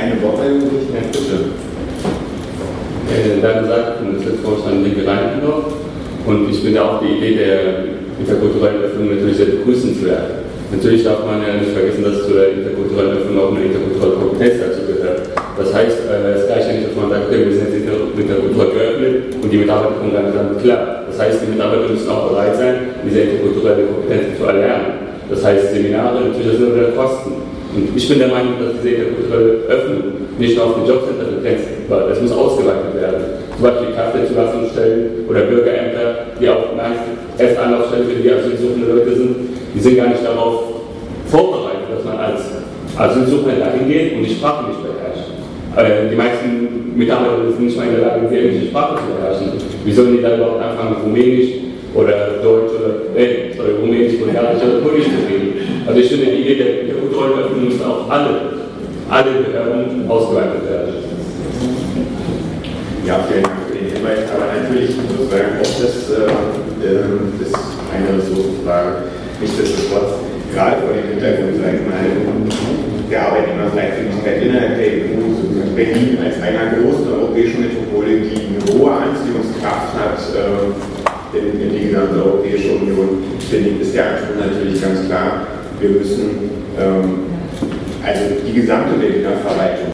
[0.00, 1.52] Eine Wortmeldung durch Herrn Fischer.
[3.12, 5.76] Äh, da gesagt, und das ist Vorstand Linke Reinigendorf,
[6.24, 7.84] und ich finde auch die Idee der
[8.18, 10.48] interkulturellen Öffnung natürlich sehr begrüßenswert.
[10.72, 14.56] Natürlich darf man ja nicht vergessen, dass zu der interkulturellen Öffnung auch eine interkulturelle Kompetenz
[14.56, 15.36] dazu gehört.
[15.58, 18.72] Das heißt, äh, es reicht ja nicht, dass man sagt, okay, wir sind jetzt interkulturell
[18.72, 21.01] geöffnet und die Mitarbeiter kommen dann klar.
[21.12, 22.74] Das heißt, die Mitarbeiter müssen auch bereit sein,
[23.04, 25.12] diese interkulturelle Kompetenz zu erlernen.
[25.28, 27.32] Das heißt, Seminare, natürlich, sind wieder Kosten.
[27.76, 30.02] Und ich bin der Meinung, dass diese interkulturelle Öffnung
[30.38, 32.08] nicht nur auf die Jobcenter begrenzt war.
[32.08, 33.44] Es muss ausgeweitet werden.
[33.52, 39.36] Zum Beispiel Kaffeezulassungsstellen oder Bürgerämter, die auch meist Anlaufstellen für die asylsuchenden Leute sind,
[39.74, 40.64] die sind gar nicht darauf
[41.28, 42.40] vorbereitet, dass man als
[42.96, 45.28] Asylsuchender dahin geht und die Sprache nicht beherrscht.
[45.76, 46.61] Äh, die meisten
[47.02, 49.58] Mitarbeiter sind nicht mal in der Lage, die englische Sprache zu beherrschen.
[49.84, 51.50] Wie sollen die dann überhaupt anfangen, Rumänisch
[51.94, 55.82] oder Deutsch oder, äh, sorry, Rumänisch, Bulgarisch oder Polnisch zu reden?
[55.86, 58.62] Also ich finde, die Idee der, der Kontrollöffnung müssen auf alle,
[59.10, 60.94] alle Behörden ausgeweitet werden.
[63.04, 64.30] Ja, vielen Dank für den Hinweis.
[64.30, 66.30] Aber natürlich sozusagen auch das, äh,
[67.42, 67.52] das
[67.90, 69.10] eine Ressourcenfrage.
[69.40, 70.22] Nichtsdestotrotz,
[70.54, 76.72] gerade vor dem Hintergrund, sage ich mal, der Arbeitnehmerfreizügigkeit innerhalb der EU, Berlin als einer
[76.72, 83.22] großen europäischen Metropole, die eine hohe Anziehungskraft hat äh, in, in die gesamte Europäische Union,
[83.50, 85.46] finde ich, ist der Anspruch natürlich ganz klar,
[85.80, 87.32] wir müssen ähm,
[88.04, 89.88] also die gesamte Berliner Verwaltung